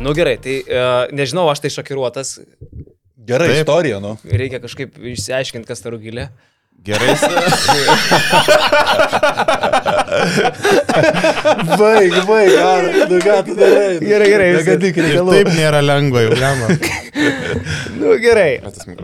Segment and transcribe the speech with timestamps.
[0.00, 2.38] Nu gerai, tai uh, nežinau, aš tai šokiruotas.
[3.20, 3.58] Gerai, Taip.
[3.60, 4.14] istorija, nu.
[4.24, 6.30] Reikia kažkaip išsiaiškinti, kas ta rugilė.
[6.80, 7.12] Gerai.
[11.76, 13.98] Baig, baig, ar, nu ką tu darai?
[14.00, 14.70] Gerai, gerai, viskas.
[14.70, 15.34] Negadik reikalų.
[15.36, 16.70] taip nėra lengva jau, jama.
[18.00, 18.62] Nu gerai.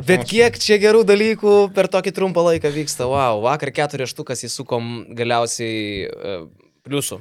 [0.09, 3.05] Bet kiek čia gerų dalykų per tokį trumpą laiką vyksta.
[3.11, 6.47] Wow, vakar keturias štukas įsukom galiausiai uh,
[6.87, 7.21] pliusų.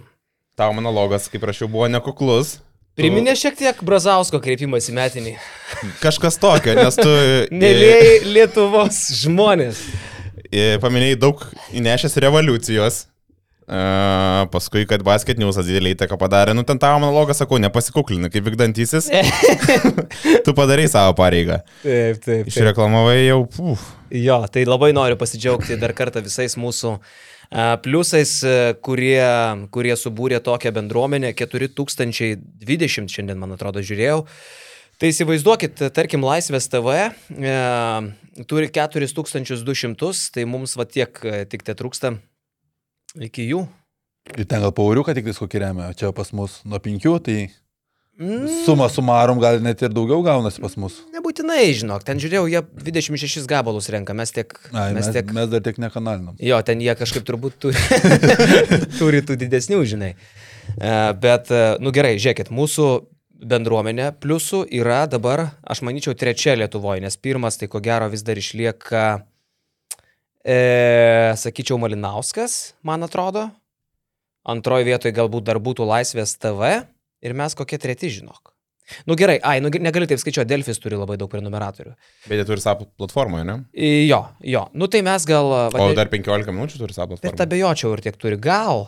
[0.55, 2.61] Tavo monologas, kaip prašiau, buvo nekuklus.
[2.95, 5.33] Priminė šiek tiek Brazausko kreipimas į metinį.
[5.99, 7.09] Kažkas tokio, nes tu...
[7.63, 9.81] Mėlyjei Lietuvos žmonės.
[10.47, 11.43] e, Paminėjai daug
[11.75, 13.03] įnešęs revoliucijos.
[13.65, 18.45] Uh, paskui, kad basket newsas didelį įtaką padarė, nu ten tavo monologas, sakau, nepasikuklinai, kaip
[18.45, 19.07] vykdantysis.
[20.45, 21.63] tu padarai savo pareigą.
[21.81, 22.27] Taip, taip.
[22.27, 22.51] taip.
[22.53, 23.87] Išreklamavai jau, puf.
[24.13, 27.01] Jo, tai labai noriu pasidžiaugti dar kartą visais mūsų a,
[27.85, 29.23] pliusais, a, kurie,
[29.73, 31.33] kurie subūrė tokią bendruomenę.
[31.37, 34.23] 4020 šiandien, man atrodo, žiūrėjau.
[34.95, 37.55] Tai įsivaizduokit, tarkim, Laisvės TV e,
[38.47, 42.13] turi 4200, tai mums va tiek e, tik te trūksta
[43.27, 43.65] iki jų.
[44.39, 47.37] Ir ten gal pauriuką tik tais kokį remia, čia pas mus nuo penkių, tai
[48.65, 51.01] suma sumarum gal net ir daugiau gaunasi pas mus.
[51.11, 54.55] nebūtinai, žinok, ten žiūrėjau, jie 26 gabalus renka, mes tiek...
[54.71, 55.27] Ai, mes, tiek...
[55.35, 56.37] mes dar tiek nekanalinam.
[56.39, 57.81] Jo, ten jie kažkaip turbūt turi,
[58.99, 60.13] turi tų didesnių, žinai.
[60.79, 62.87] E, Bet, e, nu gerai, žiūrėkit, mūsų
[63.45, 68.39] bendruomenė pliusų yra dabar, aš manyčiau, trečia Lietuvoje, nes pirmas tai ko gero vis dar
[68.39, 69.05] išlieka,
[70.39, 70.57] e,
[71.43, 73.49] sakyčiau, Malinauskas, man atrodo.
[74.45, 76.85] Antroji vietoje galbūt dar būtų Laisvės TV
[77.25, 78.51] ir mes kokie treti, žinok.
[79.09, 81.95] Nu gerai, ai, nu, negaliu taip skaičiuoti, Delfis turi labai daug prenumeratorių.
[82.29, 83.55] Bet jie turi savo platformoje, ne?
[84.05, 85.49] Jo, jo, nu tai mes gal...
[85.73, 87.47] va, O ne- dar 15 minučių turi savo Bet platformoje.
[87.49, 88.37] abejočiau ir tiek turi.
[88.37, 88.85] Gal.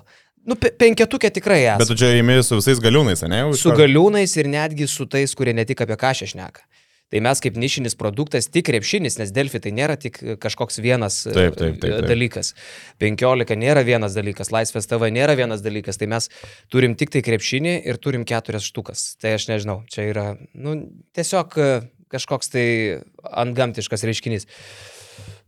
[0.47, 1.95] Nu, pe- penketukė tikrai Bet esu.
[1.95, 3.41] tu čia įimi su visais galiūnais, ne?
[3.41, 6.61] Jau Su galiūnais ir netgi su tais, kurie ne tik apie ką šešneka.
[7.07, 11.31] Tai mes kaip nišinis produktas, tik krepšinis, nes Delfi tai nėra tik kažkoks vienas e,
[11.31, 12.07] Taip, taip, taip, taip.
[12.09, 12.51] dalykas.
[12.99, 15.99] 15 nėra vienas dalykas, Laisvės TV nėra vienas dalykas.
[16.01, 16.27] Tai mes
[16.73, 19.13] turim tik tai krepšinį ir turim keturias štukas.
[19.21, 20.75] Tai aš nežinau, čia yra nu,
[21.15, 21.69] tiesiog e,
[22.11, 22.67] kažkoks tai
[23.23, 24.47] antgamtiškas reiškinys.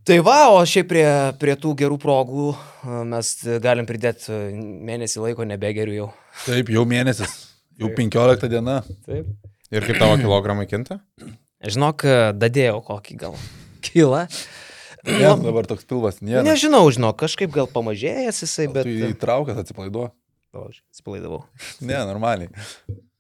[0.08, 1.06] Tai va, o šiaip prie,
[1.44, 4.40] prie tų gerų progų e, mes galim pridėti e,
[4.88, 6.10] mėnesį laiko nebegeriu jau.
[6.46, 7.36] Taip, jau mėnesis.
[7.80, 8.80] Jau 15 diena.
[9.04, 9.28] Taip.
[9.70, 11.02] Ir kaip tavo kilogramai kinta?
[11.60, 12.06] Žinok,
[12.40, 13.36] dadėjau kokį gal
[13.86, 14.26] kilą.
[15.08, 16.44] Ne, dabar toks pilvas nėra.
[16.44, 18.88] Nežinau, žinok, kažkaip gal pamažėjęs jisai, bet...
[18.88, 20.10] Įtraukęs atsipalaiduo.
[20.60, 21.44] Atsipalaidavau.
[21.86, 22.50] Ne, normaliai.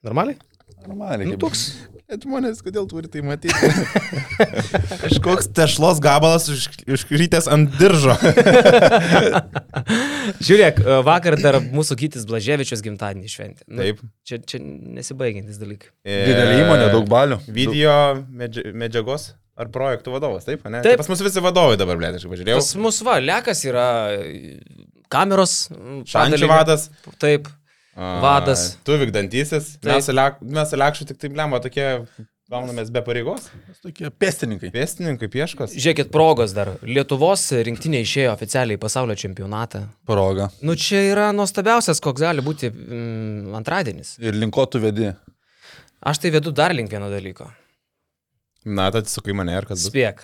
[0.05, 0.39] Normaliai?
[0.88, 1.28] Normaliai.
[1.30, 1.68] Nu, toks.
[2.09, 3.53] Bet žmonės, kodėl turi tai matyti?
[5.03, 8.16] Kažkoks tešlos gabalas už- užkrytęs ant diržo.
[10.47, 13.66] Žiūrėk, e, vakar dar mūsų Gytis Blaževičius gimtadienį šventė.
[13.68, 14.02] Nu, Taip.
[14.25, 15.91] Čia, čia nesibaigiantis dalykai.
[16.07, 17.40] Didelė įmonė, daug balių.
[17.53, 17.94] Video
[18.25, 20.80] medži medžiagos ar projektų vadovas, taip, ne?
[20.81, 20.96] Taip.
[20.96, 22.62] Tai Pas mus visi vadovai dabar, blė, aš pažiūrėjau.
[22.62, 24.57] Pas mus va, Lekas yra e,
[25.12, 25.59] kameros.
[26.09, 26.90] Šančių vadas.
[27.22, 27.50] Taip.
[27.99, 28.65] Vadas.
[28.87, 29.73] Tu vykdantysis.
[29.83, 31.85] Mes Lek- mes Lekšu tik taip lemba tokie,
[32.49, 33.49] gaunamės be pareigos.
[33.83, 34.71] Tokie pėstininkai.
[34.73, 35.75] Pėstininkai, pieškos.
[35.75, 36.71] Žiūrėkit, progos dar.
[36.88, 39.83] Lietuvos rinktinė išėjo oficialiai į pasaulio čempionatą.
[40.07, 40.47] Proga.
[40.65, 44.15] Nu čia yra nuostabiausias, koks gali būti mm, antradienis.
[44.23, 45.11] Ir linko tu vedi.
[45.99, 47.49] Aš tai vedu dar link vieno dalyko.
[48.65, 49.83] Na, tad sukai mane ir kas.
[49.89, 50.23] Spėk.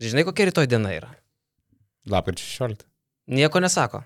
[0.00, 1.10] Žinai, kokia rytoj diena yra?
[2.08, 2.86] Lapkričio 16.
[3.30, 4.00] Nieko nesako.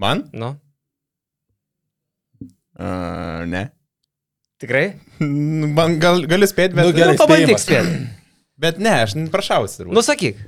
[0.00, 0.28] Man?
[0.34, 0.54] Nu,
[2.74, 3.68] Uh, ne.
[4.58, 4.96] tikrai?
[5.22, 6.88] Man gal, gali spėti, bet...
[6.88, 7.14] Nu, gerai.
[7.14, 8.00] nu, pabandyk spėti.
[8.58, 9.86] Bet ne, aš prašausiu.
[9.94, 10.40] Nu, sakyk.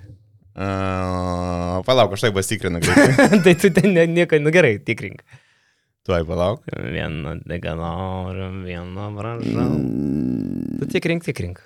[0.56, 2.80] Uh, palauk, aš tai pasikrinu.
[3.46, 5.22] tai tu ten ne, nieko, nu gerai, tikrink.
[6.06, 6.66] Tuoj palauk.
[6.66, 9.70] Vieną dega noriu, vieną prašau.
[10.80, 11.62] Tu tikrink, tikrink.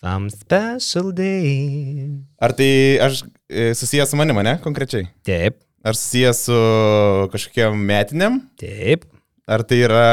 [0.00, 2.20] Some special day.
[2.38, 2.68] Ar tai
[3.00, 5.06] aš e, susijęs su manimi, ne, konkrečiai?
[5.26, 6.56] Taip, Ar susijęs su
[7.32, 8.40] kažkokiam metiniam?
[8.60, 9.04] taip,
[9.48, 10.04] Ar tai yra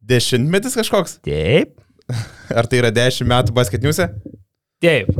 [0.00, 1.18] dešimtmetis kažkoks?
[1.26, 1.74] taip,
[2.58, 4.08] Ar tai yra dešimt metų basketniuose?
[4.80, 5.10] taip.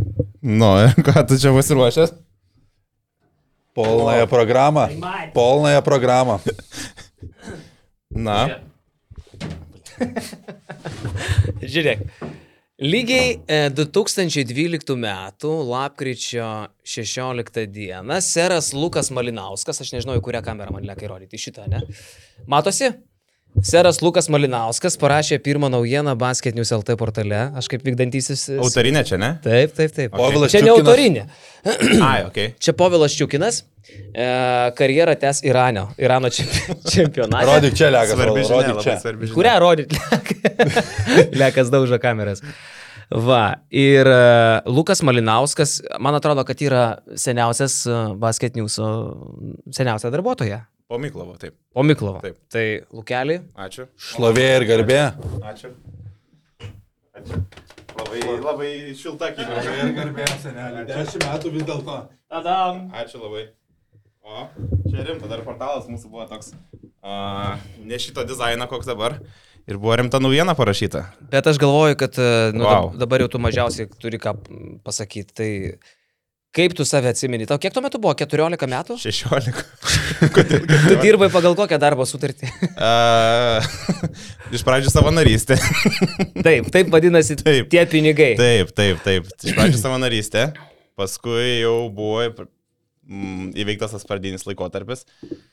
[0.47, 0.73] Nu,
[1.07, 2.15] ką tu čia pasiruošęs?
[3.77, 4.87] Polnąją programą.
[5.35, 6.39] Polnąją programą.
[8.11, 8.39] Na,
[11.67, 12.01] Žiūrėk.
[12.77, 15.07] Lygiai e, 2012 m.
[15.65, 17.87] lapkričio 16 d.
[18.21, 21.81] seras Lukas Malinauskas, aš nežinau, į kurią kamerą man lėkai rodyti, šitą, ne?
[22.45, 22.91] Matosi?
[23.65, 27.39] Seras Lukas Malinauskas parašė pirmą naujieną Basket News LT portale.
[27.57, 28.47] Aš kaip vykdantysis.
[28.61, 29.31] Autorinė čia, ne?
[29.45, 30.13] Taip, taip, taip.
[30.13, 30.85] Povilas Čia ne Čiukinas.
[30.85, 31.25] autorinė.
[32.11, 32.39] Ai, ok.
[32.63, 33.63] Čia Povilas Čiukinas.
[34.13, 34.27] E,
[34.77, 35.87] karjerą tęs Irano.
[35.99, 37.49] Irano čempi- čempionate.
[37.49, 38.97] Rodyk čia, Lekas, Svarbi žinia, rodyk čia.
[39.03, 39.37] svarbi žinia.
[39.41, 40.01] Kurią rodyti?
[41.41, 42.45] Lekas daužo kameras.
[43.11, 44.21] Va, ir e,
[44.67, 46.85] Lukas Malinauskas, man atrodo, kad yra
[47.19, 48.77] seniausias e, Basket News,
[49.73, 50.65] seniausia darbuotoja.
[50.87, 51.55] Po Miklovo, taip.
[51.75, 52.21] Po Miklovo.
[52.23, 52.37] Taip.
[52.53, 53.41] Tai Lukelį.
[53.59, 53.89] Ačiū.
[53.99, 54.99] Šlovė ir garbė.
[55.51, 55.73] Ačiū.
[57.19, 57.41] Ačiū.
[57.97, 59.65] Labai, labai šilta knyga.
[59.67, 60.85] ir garbė, senelė.
[60.87, 61.97] Dešimt metų vis dėlto.
[62.31, 62.85] Tadam.
[62.95, 63.49] Ačiū labai.
[64.23, 64.47] O,
[64.87, 66.53] čia rimta, dar portalas mūsų buvo toks.
[67.03, 69.19] Uh, ne šito dizaino, koks dabar.
[69.67, 71.03] Ir buvo rimta naujiena parašyta.
[71.35, 72.93] Bet aš galvoju, kad e, nu, wow.
[72.95, 74.37] dabar jau tu mažiausiai turi ką
[74.87, 75.35] pasakyti.
[75.35, 75.51] Tai
[76.57, 77.47] kaip tu save atsimeni?
[77.49, 78.15] Tau kiek tuo metu buvo?
[78.17, 78.97] 14 metų?
[79.03, 79.65] 16.
[80.87, 82.51] Tu dirbai pagal kokią darbo sutartį?
[82.87, 83.65] Uh,
[84.55, 85.57] iš pradžių savanorystė.
[86.45, 87.71] taip, taip vadinasi Taip.
[87.73, 88.35] tie pinigai.
[88.39, 89.31] Taip, taip, taip.
[89.43, 90.45] Iš pradžių savanorystė,
[90.99, 95.07] paskui jau buvo mm, įveiktas tas pradinis laikotarpis.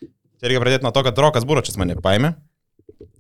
[0.04, 2.34] Čia reikia pradėti nuo to, kad Rokas Buračius mane paėmė.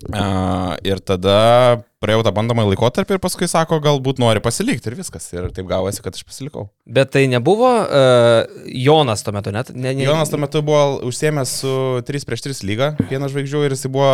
[0.03, 5.29] Uh, ir tada praėjau tą bandomąjį laikotarpį ir paskui sako, galbūt nori pasilikti ir viskas.
[5.31, 6.67] Ir taip gavosi, kad aš pasilikau.
[6.83, 9.71] Bet tai nebuvo uh, Jonas tuo metu, net?
[9.71, 13.77] Ne, ne, Jonas tuo metu buvo užsiemęs su 3 prieš 3 lyga, vienas žvaigždžių ir
[13.77, 14.11] jis buvo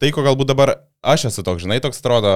[0.00, 2.30] tai, ko galbūt dabar aš esu toks, žinai, toks atrodo,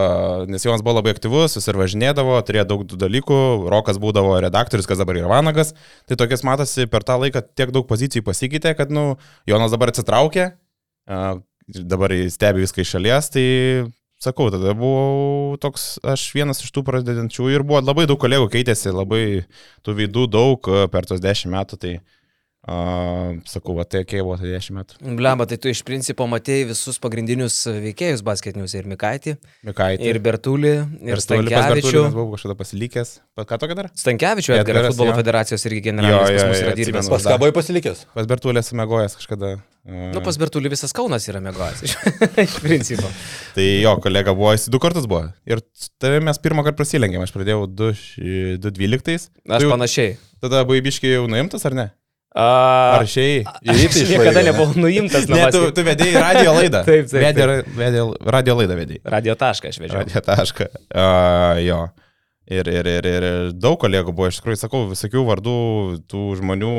[0.48, 3.38] nes Jonas buvo labai aktyvus, jis ir važinėdavo, turėjo daug dalykų,
[3.72, 5.74] Rokas būdavo redaktorius, kas dabar yra Vanagas,
[6.08, 9.14] tai tokias matosi per tą laiką tiek daug pozicijų pasikeitė, kad, nu,
[9.48, 10.50] Jonas dabar atsitraukė,
[11.08, 11.22] a,
[11.68, 13.46] dabar stebi viską iš šalies, tai
[14.22, 18.92] sakau, tada buvau toks, aš vienas iš tų pradedančių ir buvo labai daug kolegų keitėsi,
[18.94, 19.24] labai
[19.84, 21.94] tų veidų daug a, per tos dešimt metų, tai
[22.64, 22.76] a,
[23.48, 24.98] sakau, va, tai kiek buvo tai dešimt metų.
[25.18, 29.34] Blemba, tai tu iš principo matėjai visus pagrindinius veikėjus basketinius ir Mikaitį,
[29.68, 30.08] Mikaitė.
[30.08, 30.72] ir Bertulį,
[31.04, 32.04] ir Stankevičių.
[32.14, 33.18] Buvau kažkada pasilikęs.
[33.36, 33.90] Pa- Ką tokia dar?
[33.98, 35.18] Stankevičių, Edgaras Edgaras, futbolo jo.
[35.20, 37.08] federacijos irgi Jo, generalinis jo, pas mus jo, yra dirbęs.
[37.12, 38.04] Pas ką buvai pasilikęs?
[38.14, 39.52] Pas Bertulės sumegojęs kažkada.
[39.84, 41.96] a, Nu, pas Bertulį visas Kaunas yra mėgojęs, iš,
[42.46, 43.10] iš principo.
[43.54, 45.26] Tai jo, kolega buvo, jis du kartus buvo.
[45.44, 45.60] Ir
[46.00, 49.28] tave mes pirmą kartą prasilenkėm, aš pradėjau 2012.
[49.52, 50.16] Aš panašiai.
[50.40, 51.86] Tada buvai biškiai jau nuimtas, ar ne?
[52.34, 52.46] A,
[52.98, 53.44] Ar šiai?
[53.46, 56.80] Aš niekada nebuvau nuimtas Ne, tu, tu vedėjai radio laidą.
[56.88, 57.46] Taip, taip, Vedė,
[57.78, 59.02] vedė, radio laidą vedėjai.
[59.14, 60.00] Radio tašką aš vežiau.
[60.02, 60.66] Radio tašką.
[60.90, 61.82] Uh, jo.
[62.50, 63.26] Ir, ir, ir, ir
[63.56, 65.58] daug kolegų buvo, iš tikrųjų, sakau, visokių vardų
[66.10, 66.74] tų žmonių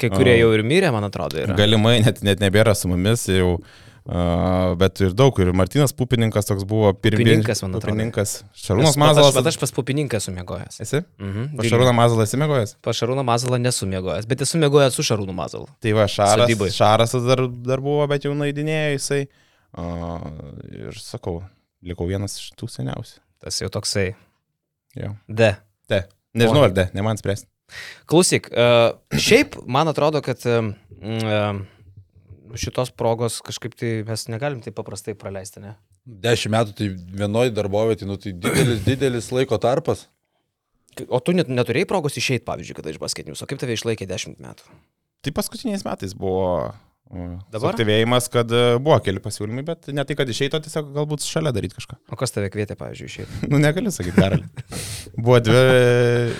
[0.00, 1.56] Kai kurie jau ir mirė, man atrodo, yra.
[1.56, 3.56] Galimai net, net nebėra su mumis jau.
[3.56, 7.92] Uh, bet ir daug, ir Martinas Pupininkas toks buvo Pupininkas, man atrodo.
[7.92, 8.32] Pupininkas.
[8.58, 9.36] Šarūnas Mazalas.
[9.36, 10.80] bet aš pas Pupininką esu mėgojęs.
[10.82, 11.02] Esi?
[11.22, 11.52] Mhm.
[11.58, 12.74] Pas Šarūną Mazalą esi mėgojęs?
[12.82, 15.70] Pa Šarūną Mazalą nesu mėgojęs, bet esu mėgojęs su Šarūnu Mazalu.
[15.84, 16.72] Tai va, Šaras, Sodyboj.
[16.74, 19.22] Šaras dar, dar buvo, bet jau naidinėjo jisai.
[19.72, 20.26] Uh,
[20.68, 21.38] ir sakau,
[21.86, 23.22] likau vienas iš tų seniausių.
[23.42, 24.10] Tas jau toksai.
[24.98, 25.14] Jo.
[25.30, 25.54] D.
[25.88, 26.02] Te.
[26.36, 27.46] Nežinau, ar de, ne man spręsti.
[28.10, 30.74] Klausyk, uh, šiaip man atrodo, kad um,
[32.58, 35.74] šitos progos kažkaip tai mes negalim taip paprastai praleisti, ne?
[36.02, 40.06] Dešimt metų tai vienoje darbovietėje, nu tai didelis, didelis laiko tarpas.
[41.08, 44.40] O tu net neturėjai progos išeiti, pavyzdžiui, kada iš basketinius, o kaip tave išlaikė 10
[44.42, 44.66] metų?
[45.22, 46.74] Tai paskutiniais metais buvo uh,
[47.54, 47.72] Dabar?
[47.72, 51.78] aktyvėjimas, kad uh, buvo keli pasiūlymai, bet ne tai, kad išeito, tiesiog galbūt šalia daryti
[51.78, 51.96] kažką.
[52.12, 53.40] O kas tave kvietė, pavyzdžiui, išeiti?
[53.52, 54.50] Nu, negaliu sakyti, karaliu.
[55.16, 56.36] Buvo dvi,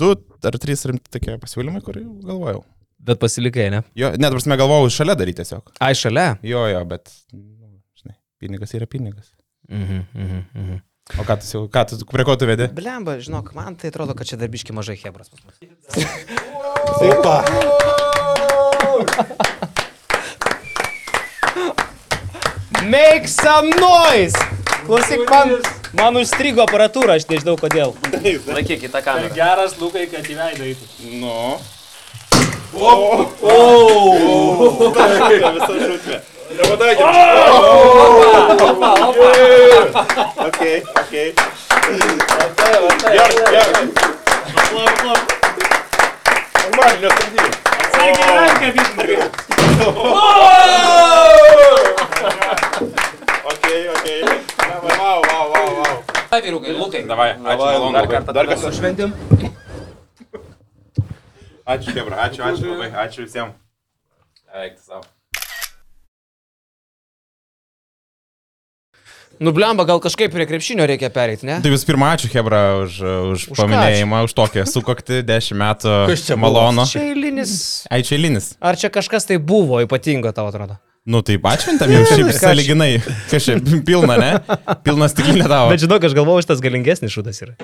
[0.00, 0.14] du
[0.48, 2.64] ar trys rimti tokie pasiūlymai, kur jau galvojau.
[3.02, 3.82] Bet pasilikai, ne?
[3.98, 5.72] Jo, net prasme galvojau šalia daryti tiesiog.
[5.82, 6.36] Ai, šalia.
[6.46, 9.32] Jo, jo, bet, nu, žinai, pinigas yra pinigas.
[9.68, 10.80] Mhm, mhm, mhm.
[11.18, 12.68] O ką tu, ką tu, prie ko tu vedi?
[12.70, 15.58] Blemba, žinok, man tai atrodo, kad čia darbiški mažai hebras pas mus.
[17.10, 17.42] Opa.
[22.86, 24.38] Make some noise!
[24.86, 25.58] Klausyk, man,
[25.98, 27.98] man užstrigo aparatūra, aš nežinau kodėl.
[28.54, 29.34] Laikyk į tą kamerą.
[29.34, 30.26] Geras Lukai, kad
[36.52, 37.02] įveido į tai.
[37.02, 37.12] Nu.
[40.46, 41.28] Okay, okay.
[47.82, 49.16] Atsargiai ranką, Vytautai.
[53.52, 54.20] Okay, okay.
[54.98, 55.94] Wow, wow, wow, wow.
[56.30, 57.02] Ai, vyrukai, Lukai.
[57.06, 57.92] Davai, ačiū.
[57.92, 58.70] Dar kartą Dar kartą.
[58.70, 59.12] sušventim.
[61.72, 63.56] Ačiū, Hebra, ačiū, ačiū labai, ačiū visiems.
[64.52, 65.06] Eik savo.
[69.42, 71.56] Nublemba, gal kažkaip prie krepšinio reikia pereiti, ne?
[71.64, 72.98] Tai visų pirma, ačiū Hebra už,
[73.32, 76.84] už, Už paminėjimą, už tokią sukakti 10 metų Kas čia malonu.
[76.90, 77.54] Čia eilinis.
[77.88, 78.52] Ai, čia eilinis.
[78.60, 80.76] Ar čia kažkas tai buvo ypatingo, tau atrodo?
[81.02, 83.00] Nu taip, atšventam jums šiaip saliginai.
[83.26, 84.28] Kažkaip pilna, ne?
[84.86, 85.72] Pilna stiklinė tavo.
[85.72, 87.56] Bet žinok, aš galvoju, šitas galingesnis šūdas yra.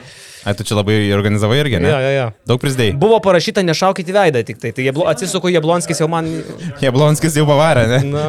[0.43, 1.93] Ai, tu čia labai organizavai irgi, ne?
[1.93, 2.25] Jo, jo, jo.
[2.51, 2.97] Daug prizdėjai.
[2.99, 4.73] Buvo parašyta nešaukite veidą tik tai.
[4.75, 6.27] Tai jeblo, atsisuku, Jablonskis jau man...
[6.83, 8.01] Jablonskis jau pavarė, ne?
[8.11, 8.27] Na,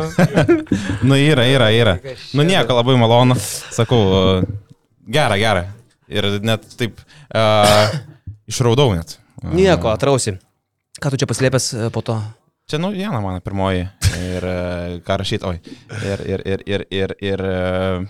[1.10, 1.98] Nu yra, yra, yra.
[2.38, 3.40] Nu nieko, labai malonu.
[3.74, 4.04] Sakau,
[5.10, 5.66] gera, gera.
[6.06, 7.98] Ir net taip uh,
[8.50, 9.18] išraudau net.
[9.42, 10.38] Nieko, atrausi.
[11.02, 12.22] Ką tu čia paslėpęs e, po to?
[12.70, 13.88] Čia, nu, viena mano pirmoji.
[14.18, 15.60] Ir uh, ką rašyti, oi.
[16.04, 18.08] Ir, ir, ir, ir, ir, ir uh,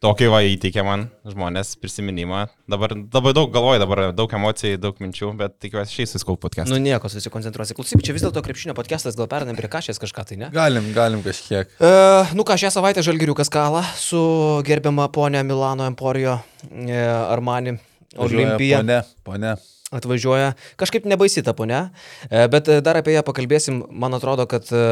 [0.00, 2.46] tokį va įteikė man žmonės prisiminimą.
[2.70, 6.72] Dabar labai daug galvoju, dabar daug emocijų, daug minčių, bet tikiuosi šiais viskau podcast.
[6.72, 7.76] Nu nieko, susikoncentruosi.
[7.76, 10.52] Klausyk, čia vis dėlto krepšinio podcastas, gal pernai prie kažės kažką tai, ne?
[10.54, 11.72] Galim, galim kažkiek.
[11.78, 14.22] Uh, nu ką, šią savaitę Žalgiriukas kalą su
[14.66, 16.38] gerbiama ponė Milano Emporijo
[16.70, 17.76] e, Armani
[18.16, 18.80] Olimpija.
[18.80, 19.54] Pone, pone.
[19.90, 20.54] Atvažiuoja.
[20.80, 21.88] Kažkaip nebaisi ta ponia,
[22.28, 23.82] e, bet e, dar apie ją pakalbėsim.
[23.90, 24.84] Man atrodo, kad e,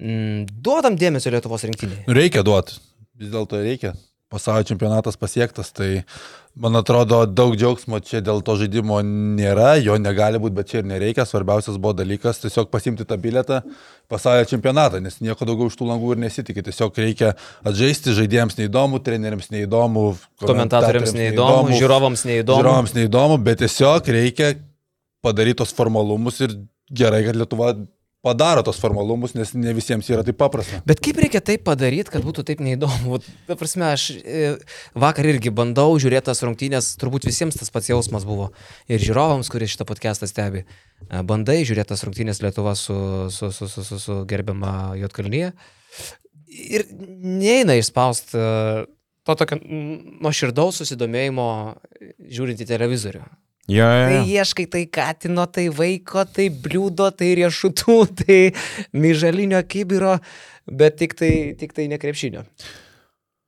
[0.00, 2.06] mm, duodam dėmesio Lietuvos rinktinėje.
[2.18, 2.80] Reikia duoti.
[3.18, 3.94] Vis dėlto reikia.
[4.28, 6.02] Pasaulio čempionatas pasiektas, tai
[6.52, 10.90] man atrodo daug džiaugsmo čia dėl to žaidimo nėra, jo negali būti, bet čia ir
[10.90, 11.24] nereikia.
[11.24, 13.62] Svarbiausias buvo dalykas tiesiog pasimti tą bilietą
[14.12, 16.66] pasaulio čempionatą, nes nieko daugiau už tų langų ir nesitikė.
[16.68, 17.32] Tiesiog reikia
[17.64, 20.06] atžaisti, žaidėjams neįdomu, treneriams neįdomu,
[20.44, 22.60] Komentatoriams neįdomu, žiūrovams neįdomu.
[22.60, 24.58] Žiūrovams neįdomu, bet tiesiog reikia
[25.24, 26.52] padaryti tos formalumus ir
[26.92, 27.72] gerai, kad Lietuva
[28.24, 30.80] padaro tos formalumus, nes ne visiems yra taip paprasta.
[30.88, 33.20] Bet kaip reikia taip padaryti, kad būtų taip neįdomu?
[33.46, 34.50] Ta prasme, aš e,
[34.98, 38.50] vakar irgi bandau žiūrėti tas rungtynės, turbūt visiems tas pats jausmas buvo.
[38.90, 40.64] Ir žiūrovams, kurie šitą podcastą stebi.
[40.64, 42.98] E, Bandai žiūrėti tas rungtynės Lietuva su,
[43.34, 45.52] su, su, su, su, su gerbiama Jotkalnyje.
[46.48, 46.88] Ir
[47.22, 48.40] neina išspausti
[49.28, 51.50] to tokio nuo širdaus susidomėjimo
[52.32, 53.26] žiūrint į televizorių.
[53.68, 54.24] Jo, jo, Tai jo.
[54.40, 58.38] ieškai tai katino, tai vaiko, tai bliūdo, tai riešutų, tai
[58.96, 60.16] myžalinio kibiro,
[60.64, 62.46] bet tik tai, tik tai nekrepšinio.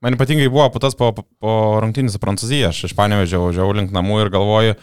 [0.05, 3.93] Man ypatingai buvo po tas po, po, rungtynės su Prancūzija, aš iš panevežiau, važiavau link
[3.97, 4.77] namų ir galvoju,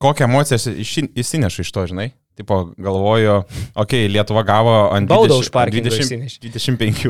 [0.00, 0.74] kokią emociją
[1.20, 2.10] įsinešu iš to, žinai.
[2.38, 3.40] Tipo, galvoju,
[3.74, 6.42] okei, okay, Lietuva gavo ant Baudą 20 už parkingą 20, išsinešė.
[6.54, 7.08] 25.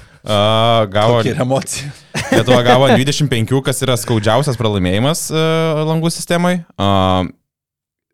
[0.20, 1.20] Uh, gavo.
[2.30, 6.60] Lietuva gavo ant 25, kas yra skaudžiausias pralaimėjimas uh, langų sistemai.
[6.76, 7.30] Uh,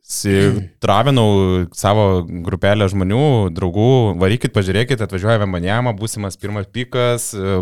[0.06, 7.56] Travinau savo grupelę žmonių, draugų, varykit, pažiūrėkit, atvažiuoja Vemanjama, būsimas pirmas pikas, e,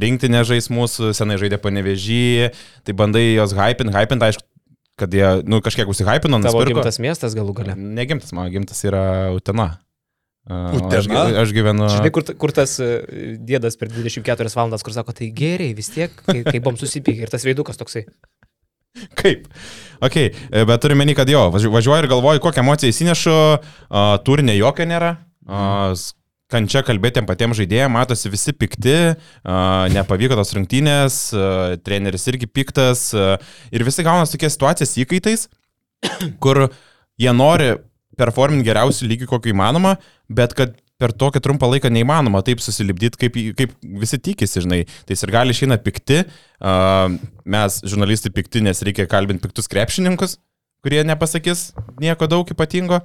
[0.00, 2.48] rinktinė žais mūsų, senai žaidė panevežį,
[2.88, 4.46] tai bandai jos hypint, hypint, aišku,
[5.04, 6.80] kad jie, nu, kažkiek užsihypino, Tavo nusipirko.
[6.80, 7.76] gimtas miestas galų gale.
[7.76, 9.04] Negimtas, mano gimtas yra
[9.36, 9.74] Utena.
[10.50, 11.26] Utena?
[11.28, 11.86] Aš, aš gyvenu.
[11.92, 12.88] Žinai, kur, kur tas e,
[13.38, 17.30] dėdas per 24 valandas, kur sako, tai geriai vis tiek, kai, kai buvom susipykę ir
[17.30, 18.06] tas veidukas toksai.
[19.20, 19.46] Kaip?
[20.02, 23.36] Ok, e, bet turime menį, kad jo, važiu- važiuoju ir galvoju, kokią emociją įsinešu,
[24.26, 25.14] turinė jokio nėra.
[25.46, 25.94] Uh,
[26.52, 28.96] Kančia kalbėtėm patiems žaidėjams, matosi visi pikti,
[29.94, 31.16] nepavyko tos rungtynės,
[31.80, 35.46] treneris irgi piktas ir visi gauna tokie situacijas įkaitais,
[36.44, 36.66] kur
[37.16, 37.70] jie nori
[38.20, 39.96] performinti geriausių lygių, kokį įmanoma,
[40.32, 44.84] bet kad per tokį trumpą laiką neįmanoma taip susilipdyti, kaip, kaip visi tikisi, žinai.
[45.08, 46.22] Tai ir gali išeina pikti,
[47.56, 50.38] mes žurnalistai pikti, nes reikia kalbinti piktus krepšininkus,
[50.82, 53.02] kurie nepasakys nieko daug ypatingo,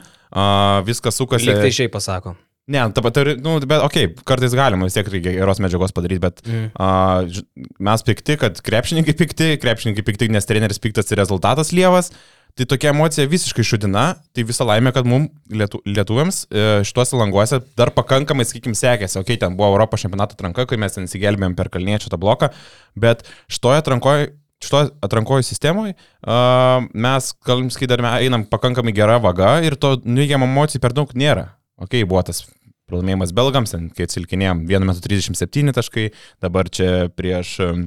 [0.86, 1.50] viskas sukasi.
[1.50, 2.38] Lyg tai šiaip pasako.
[2.68, 6.20] Ne, ta pati, nu, bet, okei, okay, kartais galima vis tiek reikia geros medžiagos padaryti,
[6.20, 6.66] bet Mm.
[6.76, 12.12] uh, mes pikti, kad krepšininkai pikti, krepšininkai pikti, nes treneris piktas ir rezultatas lievas.
[12.58, 17.60] Tai tokia emocija visiškai šudina, tai visa laimė, kad mums lietu, lietuviams e, šituose languose
[17.78, 19.20] dar pakankamai, sakykime, sekėsi.
[19.22, 22.50] Ok, ten buvo Europos čempionato atranka, kai mes ten įsigelbėjom per kalniečio tą bloką,
[22.98, 24.32] bet šitoje atrankoje
[24.64, 30.48] šitoje atrankojo sistemoje uh, mes, galim sakyti, dar einam pakankamai gerą vagą ir to neigiamų
[30.50, 31.52] emocijų per daug nėra.
[31.78, 32.42] Ok, buvo tas
[32.90, 36.08] pralaimėjimas belgams, ten, kai atsilikinėjom vienu metu 37 taškai,
[36.42, 37.86] dabar čia prieš um,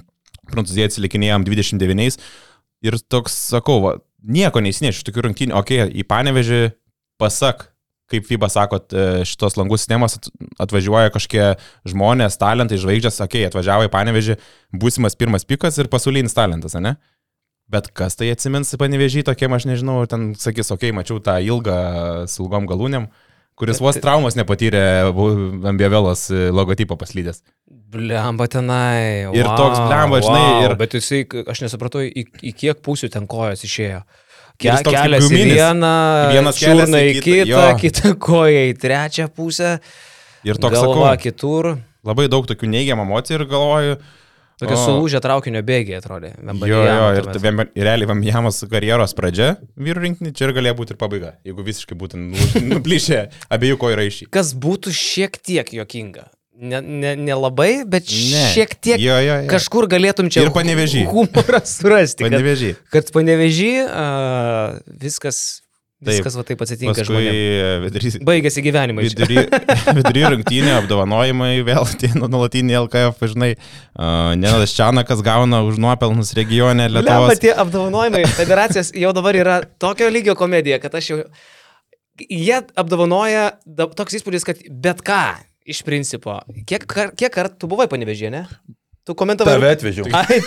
[0.50, 2.20] Prancūziją atsilikinėjom 29
[2.86, 6.62] ir toks, sakau, va, nieko neįsinešiu iš tokių rungtynių, ok, į panevežį
[7.20, 7.68] pasak,
[8.10, 8.80] kaip FIBA sako,
[9.28, 10.28] šitos langų sistemos at-
[10.66, 11.54] atvažiuoja kažkokie
[11.86, 14.36] žmonės, talentai, žvaigždės, okay, atvažiavo į panevežį,
[14.74, 16.96] būsimas pirmas pikas ir pasaulinis talentas, ne?
[17.70, 22.42] Bet kas tai atsimins panevežį tokiem, aš nežinau, ten sakys, okay, mačiau tą ilgą su
[22.42, 23.06] ilgom galūnėm,
[23.60, 24.82] kuris vos traumas nepatyrė
[25.16, 25.32] bu-
[25.68, 27.42] ant Bievelos e, logotipo paslydęs.
[27.90, 29.28] Blemba tenai.
[29.34, 33.64] Ir toks blemba, žinai, ir- Bet jisai, aš nesupratau, į, į kiek pusių ten kojos
[33.66, 34.02] išėjo.
[34.60, 35.90] Ke, kelias į vieną,
[36.34, 39.78] Vienas kelias į kitą, kitą, kitą koją į trečią pusę,
[40.44, 41.70] Ir toks, galva sakau, kitur.
[42.04, 43.96] labai daug tokių neigiamų emocijų ir galvoju,
[44.60, 44.80] Tokia O.
[44.84, 46.34] sulūžę traukinio bėgiai atrodė.
[46.68, 50.98] Jo, jo, ir ir realiai Vamjamas karjeros pradžia vyrų rinkinį, čia ir galėjo būti ir
[51.00, 53.22] pabaiga, jeigu visiškai būtų nu- nuplyšę
[53.56, 54.28] abiejų kojų raiščiai.
[54.36, 56.28] Kas būtų šiek tiek jokinga.
[56.60, 58.40] Nelabai, ne, nelabai, bet Ne.
[58.52, 59.48] šiek tiek Jo, jo, jo.
[59.48, 61.06] kažkur galėtum čia Ir Panevėžy.
[61.08, 62.20] humorą surasti.
[62.26, 62.74] kad- Panevežį.
[62.92, 65.62] Kad panevežį uh, viskas,
[66.08, 67.82] viskas va taip atsitinka Paskui žmonėms.
[67.84, 69.04] vidury, Baigėsi gyvenimai.
[69.04, 69.26] čia.
[69.26, 69.44] vidury,
[69.98, 76.32] vidury rungtynė apdovanojimai, vėl tie nu- nuolatiniai LKF, žinai, uh, Nenadas Čianakas gauna už nuopelnus
[76.38, 77.42] regione Lemba Lietuvos.
[77.44, 81.20] tie apdovanojimai, federacijos jau dabar yra tokio lygio komedija, kad aš jau...
[82.20, 83.46] Jie apdovanoja,
[83.96, 85.20] toks įspūdis, kad bet ką,
[85.64, 86.34] iš principo.
[86.68, 86.84] Kiek,
[87.16, 88.42] kiek kartų tu buvai panevežė, ne?
[89.08, 89.54] Tu komentavai.
[89.56, 90.06] Tave atvežiau.
[90.12, 90.38] Ai,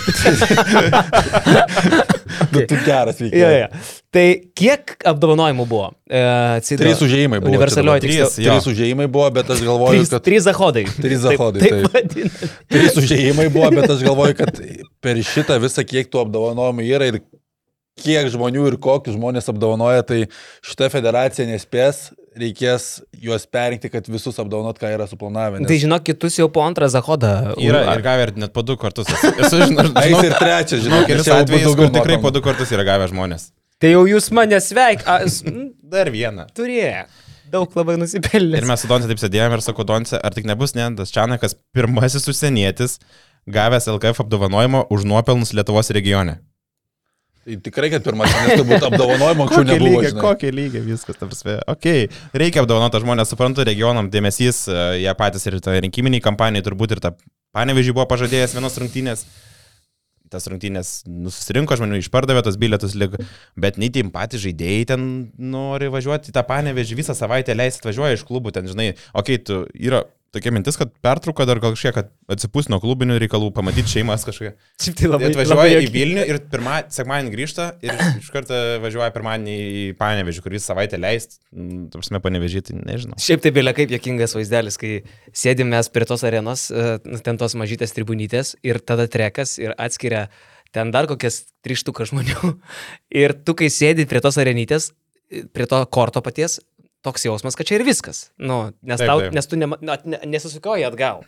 [2.53, 3.49] Bet tu geras jo, veikia.
[3.63, 3.67] jo.
[4.13, 4.25] Tai
[4.57, 5.89] kiek apdovanojimų buvo?
[6.05, 6.21] E,
[6.65, 7.51] Cidro Trys užėjimai buvo.
[7.53, 8.03] Universalioji.
[8.05, 8.53] Trys, jo.
[8.53, 10.25] Trys užėjimai buvo, bet aš galvoju, Trys, kad...
[10.27, 10.85] trys zahodai.
[10.97, 12.13] Trys zahodai, Taip, taip.
[12.13, 12.57] taip.
[12.73, 14.61] Trys užėjimai buvo, bet aš galvoju, kad
[15.03, 17.21] per šitą visą kiek tų apdovanojimų yra ir
[18.03, 20.19] kiek žmonių ir kokius žmonės apdovanoja, tai
[20.65, 22.07] šita federacija nespės,
[22.39, 25.59] reikės juos perinkti, kad visus apdovanot, ką yra suplanavę.
[25.61, 27.53] nes- Tai žinok, kitus jau po antrą zahodą.
[27.61, 29.07] Yra ir gavę ir net po du kartus.
[29.07, 32.83] Esu, žinau, žinau, ir trečias, žinau kelis atvejus, daugiau kur tikrai po du kartus yra
[32.87, 33.51] gavę žmonės.
[33.79, 35.03] Tai jau jūs mane sveik.
[35.05, 36.47] a, s- m, Dar vieną.
[36.55, 37.05] Turėjo.
[37.53, 38.57] Daug labai nusipelnė.
[38.57, 42.25] Ir mes su Donce taip sėdėjome ir sakau, Donce, ar tik nebus Nendas Čianakas pirmasis
[42.31, 42.95] užsienietis
[43.45, 46.39] gavęs LKF apdovanojimą už nuopelnus Lietuvos regione.
[47.43, 49.99] Tai tikrai, kad pirmasis, nes turbūt apdovanojimo anksčiau nebuvo.
[50.05, 50.21] žinai.
[50.23, 51.57] kokie lygiai viskas, tam prasme.
[51.67, 51.87] Ok,
[52.39, 57.11] reikia apdovanoti žmonės, suprantu, regionam dėmesys, e, jie patys ir rinkiminiai kampanijai turbūt ir tą
[57.51, 59.25] panevežį buvo pažadėjęs vienos rungtynės.
[60.31, 62.95] Tas rungtynės nusirinko žmonių, išpardavė tos bilietus,
[63.59, 65.03] bet nei tim patys žaidėjai ten
[65.35, 69.65] nori važiuoti tą panevežį, visą savaitę leisti atvažiuoja iš klubų, ten žinai, okei, okay, tu
[69.75, 74.25] yra tokia mintis, kad pertrauka dar gal kažkiek, kad atsipūs nuo klubinių reikalų, pamatyti šeimas
[74.27, 74.53] kažkokią.
[74.81, 75.93] Šiaip tai labai Jie atvažiuoja į juokinga.
[75.97, 81.37] Vilnių ir pirmą, sekmadienį grįžta ir iš karto važiuoja pirmadienį į Panevežį, kuris savaitę leist,
[81.53, 83.19] mm, tarpsime, Panevežį, tai nežinau.
[83.21, 84.95] Šiaip tai bėlė kaip jokingas vaizdelis, kai
[85.43, 90.27] sėdim mes prie tos arenos, e, ten tos mažytės tribunytės ir tada trekas ir atskiria
[90.73, 92.55] ten dar kokias trištuką žmonių.
[93.23, 94.89] Ir tu, kai sėdi prie tos arenytės,
[95.53, 96.59] prie to korto paties,
[97.03, 98.29] toks jausmas, kad čia ir viskas.
[98.39, 99.35] Nu, nes, Taip, tau, taip.
[99.35, 101.25] nes tu nema- na, ne, nesisukioji atgal.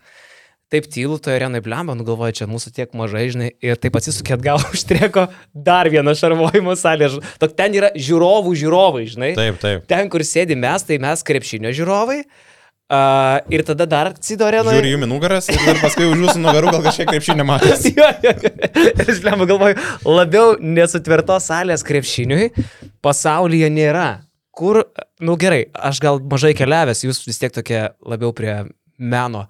[0.73, 4.33] Taip tylu, toje arenoje blemba, nu galvoju, čia mūsų tiek mažai, žinai, ir taip atsisukė
[4.33, 7.11] atgal užtreko dar vieną šarvojimo salę.
[7.39, 9.31] Tok ten yra žiūrovų žiūrovai, žinai.
[9.37, 9.85] Taip, taip.
[9.91, 12.23] Ten, kur sėdi mes, tai mes krepšinio žiūrovai.
[12.85, 14.77] Uh, ir tada dar Cido arenoje.
[14.77, 17.09] Žiūri jų nugaras ir paskui už jūsų nugarų gal kažkiek
[17.97, 18.09] jo.
[18.93, 22.51] Ir aš lemą galvoju, labiau nesutvertos salės krepšiniui
[23.01, 24.05] pasaulyje nėra.
[24.55, 24.81] Kur,
[25.19, 28.53] nu gerai, aš gal mažai keliavęs, jūs vis tiek tokie labiau prie
[28.97, 29.45] meno.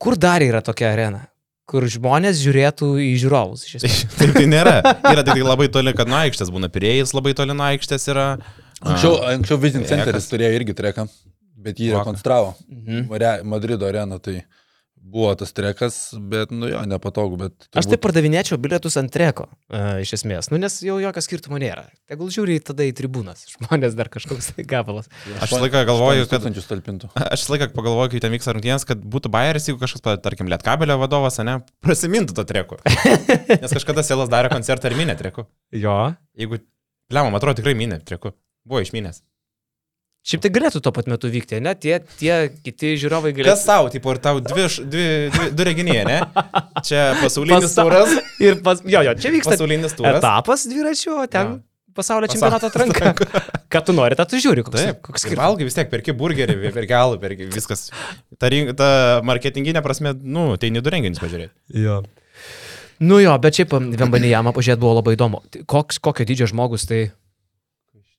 [0.00, 1.22] Kur dar yra tokia arena?
[1.64, 3.64] Kur žmonės žiūrėtų į žiūrovus.
[4.18, 4.76] Taip tai nėra.
[4.84, 8.26] Yra tik tai labai toli, kad nuo aikštės būna pirėjas, labai toli nuo aikštės yra.
[8.84, 10.04] Anksčiau, anksčiau Vision Trekas.
[10.04, 11.06] Centeris turėjo irgi treką,
[11.64, 12.52] bet jį rekonstravo.
[12.68, 13.48] Mhm.
[13.48, 14.42] Madrido arena, tai
[15.04, 17.66] buvo tas trekas, bet, nu jo, nepatogu, bet...
[17.76, 21.84] Aš tai pardavinėčiau bilietus ant treko, uh, iš esmės, nu nes jau jokio skirtumo nėra.
[22.10, 25.10] Tegul žiūri tada į tribūnas, žmonės dar kažkoks tai gabalas.
[25.36, 26.48] Aš visą laiką galvoju, kad-.
[27.34, 30.96] Aš visą laiką pagalvoju, kai ten vyksta rungtynės, kad būtų Bayeris, jeigu kažkas, tarkim, Lietkabelio
[31.02, 32.80] vadovas, ne, prasimintų to treku.
[33.52, 35.44] Nes kažkada Sėlas darė koncertą ir minė treku.
[35.74, 36.14] Jo.
[36.38, 36.62] Jeigu,
[37.12, 38.32] lemam, atrodo tikrai minė treku.
[38.64, 39.20] Buvo išminės.
[40.24, 41.74] Šiaip tai galėtų tuo pat metu vykti, ne?
[41.76, 43.66] Tie, tie kiti žiūrovai Kas galėtų.
[43.68, 46.18] tau, tipo, ir tau dvi, dvi, dvi, du reginiai, ne?
[46.80, 48.14] Čia pasaulinis Pasa- turas.
[48.46, 50.16] Ir pas, jo, jo, čia vyksta Pasaulinis turas.
[50.22, 51.58] etapas dviračių, o ten Jo.
[51.94, 53.12] pasaulio čempionato atranka.
[53.68, 55.44] Ką tu nori, tą tu žiūri, koks, Taip, koks ir skirtumas.
[55.44, 57.90] valgai vis tiek, perki burgerį, perki alų, perki viskas.
[58.40, 58.48] Ta,
[58.80, 58.88] ta
[59.28, 61.52] marketinginė prasme, nu, tai nedu renginius pažiūrėti.
[61.84, 62.00] Jo.
[63.04, 65.42] Nu jo, bet šiaip Vembanijama pažiūrėti buvo labai įdomu.
[65.68, 67.10] Koks, kokio dydžio žmogus tai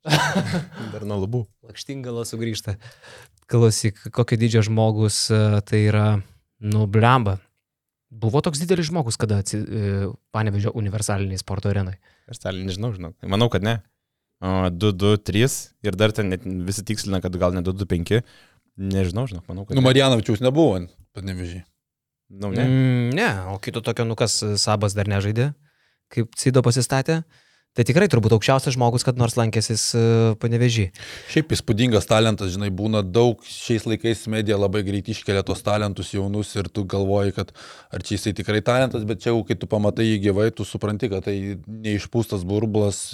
[0.93, 1.41] Dar nuo lubų.
[1.65, 2.77] lakštingala sugrįžta.
[3.49, 6.05] Klausyk, kokio dydžio žmogus e, tai yra,
[6.61, 7.39] nu, blemba.
[8.15, 11.97] Buvo toks didelis žmogus, kada atsi, e, panevežė universaliniai sporto arenai.
[12.33, 13.13] Stalį nežinau, žinau.
[13.29, 13.79] Manau, kad ne.
[14.43, 15.55] O, 2, 2, 3
[15.87, 16.33] ir dar ten
[16.67, 18.21] visi tikslina, kad gal ne 2, 2, 5.
[18.75, 19.87] Nežinau, žinau, manau, kad Nu, ne.
[19.87, 20.81] Marijanovičiaus nebuvo,
[21.15, 21.63] pat nevežiai.
[22.29, 22.65] Nu, ne.
[22.65, 25.53] Mm, ne, o kito tokio, nu kas, Sabas dar nežaidė,
[26.13, 27.21] kaip Cido pasistatė.
[27.75, 29.89] Tai tikrai turbūt aukščiausias žmogus, kad nors lankėsis
[30.39, 30.85] panevežį.
[31.33, 36.53] Šiaip įspūdingas talentas, žinai, būna daug, šiais laikais medija labai greit iškelia tos talentus jaunus
[36.55, 37.51] ir tu galvoji, kad
[37.91, 41.11] ar čia jisai tikrai talentas, bet čia jau, kai tu pamatai jį gyvai, tu supranti,
[41.11, 41.35] kad tai
[41.67, 43.09] neišpūstas burbulas.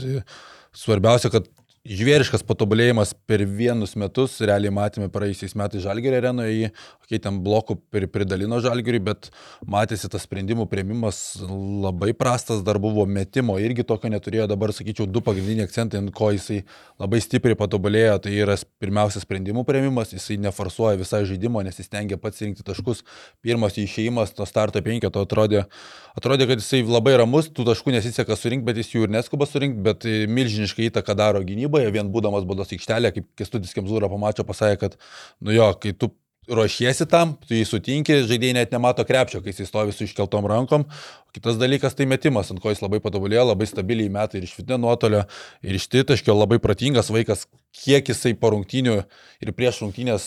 [0.77, 1.49] Svarbiausia, kad
[1.81, 6.67] žvėriškas patobulėjimas per vienus metus, realiai matėme praėjusiais metais Žalgerio arenoje, jį,
[7.01, 9.31] okay, ten blokų pri, pridalino Žalgeriui, bet
[9.65, 15.23] matėsi tas sprendimų prieimimas labai prastas, dar buvo metimo, irgi tokio neturėjo, dabar sakyčiau, du
[15.25, 16.59] pagrindiniai akcentai, ant ko jisai
[17.01, 22.21] labai stipriai patobulėjo, tai yra pirmiausia sprendimų prieimimas, jisai neforsuoja visą žaidimą, nes jis tengia
[22.21, 23.01] pats rinkti taškus,
[23.41, 25.65] pirmas išėjimas to starto penketo atrodė,
[26.13, 29.81] atrodė, kad jisai labai ramus, tų taškų nesiseka surinkti, bet jis jų ir neskuba surinkti,
[29.89, 34.79] bet milžiniškai įtaką daro gynybai gynyboje, vien būdamas baudos aikštelė, kaip Kestudis Kemzūra pamačio pasakė,
[34.79, 34.97] kad,
[35.41, 36.11] nu jo, kai tu
[36.49, 40.85] ruošiesi tam, tu jį sutinki, žaidėjai net nemato krepšio, kai jis stovi su iškeltom rankom.
[41.31, 44.81] Kitas dalykas tai metimas, ant ko jis labai patobulėjo, labai stabiliai metai ir iš vidinio
[44.83, 45.21] nuotolio,
[45.63, 48.97] ir iš tritaškio, labai protingas vaikas, kiek jisai po rungtynių
[49.41, 50.25] ir prieš rungtynės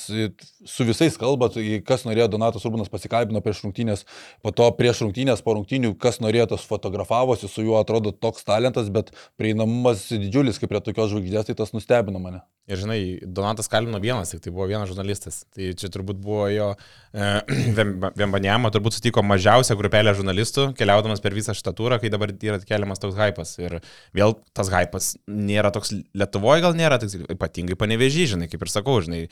[0.64, 4.06] su visais kalba, tai kas norėjo, Donatas Urbanas pasikalbino prieš rungtynės,
[4.40, 8.88] po to prieš rungtynės, po rungtynių, kas norėjo, tas fotografavosi, su juo atrodo toks talentas,
[8.92, 12.40] bet prieinamumas didžiulis, kaip prie tokios žvaigždės, tai tas nustebino mane.
[12.64, 15.42] Ir žinai, Donatas kalbino vienas, tik tai buvo vienas žurnalistas.
[15.52, 16.70] Tai čia turbūt buvo jo
[17.12, 17.26] e,
[18.16, 23.02] Vembanėjama, turbūt sutiko mažiausia grupelė žurnalistų, keliaudamas per visą šitą turą, kai dabar yra keliamas
[23.02, 23.56] toks hypas.
[23.58, 23.80] Ir
[24.14, 29.00] vėl tas hypas nėra toks Lietuvoje, gal nėra, tik ypatingai panevežį, žinai, kaip ir sakau,
[29.04, 29.26] žinai,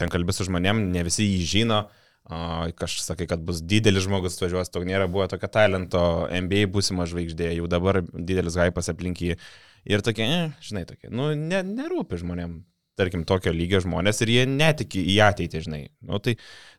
[0.00, 1.86] ten kalbės su žmonėm, ne visi jį žino.
[2.26, 7.52] Kažkas sakai, kad bus didelis žmogus važiuos, to nėra buvo tokio talento, NBA būsima žvaigždė,
[7.54, 9.36] jau dabar didelis hypas aplink jį.
[9.86, 12.64] Ir tokie, eh, žinai, tokie, nu, ne, nerūpi žmonėm,
[12.98, 15.82] tarkim, tokio lygio žmonės ir jie netiki į ateitį, žinai.
[16.06, 16.36] Nu, tai,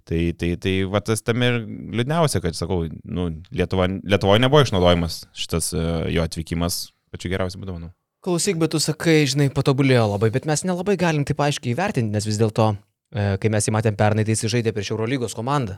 [0.08, 1.62] tai, tai, tai va tas tam ir
[2.00, 7.78] liūdniausia, kad, sakau, nu, Lietuva, Lietuvoje nebuvo išnaudojimas šitas uh, jo atvykimas pačiu geriausiu būdu,
[7.78, 7.94] manau.
[8.26, 12.26] Klausyk, bet tu sakai, žinai, patobulėjo labai, bet mes nelabai galim taip aiškiai įvertinti, nes
[12.28, 12.72] vis dėlto,
[13.14, 15.78] e, kai mes įmatėm pernai, tai jis žaidė prieš Eurolygos komandą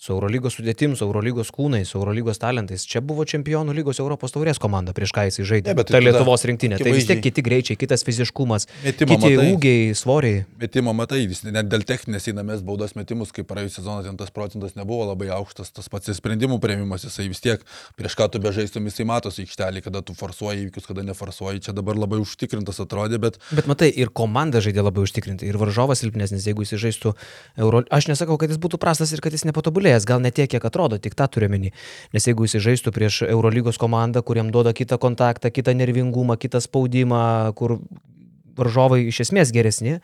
[0.00, 2.86] su Eurolygos sudėtim, su Eurolygos kūnais, su Eurolygos talentais.
[2.88, 5.74] Čia buvo Čempionų lygos Europos taurės komanda, prieš ką jis žaidė.
[5.74, 6.78] Ne, bet tai ta Lietuvos rinktinė.
[6.80, 10.46] Tai vis tiek kiti greičiai, kitas fiziškumas, metimo kiti matai, ūgiai, svoriai.
[10.62, 14.72] Metimo matai, vis net dėl techninės įnamės baudos metimus, kaip praėjusią sezoną ten tas procentas
[14.78, 17.60] nebuvo labai aukštas, tas pats sprendimų prieimimas, jisai vis tiek
[18.00, 21.60] prieš ką tu bežaistum, jisai matosi aikštelį, kada tu forsuoji įvykius, kada neforsuoji.
[21.68, 23.36] Čia dabar labai užtikrintas atrodė, bet...
[23.52, 27.12] Bet matai, ir komanda žaidė labai užtikrintai, ir varžovas silpnesnis, jeigu jis žaistų
[27.60, 27.84] Euro...
[27.92, 29.44] Aš nesakau, kad jis būtų prastas ir kad jis
[29.90, 31.72] nepatobulėjęs, gal ne tiek, kiek atrodo, tik tą turiu menį.
[32.12, 37.52] Nes jeigu jis žaistų prieš Eurolygos komandą, kuriam duoda kitą kontaktą, kitą nervingumą, kitą spaudimą,
[37.54, 37.80] kur
[38.56, 40.00] varžovai iš esmės geresni,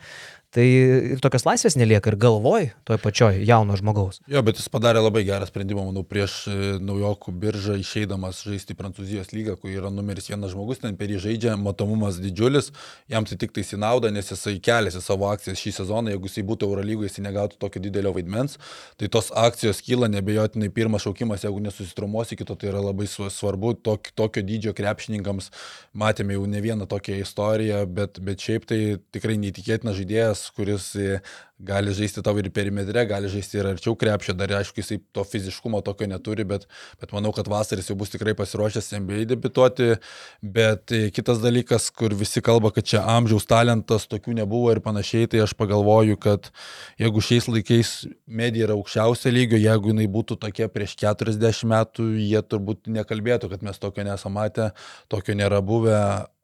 [0.55, 4.21] Tai ir tokios laisvės nelieka ir galvoj, toje pačioje jauno žmogaus.
[4.31, 9.33] Jo, bet jis padarė labai gerą sprendimą, manau, prieš e, naujokų biržą išeidamas žaisti Prancūzijos
[9.35, 12.71] lygą, kur yra numeris vienas žmogus, ten per jį žaidžia, matomumas didžiulis,
[13.11, 16.71] jam tai tik tai įnauda, nes jisai keliasi savo akcijas šį sezoną, jeigu jisai būtų
[16.71, 18.55] Eurolygoje, jisai negautų tokio didelio vaidmens,
[18.95, 24.13] tai tos akcijos kyla nebejotinai pirmas šaukimas, jeigu nesusitrumuosi kito, tai yra labai svarbu, tok,
[24.15, 25.51] tokio dydžio krepšininkams,
[25.91, 28.81] matėme jau ne vieną tokią istoriją, bet, bet šiaip tai
[29.11, 31.19] tikrai neįtikėtinas žaidėjas žaidėjas, kuris e,
[31.59, 35.81] gali žaisti tau ir perimetre, gali žaisti ir arčiau krepšio, dar aišku, jisai to fiziškumo
[35.81, 36.67] tokio neturi, bet,
[36.99, 39.97] bet manau, kad vasaris jau bus tikrai pasiruošęs NBA debituoti,
[40.41, 45.27] bet e, kitas dalykas, kur visi kalba, kad čia amžiaus talentas tokių nebuvo ir panašiai,
[45.27, 46.51] tai aš pagalvoju, kad
[46.99, 47.93] jeigu šiais laikais
[48.27, 53.65] medija yra aukščiausio lygio, jeigu jinai būtų tokia prieš 40 metų, jie turbūt nekalbėtų, kad
[53.65, 54.71] mes tokio nesame matę,
[55.09, 55.97] tokio nėra buvę.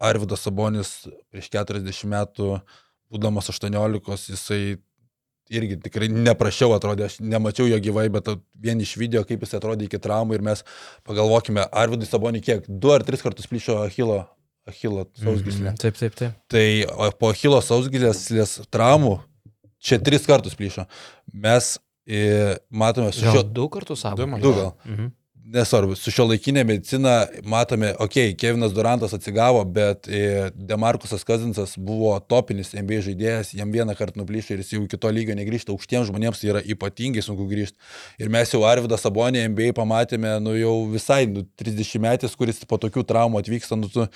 [0.04, 0.90] Arvidas Sabonis
[1.32, 2.48] prieš 40 metų
[3.14, 4.64] būdamas 18, jisai
[5.54, 8.30] irgi tikrai neprašiau atrodė, aš nemačiau jo gyvai, bet
[8.64, 10.64] vien iš video, kaip jis atrodė iki traumų ir mes
[11.08, 14.24] pagalvokime, Arvidui Sabonį kiek, du ar tris kartus plyšo Achilo,
[14.70, 15.74] Achilo sausgyslė.
[15.74, 16.38] Mm, taip, taip, taip.
[16.52, 16.66] Tai
[17.20, 19.18] po Achilo sausgyslės traumų
[19.84, 20.88] čia tris kartus plyšo.
[21.34, 21.76] Mes
[22.08, 23.44] e, matome su šiuo...
[23.44, 24.32] Du kartus savo.
[24.40, 24.72] Du gal.
[24.88, 25.12] Mhm
[25.44, 31.76] nesvarbu, su šio laikinė medicina matome, okei, okay, Kevinas Durantas atsigavo, bet e, Demarkusas Kazinsas
[31.78, 35.74] buvo topinis NBA žaidėjas, jam vieną kartą nuplyšė ir jis jau iki to lygio negrįžta,
[35.76, 37.76] aukštiems žmonėms yra ypatingai sunku grįžti.
[38.24, 42.80] Ir mes jau Arvidą Sabonį NBA pamatėme, nu jau visai, nu 30 metais, kuris po
[42.82, 44.08] tokių traumų atvyksta, nu tu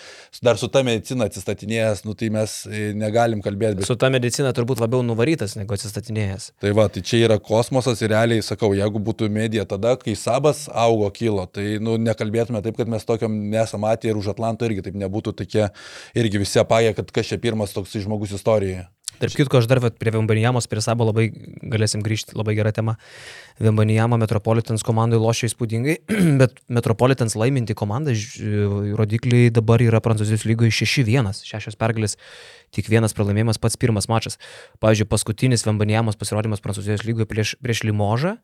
[0.43, 3.81] dar su ta medicina atsistatinėjęs, nu tai mes e, negalim kalbėti.
[3.81, 3.89] Bet...
[3.89, 6.53] Su ta medicina turbūt labiau nuvarytas negu atsistatinėjęs.
[6.63, 10.65] Tai va, tai čia yra kosmosas ir realiai sakau, jeigu būtų medija tada, kai Sabas
[10.71, 11.47] augo kilo.
[11.51, 15.35] Tai nu, nekalbėtume taip, kad mes tokiam nesam matę ir už Atlanto irgi taip nebūtų
[15.41, 15.67] tokie
[16.17, 18.87] irgi visi apagę, kad kas čia pirmas toks žmogus istorijoje.
[19.17, 21.31] Tarp kitko, aš dar prie Vembanijamos, prie Sabo labai
[21.65, 22.97] galėsim grįžti, labai gera tema.
[23.63, 25.95] Vembanijama Metropolitans komandai lošia įspūdingai,
[26.41, 28.13] bet Metropolitans laiminti komandą,
[28.99, 32.17] rodikliai dabar yra Prancūzijos lygoje 6-1, šešios pergalės,
[32.75, 34.37] tik vienas pralaimėjimas, pats pirmas mačas.
[34.85, 38.37] Pavyzdžiui, paskutinis Vembanijamos pasirodymas Prancūzijos lygoje prieš, prieš Limožą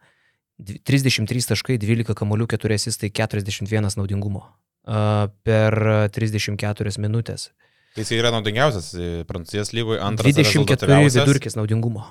[0.62, 4.44] 33 taškai, 12 kamolių, 4 asistai, 41 naudingumo
[5.48, 5.74] per
[6.14, 7.50] 34 minutės.
[7.94, 11.28] Tai jis yra naudingiausias e, Prancūzijos lygoje, antras 24 rezultatyviausias.
[11.28, 12.04] vidurkis naudingumo.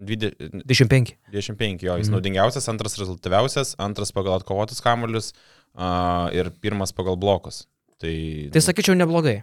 [0.00, 0.32] Dvide-
[0.66, 1.14] 25.
[1.30, 2.14] 25, jo, jis Mhm.
[2.16, 5.32] naudingiausias, antras rezultatyviausias, antras pagal atkovotus kamuolius
[5.76, 7.66] uh, ir pirmas pagal blokus.
[8.00, 9.42] Tai, Tai sakyčiau neblogai.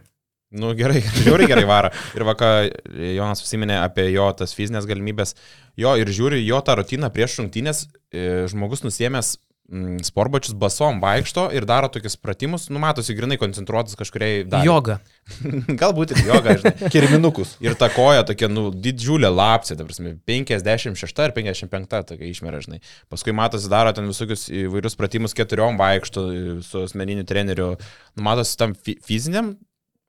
[0.51, 1.89] nu gerai, žiūri gerai varo.
[2.15, 2.67] Ir vakar
[3.15, 5.35] Jonas užsiminė apie jo tas fizinės galimybės.
[5.77, 9.33] Jo ir žiūri jo tą rutiną prieš rungtynės, žmogus nusiemęs
[9.69, 14.69] mm, sportbačius basom vaikšto ir daro tokius pratimus, numatosi grinai koncentruotas kažkuriai daliai.
[14.69, 14.97] Joga.
[15.81, 16.89] Galbūt ir joga, žinai.
[16.93, 17.57] Kirminukus.
[17.63, 22.79] Ir ta koja tokia, nu, didžiulė lapsė, ta prasme, 56 ar 55 tokia išmera, žinai.
[23.11, 26.27] Paskui matosi, daro ten visokius įvairius pratimus keturiom vaikšto
[26.67, 27.73] su asmeniniu treneriu.
[28.15, 29.57] Nu, matosi tam fi fiziniam,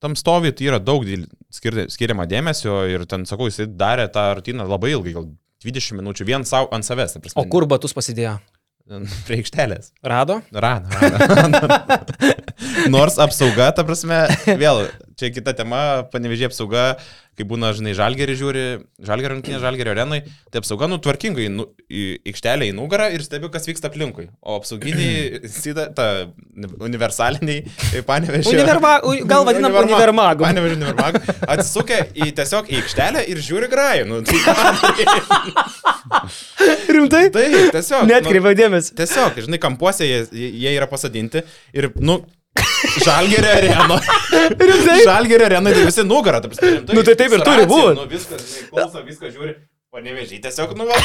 [0.02, 1.02] tam stovi, tai yra daug
[1.50, 5.26] skiriama dėmesio ir ten, sakau, jisai darė tą rutiną labai ilgai, gal
[5.64, 7.16] 20 minučių vien savo ant savęs.
[7.18, 8.38] prasme, O kur batus pasidėjo?
[9.26, 9.90] Prie aikštelės.
[10.00, 10.38] Rado?
[10.54, 10.88] Rado.
[10.96, 11.68] rado.
[12.94, 14.22] Nors apsauga, ta prasme,
[14.56, 14.86] vėl,
[15.18, 15.80] čia kita tema,
[16.12, 16.84] panevežė apsauga,
[17.38, 18.62] kai būna, žinai, žalgerį žiūri,
[19.06, 23.68] žalgerio rungtynė, žalgerio arenai, tai apsauga nutvarkingai nu, į aikštelę į nugarą ir stebi, kas
[23.68, 24.26] vyksta aplinkui.
[24.42, 26.06] O apsauginiai, sida, ta
[26.86, 27.58] universaliniai,
[28.08, 28.50] panevežė.
[28.54, 28.92] Univerma,
[29.30, 30.42] gal vadinam univermagu.
[30.46, 31.18] Panevežė univermagu.
[31.46, 34.04] Atsisukia į tiesiog į aikštelę ir žiūri grajų.
[34.10, 34.38] Nu, tai,
[36.96, 37.24] Rimtai?
[37.34, 38.02] tai tiesiog.
[38.02, 38.88] nu, Netkreipiau dėmesį.
[38.98, 41.38] Tiesiog, žinai, kampuose jie, jie yra pasadinti
[41.76, 42.14] ir, nu,
[43.04, 43.98] Žalgerio areno.
[44.68, 45.00] Rimtai?
[45.04, 46.94] Žalgerio arena, tai visi nugarą, taip sakyti.
[46.96, 47.98] Nu, tai taip ir turi būt.
[47.98, 49.56] Nu, viskas, žinai, klauso, viską žiūri.
[49.88, 50.98] Panevežiai tiesiog, nu, va.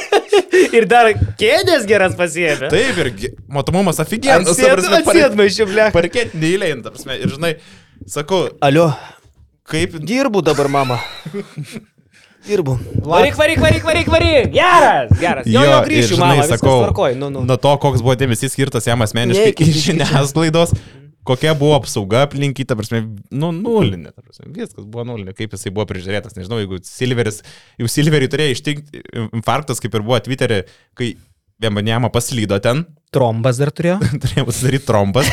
[0.76, 2.70] Ir dar kėdės geras pasiemė.
[2.72, 4.56] Taip, ir matomumas aфиgenas.
[4.56, 5.90] Atsėdmaišiu, ble.
[5.92, 7.18] Parkėtinį eilę, ta prasme.
[7.20, 7.52] Ir, žinai,
[8.08, 8.88] sakau, Alio.
[9.68, 9.98] kaip...
[10.00, 10.96] Dirbu dabar, mama.
[12.48, 12.78] Dirbu.
[13.04, 14.50] Varyk, varyk, varyk, varyk, varyk.
[14.52, 15.46] Geras, geras.
[15.48, 16.42] Jo, jo, grįšiu, mama.
[16.42, 17.14] Viskas tvarkoj.
[17.16, 17.44] Nu, nu.
[17.48, 20.74] nuo to, koks buvo dėmesys skirtas jam asmeniškai iš žiniasklaidos,
[21.28, 25.86] kokia buvo apsauga aplinkyta, prasme, nu, nulinė, ta prasme, viskas buvo nulinė, kaip jisai buvo
[25.92, 27.42] prižiūrėtas, nežinau, jeigu Silveris,
[27.80, 30.64] jau Silverį turėjo ištikti infarktas, kaip ir buvo Twitter'e,
[30.98, 31.14] kai
[31.62, 32.82] Vembanjama paslydo ten,
[33.14, 34.00] Trombas dar turėjo.
[34.24, 35.28] turėjo pasidaryti trompas.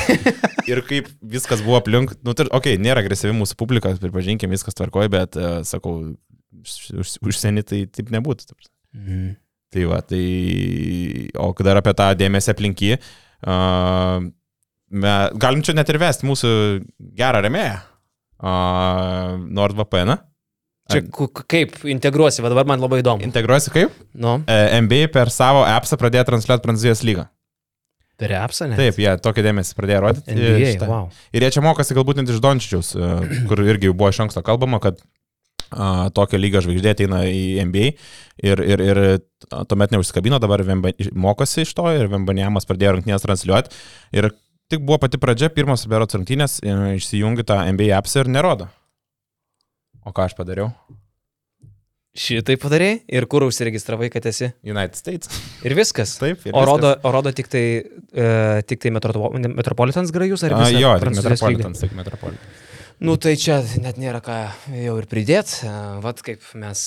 [0.70, 4.78] Ir kaip viskas buvo aplink, nu, tai, okei, okay, nėra agresyvi mūsų publika, pripažinkim, viskas
[4.78, 5.96] tvarkoja, bet, uh, sakau,
[6.62, 8.46] už- užsienį tai taip nebūtų.
[8.46, 8.76] ta prasme.
[8.98, 9.32] Mhm.
[9.72, 10.22] Tai va, tai,
[11.40, 14.20] o dar apie tą dėmesį aplinky, uh,
[14.92, 16.52] galim čia net ir vesti mūsų
[17.18, 17.78] gerą remėją,
[18.42, 20.18] uh, NordVPN.
[20.92, 23.24] Čia ku- ku- kaip integruosi, dabar man labai įdomu.
[23.24, 23.94] Integruosi kaip?
[24.14, 27.28] Nu, E, NBA per savo appsą pradėjo transliuoti Prancūzijos lygą.
[28.22, 28.76] per apsą, ne?
[28.78, 30.36] Taip, jie tokį dėmesį pradėjo rodyti.
[30.36, 30.88] NBA, šitą.
[30.92, 31.08] wow.
[31.34, 33.08] Ir jie čia mokosi galbūt net iš Dončičiaus, e,
[33.50, 35.00] kur irgi buvo iš anksto kalbama, kad
[35.72, 37.88] a, tokio lygio žvaigždė ateina į NBA
[38.44, 39.02] ir, ir, ir
[39.72, 43.72] tuomet neužsikabino, dabar Vemba, mokosi iš to ir Vembanjamas pradėjo rungtynės transliuoti.
[44.14, 44.30] Ir
[44.72, 48.70] tik buvo pati pradžia, pirmos berots rungtynės, e, išsijungi tą NBA apps ir nerodo.
[50.08, 50.72] O ką aš padariau?
[52.12, 54.50] Šitai padarėjai ir kur užsiregistravai, kad esi.
[54.68, 55.30] United States.
[55.64, 56.18] Ir viskas.
[56.20, 56.68] Taip, ir O viskas.
[56.68, 57.64] rodo, o rodo tik tai,
[58.12, 58.26] e,
[58.68, 61.16] tik tai Metropo- Metropolitans grajus ar visą jo, tik?
[61.22, 62.68] Metropolitans, tik Metropolitans.
[63.02, 64.36] Nu tai čia net nėra ką
[64.78, 65.64] jau ir pridėti.
[66.04, 66.84] Vat kaip mes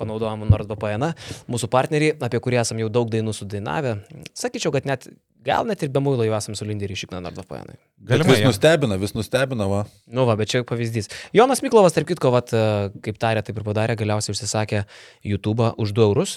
[0.00, 1.10] panaudojom NordVPN,
[1.52, 3.98] mūsų partneriai, apie kurį esam jau daug dainų sudainavę.
[4.32, 5.04] Sakyčiau, kad net,
[5.44, 7.72] gal net ir be muilo jau esam sulindę ir išikną NordVPN.
[8.10, 8.36] Galimai.
[8.36, 9.80] vis nustebina, vis nustebina, va.
[10.08, 11.10] Nu va, bet čia pavyzdys.
[11.36, 14.84] Jonas Miklovas, tarp kitko, vat, e, kaip tarė, taip ir padarė, galiausiai užsisakė
[15.26, 16.36] YouTube už 2 eurus,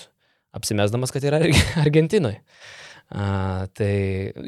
[0.55, 2.41] apsimesdamas, kad yra Arge- Argentinoje.
[3.13, 3.93] A, tai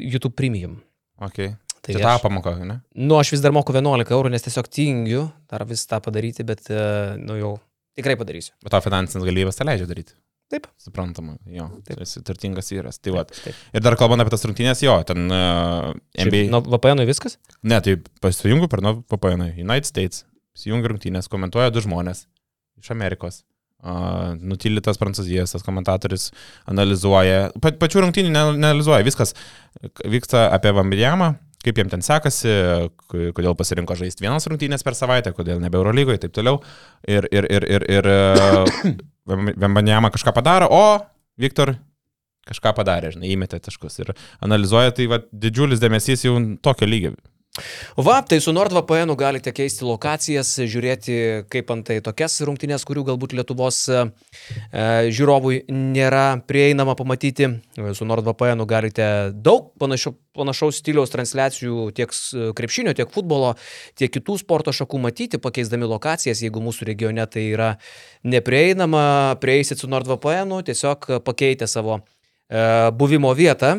[0.00, 0.80] YouTube Premium.
[1.20, 1.54] Okay.
[1.86, 2.80] Tai Čia tą pamoką, ne?
[2.98, 6.64] Nu, aš vis dar moku 11 eurų, nes tiesiog tingiu dar vis tą padaryti, bet,
[6.72, 6.80] e,
[7.22, 7.52] nu jau
[7.96, 8.56] tikrai padarysiu.
[8.64, 10.16] Bet tau finansinės galimybės tą leidžia daryti.
[10.52, 10.68] Taip.
[10.78, 11.66] Suprantama, jo.
[11.80, 11.96] Taip.
[11.96, 12.02] Taip.
[12.04, 13.00] Esi turtingas vyras.
[13.02, 13.24] Tai va.
[13.26, 13.56] Taip.
[13.74, 15.90] Ir dar kalbant apie tas rungtynės, jo, ten uh,
[16.22, 16.44] NBA.
[16.52, 17.34] Nuo VPN viskas?
[17.66, 19.48] Ne, tai pasijungiu per nuo VPN.
[19.58, 20.22] United States.
[20.56, 22.24] Įsijungiu rungtynės, komentuoja du žmonės
[22.78, 23.42] iš Amerikos.
[23.86, 26.30] Uh, nutylytas prancūzijas, tas komentatorius
[26.70, 27.50] analizuoja.
[27.62, 29.04] Pa, pačių rungtynių ne- neanalizuoja.
[29.06, 29.34] Viskas
[30.06, 31.32] vyksta apie Vambijamą,
[31.66, 32.54] kaip jiem ten sekasi,
[33.10, 36.62] kodėl pasirinko žaisti vienas rungtynės per savaitę, kodėl nebe Eurolygoje ir taip toliau.
[37.04, 38.10] Ir, ir, ir, ir, ir
[39.26, 40.86] Vambijamą kažką padaro, o
[41.40, 41.74] Viktor
[42.46, 43.98] kažką padarė, žinai, įmetė taškus.
[44.04, 44.12] Ir
[44.44, 47.16] analizuoja, tai va, didžiulis dėmesys jau tokio lygio.
[47.96, 51.16] Va, tai su NordVPN galite keisti lokacijas, žiūrėti
[51.52, 54.02] kaip antai tokias rungtynės, kurių galbūt Lietuvos e,
[54.68, 54.84] e,
[55.16, 57.48] žiūrovui nėra prieinama pamatyti.
[57.96, 62.12] Su NordVPN galite daug panašio, panašaus stiliaus transliacijų tiek
[62.60, 63.54] krepšinio, tiek futbolo,
[63.96, 66.44] tiek kitų sporto šakų matyti, pakeisdami lokacijas.
[66.44, 67.72] Jeigu mūsų regione tai yra
[68.26, 73.78] neprieinama, prieisit su NordVPN, tiesiog pakeitę savo e, buvimo vietą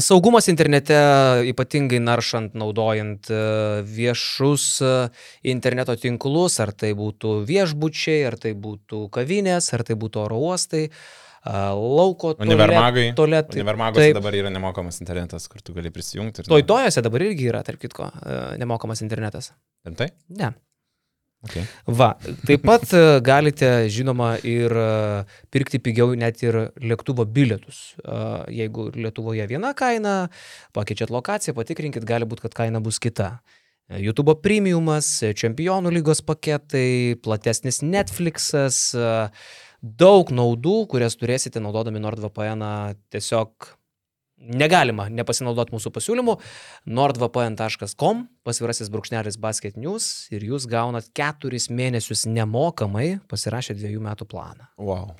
[0.00, 0.94] Saugumas internete,
[1.50, 3.38] ypatingai naršant, naudojant e,
[3.84, 4.92] viešus e,
[5.50, 10.86] interneto tinklus, ar tai būtų viešbučiai, ar tai būtų kavinės, ar tai būtų oro uostai,
[11.44, 13.10] lauko Univermagai.
[13.16, 13.58] tualetai.
[13.60, 16.42] Univermagose dabar yra nemokamas internetas, kur tu gali prisijungti.
[16.42, 19.52] ir- Toj tojose dabar irgi yra, tarp kitko, e, nemokamas internetas.
[19.84, 20.10] Rimtai?
[20.38, 20.52] Ne.
[21.46, 21.62] Okay.
[21.86, 22.16] Va,
[22.48, 24.88] taip pat e, galite, žinoma, ir e,
[25.54, 27.92] pirkti pigiau net ir lėktuvo bilietus.
[28.02, 28.16] E,
[28.56, 30.16] Jeigu Lietuvoje viena kaina,
[30.74, 33.36] pakeičiat lokaciją, patikrinkit, gali būti, kad kaina bus kita.
[33.88, 35.06] YouTube premiumas,
[35.38, 38.82] čempionų lygos paketai, platesnis Netflixas,
[39.80, 42.66] daug naudų, kurias turėsite naudodami NordVPN
[43.14, 43.77] tiesiog
[44.38, 46.36] negalima nepasinaudoti mūsų pasiūlymu
[46.86, 54.68] nordvpn.com, pasvirasis brūkšnelis basket news ir jūs gaunat keturis mėnesius nemokamai pasirašę dviejų metų planą.
[54.78, 55.16] Wow.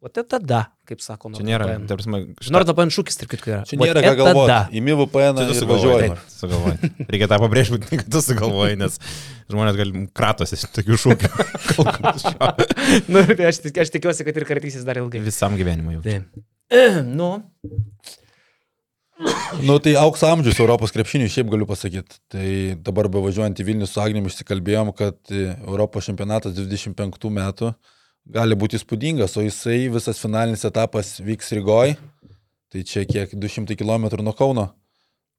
[0.00, 1.88] O tai tada, kaip sako Čia nėra, NordVPN.
[1.90, 2.18] tarpsime,
[2.54, 3.58] NordVPN šūkis, tarp kitko, yra.
[3.68, 4.78] Čia nėra ką galvoti.
[4.80, 6.08] Įmi VPN Tu sugalvoji.
[6.32, 6.90] sugalvoji.
[7.12, 8.96] Reikia tą pabrėžti, kad tu sugalvoji, nes
[9.52, 11.30] žmonės gali kratosi tokių šūkių.
[13.12, 15.20] Nu, tai aš, tik- aš tikiuosi, kad ir kartysis dar ilgai.
[15.26, 16.04] Visam gyvenimui jau.
[16.06, 16.40] Taip.
[17.18, 17.30] Nu,
[19.66, 22.20] Nu tai auks amžius Europos krepšiniui, šiaip galiu pasakyti.
[22.30, 22.48] Tai
[22.86, 27.72] dabar bevažiuojant į Vilnių su Agniumi išsikalbėjom, kad e, Europos čempionatas 25 metų
[28.28, 31.96] gali būti įspūdingas, o jisai visas finalinis etapas vyks Rygoj.
[32.68, 34.68] Tai čia kiek 200 km nuo Kauno.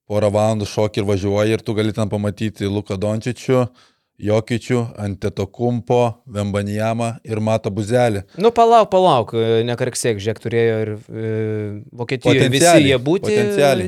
[0.09, 3.67] Porą valandų šokį ir važiuoji ir tu gali ten pamatyti Luką Dončičių,
[4.19, 8.23] Jokičių, Antetokumpo, Vembanijamą ir Matą Buzelį.
[8.37, 9.31] nu palauk, palauk,
[9.67, 11.29] nekarksėk, žiūrėk, turėjo ir e,
[11.95, 13.31] Vokietijoje visi jie būti,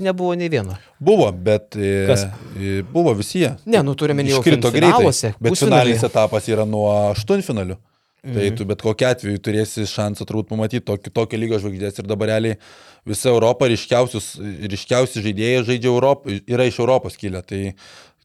[0.08, 0.78] nebuvo nei vieno.
[1.00, 2.26] Buvo, bet e, Kas?
[2.56, 3.54] e, buvo visi jie.
[3.66, 7.76] Ne, nu turime jau Iškrito finaluose, greitai, bet finalinis etapas yra nuo aštuntfinalių.
[8.24, 8.34] Mhm.
[8.38, 8.56] Tai Mhm.
[8.56, 12.58] tu bet kokiu atveju turėsi šansą turbūt pamatyti tokį, tokį lygio žvaigždės ir dabar realiai
[13.04, 17.42] visa Europa ryškiausi žaidėjai žaidžia Europą, yra iš Europos kilę.
[17.42, 17.74] Tai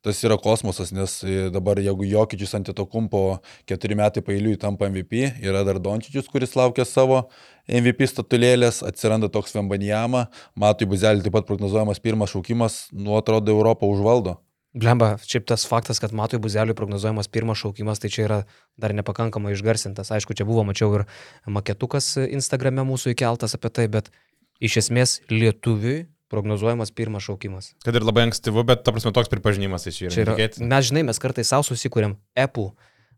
[0.07, 4.87] tas yra kosmosas, nes e, dabar jeigu Jokičius ant to kumpo keturi metai pailiui tampa
[4.87, 7.25] MVP, yra dar Dončičius, kuris laukia savo
[7.67, 13.91] MVP statulėlės, atsiranda toks Vembanijama, Matui Buzelį taip pat prognozuojamas pirmas šaukimas, nu atrodo Europą
[13.91, 14.39] užvaldo.
[14.77, 18.39] Blemba, šiaip tas faktas, kad Matui Buzeliui prognozuojamas pirmas šaukimas, tai čia yra
[18.77, 20.11] dar nepakankamai išgarsintas.
[20.13, 21.07] Aišku, čia buvo, mačiau ir
[21.49, 24.11] maketukas Instagrame mūsų įkeltas apie tai, bet
[24.61, 27.73] iš esmės lietuviui prognozuojamas pirmas šaukimas.
[27.85, 30.37] Kad ir labai ankstyvu, bet ta prasme toks pripažinimas iš jų yra.
[30.37, 32.71] yra, mes žinai, mes kartais savo susikūrėm epų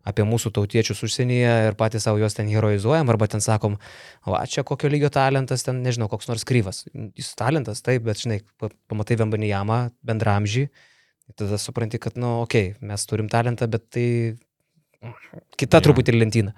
[0.09, 3.77] apie mūsų tautiečius užsienyje ir patys savo juos ten heroizuojam, arba ten sakom,
[4.25, 6.85] o čia kokio lygio talentas, ten nežinau, koks nors kryvas.
[7.19, 10.69] Jis talentas, taip, bet žinai, pa- pamatai Vembanijamą, bendramžį,
[11.37, 14.07] tada supranti, kad, nu, okei, okay, mes turim talentą, bet tai
[15.61, 15.89] kita Jo.
[15.89, 16.55] truputį lentyna.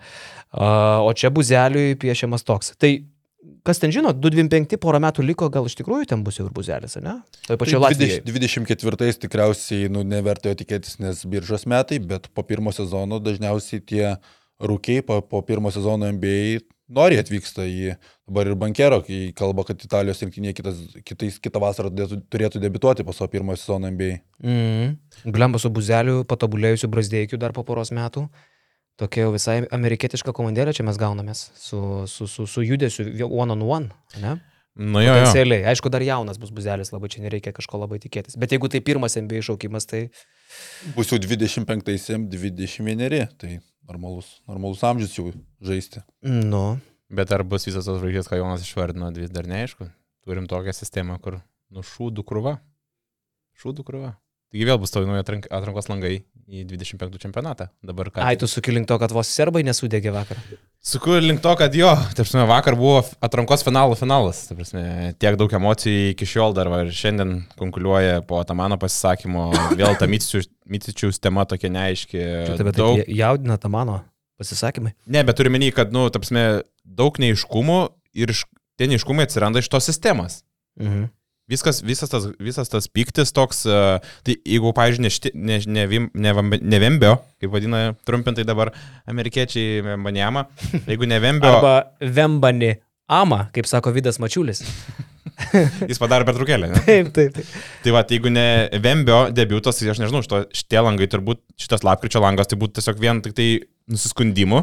[0.55, 2.75] O čia buzeliui piešiamas toks.
[2.81, 2.93] Tai
[3.67, 6.97] kas ten žino, 225 porą metų liko, gal iš tikrųjų ten bus jau ir buzelis,
[7.03, 7.21] ne?
[7.47, 8.21] Toje pačioje Latvijoje.
[8.27, 14.05] 24 tikriausiai nu, nevertėjo tikėtis, nes biržos metai, bet po pirmo sezono dažniausiai tie
[14.61, 17.95] rūkiai po, po pirmo sezono NBA nori atvyksta į
[18.29, 23.15] dabar ir bankero, kai kalba, kad Italijos rinktinė kitas, kitais, kitą vasarą turėtų, debituoti po
[23.17, 24.21] savo pirmojo sezono NBA.
[24.43, 24.97] Mm.
[25.35, 28.27] Glemba su buzeliu, patobulėjusiu brazdėjiu dar po poros metų.
[29.01, 33.65] Tokia jau visai amerikietiška komandėlė čia mes gaunamės su, su, su, su judesiu one on
[33.65, 33.89] one.
[34.21, 34.37] Ne?
[34.81, 35.15] Nu jo, jo.
[35.25, 35.65] Potencialiai.
[35.73, 38.37] Aišku, dar jaunas bus buzelis, labai čia nereikia kažko labai tikėtis.
[38.41, 40.07] Bet jeigu tai pirmas NBA šaukimas, tai
[40.97, 43.59] Bus jau 25-aisiam 21, tai
[43.89, 45.31] normalus, normalus amžius jau
[45.63, 46.03] žaisti.
[46.23, 46.79] nu.
[47.11, 49.89] Bet ar bus visas tos žvaigždės, ką Jonas išvardino, vis dar neaišku.
[50.27, 51.41] Turim tokią sistemą, kur
[51.75, 52.59] nu šūdų krūva.
[53.59, 54.13] Šūdų krūva.
[54.51, 57.69] Taigi vėl bus tavo nauja atrank- atrankos langai į 25 čempionatą.
[57.87, 58.25] Dabar ką?
[58.27, 60.41] Ai, tu sukilink to, kad vos serbai nesudegė vakar.
[60.83, 64.41] Suku link to, kad jo, taip prasme, vakar buvo atrankos finalo finalas.
[64.49, 64.83] Taip prasme,
[65.23, 69.51] tiek daug emocijų iki šiol dar ir šiandien konkuliuoja po Tamano pasisakymo.
[69.79, 72.19] Vėl ta Micičiaus tema tokia neaiški.
[72.51, 74.01] Čia tave Daug, taip jaudina ta mano
[74.41, 74.95] pasisakymai.
[75.07, 77.79] ne, bet turiu menį, kad, nu, taip prasme, daug neiškumų
[78.19, 78.47] ir iš,
[78.81, 80.41] tie neiškumai atsiranda iš tos sistemos.
[80.81, 81.07] Mhm.
[81.51, 86.81] Viskas, visas tas, visas tas piktis toks, uh, tai jeigu, pavyzdžiui, ne, ne, ne, ne,
[86.83, 88.71] Vembio, kaip vadina trumpintai dabar
[89.11, 90.47] amerikiečiai Vembaniamą,
[90.87, 92.77] jeigu ne Vembio, Arba Vembani
[93.11, 94.63] Ama, kaip sako Vidas Mačiulis.
[95.91, 96.71] jis padarė pertraukėlę.
[96.87, 97.53] Taip, taip, taip.
[97.85, 98.47] Tai va, jeigu ne
[98.83, 103.01] Vembio debiutas, tai aš nežinau, šito, šitie langai turbūt, šitas lapkričio langas, tai būtų tiesiog
[103.03, 103.49] vien tik tai
[103.91, 104.63] nusiskundimų,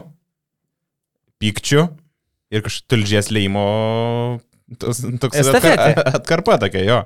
[1.43, 1.83] pykčių
[2.53, 3.65] ir kažkokių tulžies leimo
[4.81, 5.77] tos- toks Estafetė.
[5.77, 6.99] atkar, atkarpa tokia jo.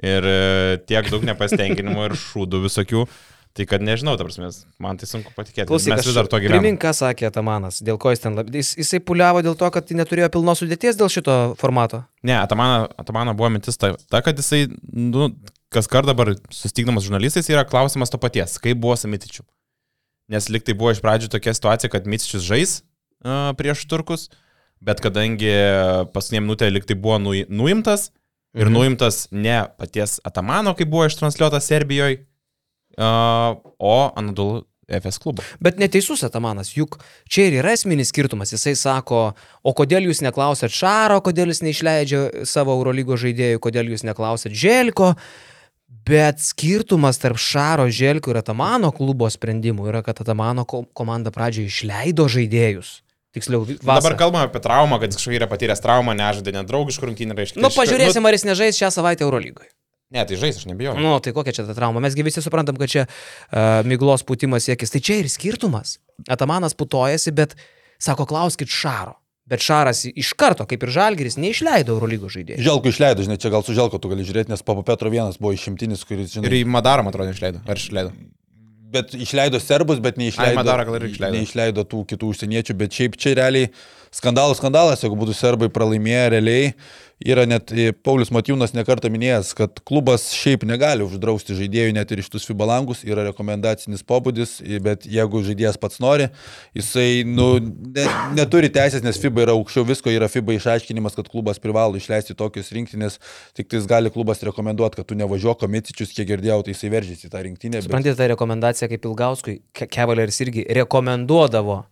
[0.00, 3.04] Ir e, tiek daug nepasitenkinimo ir šūdų visokių.
[3.50, 4.46] Tai kad nežinau, ta prasme,
[4.78, 5.66] man tai sunku patikėti.
[5.66, 6.62] Klausyk, Mes vis dar to gyvename.
[6.62, 8.60] Primink, ką sakė Atamanas, dėl ko jis ten labai...
[8.62, 12.04] Jis, jisai puliavo dėl to, kad neturėjo pilnos sudėties dėl šito formato.
[12.22, 15.32] Ne, Atamano, Atamano buvo mintis ta, ta, kad jisai, nu,
[15.74, 19.42] kas kart dabar sustikdamas žurnalistais yra klausimas to paties, kaip buvo su Mitičiu.
[20.30, 22.76] Nes liktai buvo iš pradžių tokia situacija, kad Mitičius žais
[23.26, 24.28] uh, prieš turkus,
[24.80, 25.50] bet kadangi
[26.14, 28.10] paskutinė minutė liktai buvo nui, nuimtas
[28.54, 28.72] ir Mhm.
[28.74, 32.24] nuimtas ne paties Atamano, kaip buvo ištranšiuotas Serbijoje,
[33.78, 35.42] o Anadolu FS klubo.
[35.60, 36.98] Bet neteisus Atamanas, juk
[37.30, 38.50] čia ir yra esminis skirtumas.
[38.50, 39.20] Jisai sako,
[39.62, 45.12] o kodėl jūs neklausėt Šaro, kodėl jis neišleidžia savo Eurolygo žaidėjų, kodėl jūs neklausėt Želko.
[46.10, 51.70] Bet skirtumas tarp Šaro, Želko ir Atamano klubo sprendimų yra, kad Atamano ko- komanda pradžioje
[51.70, 53.00] išleido žaidėjus.
[53.36, 53.86] Tiksliau, vasarą.
[53.86, 57.62] Dabar kalbame apie traumą, kad jis kažkaip yra patyręs traumą, nežaidė nedraugiškų rungtynių reiškia.
[57.62, 59.70] Nu, pažiūrėsim, ar jis nežais šią savaitę Eurolygoje.
[60.10, 60.96] Ne, tai žais, aš nebijau.
[60.98, 62.02] Nu, tai kokia čia ta trauma?
[62.02, 64.90] Mesgi visi suprantam, kad čia uh, myglos putimas siekis.
[64.90, 66.00] Tai čia ir skirtumas.
[66.26, 67.54] Atamanas putojasi, bet
[68.02, 69.14] sako, klauskit Šaro.
[69.50, 72.62] Bet Šaras iš karto, kaip ir Žalgiris, neišleido Eurolygos žaidėjų.
[72.66, 75.54] Želko išleido, žinai, čia gal su Želko tu gali žiūrėti, nes Papa Petro vienas buvo
[75.54, 77.62] išimtinis, kuris, Ir žinai, į Madarą, man atrodo, išleido.
[77.66, 78.14] Ar išleido?
[78.92, 81.38] Bet išleido serbus, bet neišleido, Madarą gal ir išleido.
[81.38, 83.70] neišleido tų kitų užsieniečių, bet šiaip čia realiai
[84.14, 86.74] skandalas, skandalas, jeigu būtų serbai pralaimėję realiai.
[87.20, 87.68] Yra net
[88.00, 93.02] Paulius Matijūnas nekartą minėjęs, kad klubas šiaip negali uždrausti žaidėjų net ir iš tus fibalangus,
[93.04, 96.30] yra rekomendacinis pobūdis, bet jeigu žaidėjas pats nori,
[96.72, 98.06] jisai nu, ne,
[98.38, 102.72] neturi teisės, nes FIBA yra aukščiau visko, yra FIBA išaiškinimas, kad klubas privalo išleisti tokius
[102.72, 103.20] rinktinės,
[103.52, 107.34] tik tais gali klubas rekomenduoti, kad tu nevažiuok komicičius, kiek girdėjau, tai jisai veržėsi į
[107.36, 107.82] tą rinktinę.
[107.84, 111.82] bet- Suprantate, ta rekomendacija kaip Ilgauskui, Ke- Kevaleris irgi rekomenduodavo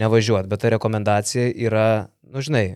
[0.00, 1.88] nevažiuoti, bet ta rekomendacija yra,
[2.32, 2.66] nu žinai,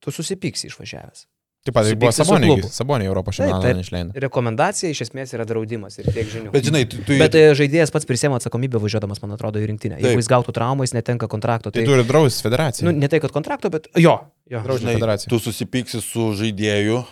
[0.00, 1.26] tu susipyksi išvažiavęs.
[1.60, 2.54] Taip pat tai buvo Sabonė.
[2.72, 3.76] Sabonė Europos čempionatą taip.
[3.76, 4.14] neišleido.
[4.24, 6.52] Rekomendacija iš esmės yra draudimas ir tiek žinių.
[6.54, 9.98] Bet žinai, tu, tu Bet e, žaidėjas pats prisėmė atsakomybę važiuodamas, man atrodo, į rinktinę.
[9.98, 10.06] Taip.
[10.08, 11.68] Jeigu jis gautų traumą, jis netenka kontrakto.
[11.68, 12.88] Tai Tai, turi draus federacija.
[12.88, 14.16] nu, ne tai, kad kontrakto, bet jo.
[14.48, 14.62] jo.
[14.72, 14.96] Žinai,
[15.28, 17.02] tu susipyksi su žaidėju,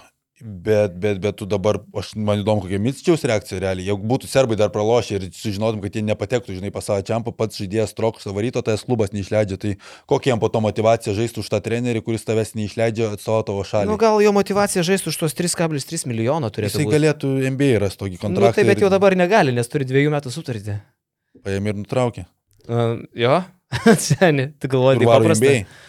[0.42, 3.88] bet, bet, bet tu dabar, aš man įdomu, kokia Micičiaus reakcija realiai.
[3.90, 7.94] Jeigu būtų serbai dar pralošę ir sužinotum, kad jie nepatektų, žinai, pasaulio čempą, pats žaidėjas
[7.98, 9.72] trokš savaryto, tas klubas neišleidžia, tai
[10.10, 13.90] kokia jam po to motivacija žaisti už tą trenerį, kuris tavęs neišleidžia atstovauti tavo šalį.
[13.90, 16.96] Nu, gal jo motivacija žaisti už tos 3,3 milijono turėtų Jisai būti.
[16.96, 18.54] galėtų MBA rasti tokį Nu, kontraktą.
[18.60, 20.78] tai bet ir jau dabar negali, nes turi dviejų metų sutartį.
[21.44, 22.26] Paėmė ir nutraukė.
[22.68, 23.38] Uh, jo,
[24.08, 25.46] seniai, tu galvoji, tai varo į paprasta.
[25.54, 25.86] NBA.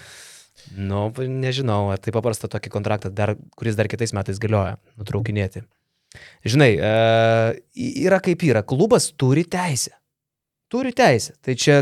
[0.78, 5.63] Nu, nežinau, ar tai paprasta tokį kontraktą, dar, kuris dar kitais metais galioja, nutraukinėti.
[6.45, 6.91] Žinai, e,
[8.05, 9.93] yra kaip yra, klubas turi teisę.
[10.70, 11.36] Turi teisę.
[11.45, 11.80] Tai čia,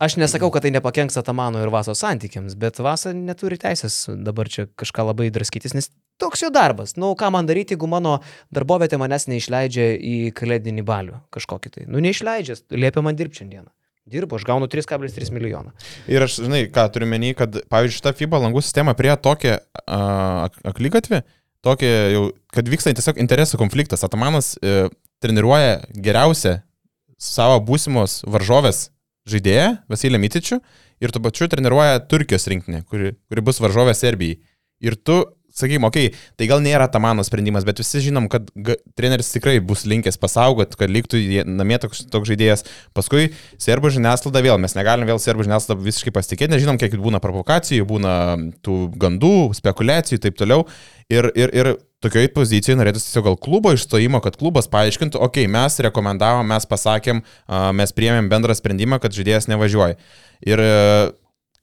[0.00, 4.66] aš nesakau, kad tai nepakenks Atamano ir Vaso santykiams, bet Vasa neturi teisės dabar čia
[4.80, 5.90] kažką labai draskytis, nes
[6.20, 6.96] toks jo darbas.
[7.00, 8.18] Nu, ką man daryti, jeigu mano
[8.54, 11.88] darbovietė manęs neišleidžia į kalėdinį balių kažkokį tai.
[11.88, 13.70] Nu, neišleidžia, liepia man dirbti šiandieną.
[14.04, 15.72] Dirbu, aš gaunu 3,3 milijoną.
[16.12, 20.58] Ir aš, žinai, ką turiu menį, kad, pavyzdžiui, šita FIBA langų sistema prie tokią uh,
[20.68, 21.22] aklygatvį,
[21.64, 24.04] tokia jau, kad vyksta tiesiog interesų konfliktas.
[24.04, 24.92] Atamanas uh,
[25.24, 26.58] treniruoja geriausią
[27.16, 28.90] savo būsimos varžovės
[29.30, 30.60] žaidėją, Vasilį Mitičių,
[31.00, 34.36] ir tuo pačiu treniruoja Turkijos rinkinį, kuri, kuri bus varžovė Serbijai.
[34.84, 35.22] Ir tu,
[35.54, 38.50] sakykime, okei, okay, tai gal nėra Tamano sprendimas, bet visi žinom, kad
[38.98, 42.66] treneris tikrai bus linkęs pasaugot, kad liktų namie toks, toks žaidėjas.
[42.96, 43.30] Paskui
[43.62, 48.14] serbų žiniasklaida vėl, mes negalim vėl serbų žiniasklaida visiškai pasitikėti, nežinom, kiek būna provokacijų, būna
[48.66, 50.66] tų gandų, spekulacijų ir taip toliau.
[51.12, 51.74] Ir, ir, ir
[52.04, 56.66] tokioje pozicijoje norėtųsi tiesiog gal klubo išstojimo, kad klubas paaiškintų, okei, okay, mes rekomendavom, mes
[56.68, 57.20] pasakėm,
[57.76, 59.98] mes priėmėm bendrą sprendimą, kad žaidėjas nevažiuoja.
[60.48, 60.64] Ir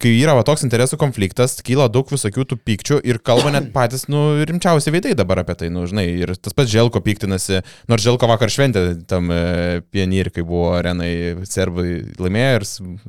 [0.01, 4.07] kai yra va, toks interesų konfliktas, kyla daug visokių tų pykčių ir kalba net patys,
[4.11, 8.29] nu, rimčiausi veidai dabar apie tai, nu, žinai, ir tas pats Želko piktinasi, nors Želko
[8.31, 11.11] vakar šventė tam e, pionieriui, kai buvo arenai,
[11.49, 12.67] serbai laimėjo ir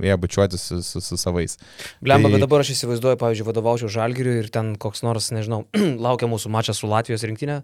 [0.09, 1.57] jie bučiuoti su, su, su savais.
[2.05, 5.65] Blemba, Tai- bet dabar aš įsivaizduoju, pavyzdžiui, vadovaučiau Žalgiriui ir ten koks nors, nežinau,
[6.07, 7.61] laukia mūsų mačas su Latvijos rinktinė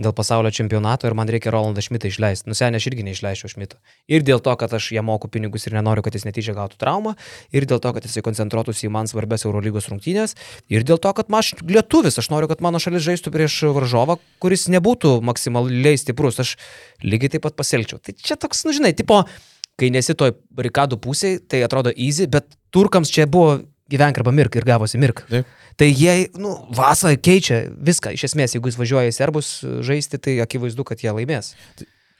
[0.00, 2.48] dėl pasaulio čempionato ir man reikia Rolandą Šmitą išleisti.
[2.50, 3.80] Nusenę aš irgi neišleisčiau Šmitą.
[4.10, 7.16] Ir dėl to, kad aš jam moku pinigus ir nenoriu, kad jis netyčia gautų traumą,
[7.52, 8.22] ir dėl to, kad jisai
[8.70, 10.36] koncentruotųsi į man svarbės Eurolygos rungtynės,
[10.70, 14.68] ir dėl to, kad aš lietuvis, aš noriu, kad mano šalis žaistų prieš varžovą, kuris
[14.68, 16.40] nebūtų maksimaliai stiprus.
[16.40, 16.56] Aš
[17.02, 18.00] lygiai taip pat pasielgčiau.
[18.00, 19.24] Tai čia toks, nu žinai, tipo,
[19.78, 23.60] kai nesi toj barikadų pusėje, tai atrodo easy, bet turkams čia buvo
[23.90, 25.24] gyvenk arba mirk ir gavosi mirk.
[25.30, 25.48] Taip.
[25.80, 28.12] Tai jie, nu, vasą keičia viską.
[28.14, 29.54] Iš esmės, jeigu jis važiuoja į serbus
[29.86, 31.54] žaisti, tai akivaizdu, kad jie laimės.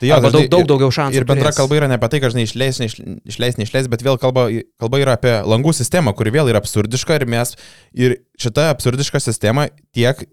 [0.00, 1.56] Tai Arba dažnai- daug- daug daugiau šansų Ir bendra turės.
[1.60, 4.48] kalba yra ne apie tai, kad žinai išleis, neiš- išleis, neišleis, bet vėl kalba,
[4.80, 7.54] kalba yra apie langų sistemą, kuri vėl yra absurdiška ir mes,
[7.92, 10.24] ir šita absurdiška sistema tiek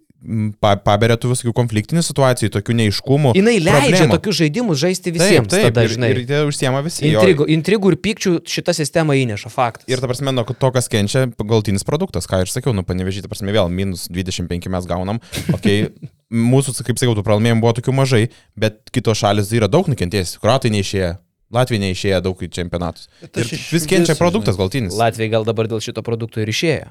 [0.59, 3.33] paberia tų visokių konfliktinių situacijų, tokių neiškumų.
[3.37, 4.15] Jinai leidžia problemų.
[4.15, 5.51] tokius žaidimus žaisti visiems.
[5.51, 6.09] Taip, taip, tada, ir, žinai.
[6.13, 7.05] ir jie užsiema visi.
[7.05, 7.21] jo.
[7.21, 9.87] Intrigų, intrigų ir pykčių šitą sistemą įneša faktas.
[9.91, 13.31] Ir ta prasme, nuo to, kas kenčia, galtinis produktas, ką ir sakiau, nu panevežyti, ta
[13.31, 15.21] prasme, vėl minus 25 mes gaunam.
[15.53, 15.91] Okay.
[16.27, 18.25] Mūsų, kaip sakiau, tų pralaimėjimų buvo tokių mažai,
[18.59, 20.35] bet kitos šalis yra daug nukentėjęs.
[20.43, 21.13] Kroatai neišėjo,
[21.55, 23.07] Latvija neišėjo daug į čempionatus.
[23.23, 24.97] Ir vis kenčia produktas galtinis.
[24.99, 26.89] Latvijai gal dabar dėl šito produkto ir išėjo.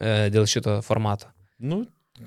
[0.00, 1.28] e, Dėl šito formato.
[1.60, 1.82] Nu,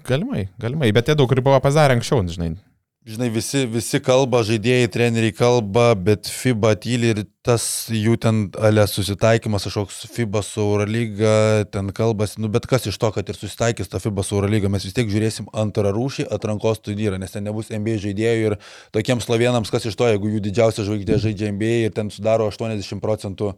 [0.07, 2.55] galimai, galimai, bet jie daug ir buvo pazarę anksčiau, žinai.
[3.03, 8.85] Žinai, visi, visi kalba, žaidėjai, treneriai kalba, bet FIBA tyli ir tas jų ten ale
[8.87, 11.33] susitaikymas, kažkoks FIBA su Eurolyga,
[11.67, 14.87] ten kalbas, nu bet kas iš to, kad ir susitaikys ta FIBA su Eurolyga, mes
[14.87, 18.55] vis tiek žiūrėsim antrą rūšį atrankos turnyrą, nes ten nebus NBA žaidėjų ir
[18.95, 23.03] tokiems slovenams, kas iš to, jeigu jų didžiausia žvaigždė žaidžia NBA ir ten sudaro 80
[23.03, 23.51] procentų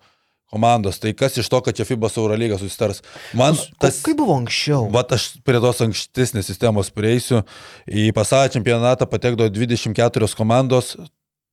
[0.52, 3.02] komandos, tai kas iš to, kad čia FIBA su Eurolyga susitars.
[3.34, 4.02] Man tas...
[4.06, 4.88] Kaip buvo anksčiau?
[4.94, 7.44] Vat aš prie tos ankstesnės sistemos prieisiu.
[7.90, 10.96] Į pasaulio čempionatą patekdavo 24 komandos.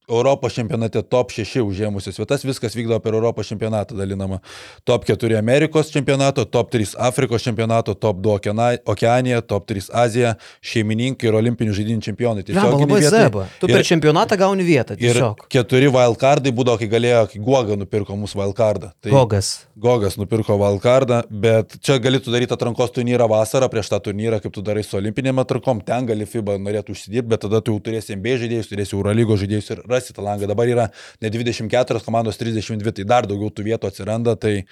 [0.08, 4.40] Europos čempionate top 6 užėmusios vietas, viskas vykdavo per Europos čempionatą dalinama.
[4.84, 10.34] Top 4 Amerikos čempionato, top 3 Afrikos čempionato, top 2 Okeana- Okeanija, top 3 Azija,
[10.60, 12.42] šeimininkai ir olimpinių žaidynių čempionai.
[12.42, 13.46] Tiesioginiai labai zeba.
[13.60, 14.96] Tu per Ir- čempionatą gauni vietą.
[14.98, 15.46] Ir Tiesiog.
[15.48, 18.92] keturi wildcardai būdavo, kai galėjo, kai Goga nupirko mūsų wildcardą.
[19.00, 19.66] Tai Gogas.
[19.78, 24.62] Gogas nupirko wildcardą, bet čia galėtų daryti atrankos turnyrą vasarą prieš tą turnyrą, kaip tu
[24.62, 28.26] darai su olimpinėm atrankom, ten gali FIBA norėtų užsidirbti, bet tada tu jau turėsi MB
[28.42, 30.48] žaidėjus, turėsi Eurolygo žaidėjus ir rasi tą langą.
[30.50, 30.88] Dabar yra
[31.22, 34.34] ne 24 komandos, 32, tai dar daugiau tų vietų atsiranda.
[34.34, 34.64] Tai,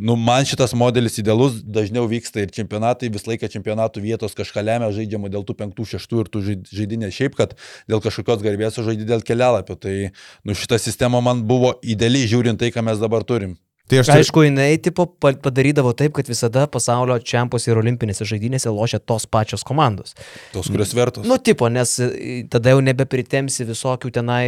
[0.00, 4.88] nu, man šitas modelis idealus, dažniau vyksta ir čempionatai, visą laiką čempionatų vietos kažką lemia
[4.96, 7.56] žaidžiama dėl tų 5-6 ir tų žaid- žaidinės šiaip, kad
[7.90, 9.76] dėl kažkokios garbės žaidži dėl kelapio.
[9.76, 9.96] Tai,
[10.48, 13.58] nu, šita sistema man buvo idealiai žiūrint tai, ką mes dabar turim.
[13.88, 18.72] Tai aš Aišku, jinai tipo pa- padarydavo taip, kad visada pasaulio čempionose ir olimpinėse žaidynėse
[18.72, 20.12] lošia tos pačios komandos.
[20.52, 21.24] Tos, kurios vertos.
[21.28, 24.42] Nu, tipo, nes e, tada jau nebepritemsi visokių tenai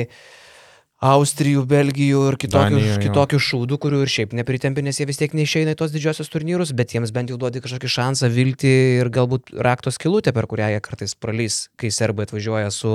[1.01, 3.03] Austrijų, Belgijų ir kitokių, Danijoj, jo.
[3.07, 6.75] kitokių šūdų, kurių ir šiaip nepritempi, nes jie vis tiek neišeina į tos didžiosios turnyrus,
[6.77, 10.83] bet jiems bent jau duodi kažkokį šansą vilti ir galbūt raktos kilutę, per kurią jie
[10.85, 12.93] kartais pralys, kai serbai atvažiuoja su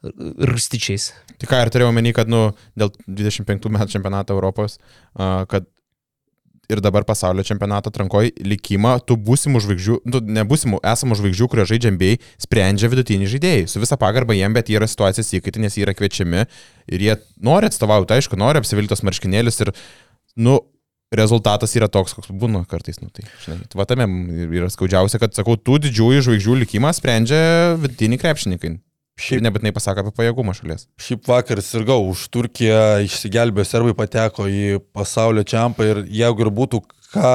[0.00, 1.10] rūstičiais.
[1.36, 2.46] Tik ką ir turėjau omeny, kad nu,
[2.80, 4.78] dėl 25 metų čempionato Europos,
[5.12, 5.68] kad
[6.70, 11.92] ir dabar pasaulio čempionato atrankoje likimą tų būsimų žvaigždžių, nu, nebūsimų, esamų žvaigždžių, kurie žaidžia
[11.94, 12.12] MBA,
[12.44, 13.66] sprendžia vidutiniai žaidėjai.
[13.70, 16.44] Su visa pagarba jiem, bet jie yra situacijos įkaiti, nes jie yra kviečiami
[16.94, 19.74] ir jie nori atstovauti, aišku, nori apsiviltos marškinėlius ir,
[20.40, 20.58] nu,
[21.14, 24.08] rezultatas yra toks, koks būna kartais, nu, tai, žinai, va tame
[24.48, 27.44] yra skaudžiausia, kad, sakau, tų didžiųjų žvaigždžių likimą sprendžia
[27.80, 28.74] vidutiniai krepšininkai.
[29.14, 30.88] Šiaip nebūtinai pasako apie pajėgumą šalies.
[30.98, 36.80] šiaip vakar sirgau, už Turkiją išsigelbėjo serbai, pateko į pasaulio čempą ir jeigu ir būtų
[37.14, 37.34] ką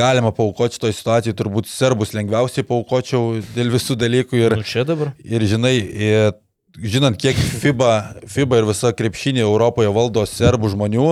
[0.00, 5.12] galima paukoti šitoje situacijoje, turbūt serbus lengviausiai paukočiau dėl visų dalykų ir, Nu, čia dabar.
[5.20, 6.32] ir žinai, ir,
[6.80, 7.92] žinant, kiek FIBA,
[8.24, 11.10] FIBA ir visa krepšinė Europoje valdo serbų žmonių,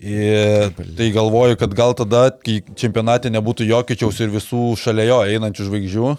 [0.00, 5.68] ir, tai galvoju, kad gal tada, kai čempionate nebūtų jokičiaus ir visų šalia jo einančių
[5.68, 6.14] žvaigždžių,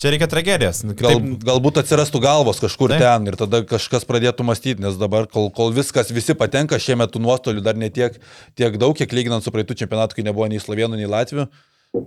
[0.00, 0.78] Čia reikia tragedijos.
[0.96, 3.02] Gal, galbūt atsirastų galvos kažkur Taip.
[3.04, 7.20] ten ir tada kažkas pradėtų mąstyti, nes dabar, kol, kol viskas visi patenka, šiemet tų
[7.20, 8.16] nuostolių dar netiek
[8.56, 11.50] tiek daug, kiek lyginant su praeitų čempionatu, kai nebuvo nei slovenų, nei latvių.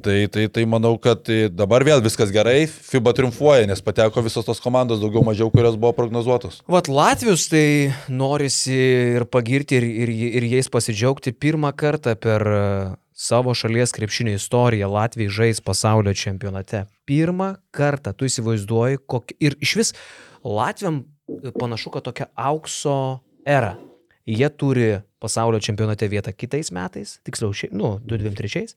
[0.01, 4.47] Tai, tai, tai manau, kad tai dabar vėl viskas gerai, FIBA triumfuoja, nes pateko visos
[4.47, 6.63] tos komandos daugiau mažiau, kurios buvo prognozuotos.
[6.71, 8.79] Vat Latvijus tai norisi
[9.19, 11.35] ir pagirti, ir, ir, ir jais pasidžiaugti.
[11.35, 12.47] Pirmą kartą per
[13.23, 16.83] savo šalies krepšinio istoriją Latvijai žais pasaulio čempionate.
[17.07, 19.37] Pirmą kartą, tu įsivaizduoji, kokia...
[19.39, 19.93] Ir iš vis
[20.43, 22.95] Latvijam e, panašu, kad tokia aukso
[23.47, 23.77] era.
[24.27, 24.89] Jie turi
[25.23, 28.75] pasaulio čempionate vietą kitais metais, tiksliau, šie, nu, 2023.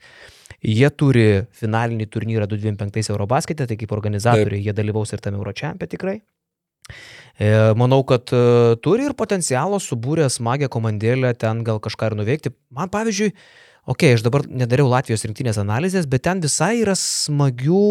[0.62, 4.70] Jie turi finalinį turnyrą 2025 Eurobaskete, tai kaip organizatoriai Taip.
[4.70, 6.16] jie dalyvaus ir tame Euročempė tikrai.
[7.38, 12.54] E, Manau, kad e, turi ir potencialo subūrę smagę komandėlę ten gal kažką ir nuveikti.
[12.74, 13.34] Man pavyzdžiui,
[13.86, 17.82] okei, okay, aš dabar nedariau Latvijos rinktinės analizės, bet ten visai yra smagių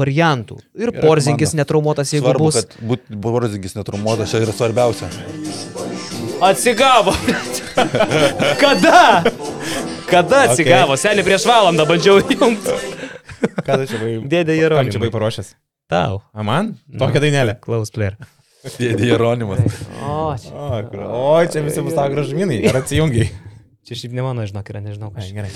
[0.00, 0.58] variantų.
[0.74, 1.62] Ir Gera Porzingis komanda.
[1.62, 2.60] netraumuotas, jeigu Svarbu, bus.
[2.60, 5.10] kad būt Borzingis netrumuotas, čia yra svarbiausia.
[6.40, 7.14] Atsigavo.
[8.62, 9.22] Kada?
[10.10, 10.96] Kada atsigavo?
[10.96, 11.04] Okay.
[11.04, 12.76] Seniai prieš valandą bandžiau įjungti.
[13.64, 14.14] Ką tu čia buvai?
[14.32, 15.54] Dėdė Kam čia buvai paruošęs?
[15.90, 16.20] Tau.
[16.32, 16.74] A man?
[16.98, 17.56] Tokia dainelė.
[17.62, 18.18] Klaus player.
[18.76, 19.62] Dėdė Jeronimas.
[20.04, 20.50] O, čia.
[20.52, 22.60] O, o, čia visi bus tavo gražumynai.
[22.68, 23.30] Ar atsijungiai?
[23.90, 25.24] Čia šiaip ne mano, žinok, yra, nežinau, ką.
[25.34, 25.48] Gerai.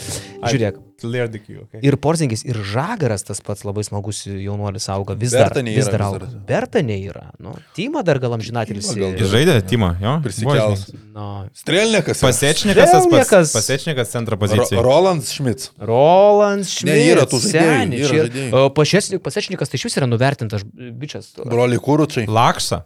[0.50, 0.78] Žiūrėk.
[0.98, 1.60] Clear the queue.
[1.68, 1.78] Okay.
[1.86, 5.14] Ir Porzingis, ir Žagaras tas pats labai smagus jaunuolis auga.
[5.14, 6.18] Vis dar, Bertanė vis yra, dar vis auga.
[6.24, 6.40] dar.
[6.48, 7.22] Bertanė yra.
[7.38, 8.88] Nu, Tyma dar galam žinatelis.
[8.90, 10.16] Tyma gal Žaidė Timo, jo?
[10.24, 10.82] Prisikels.
[11.14, 11.28] Nu,
[11.62, 12.24] Strelnikas.
[12.26, 12.90] Pasečnikas.
[12.90, 13.54] Strelnikas.
[13.54, 14.82] Pasečnikas centro Ro pozicija.
[14.82, 15.70] Rolandas Šmits.
[15.78, 16.90] Rolands Šmit.
[16.90, 17.78] Ne, yra tų yra
[18.10, 18.64] žaidėjų.
[19.22, 21.36] Pasečnikas tai iš vis yra nuvertintas bičias.
[21.38, 22.26] Broliai Kūručiai.
[22.26, 22.82] Laksa.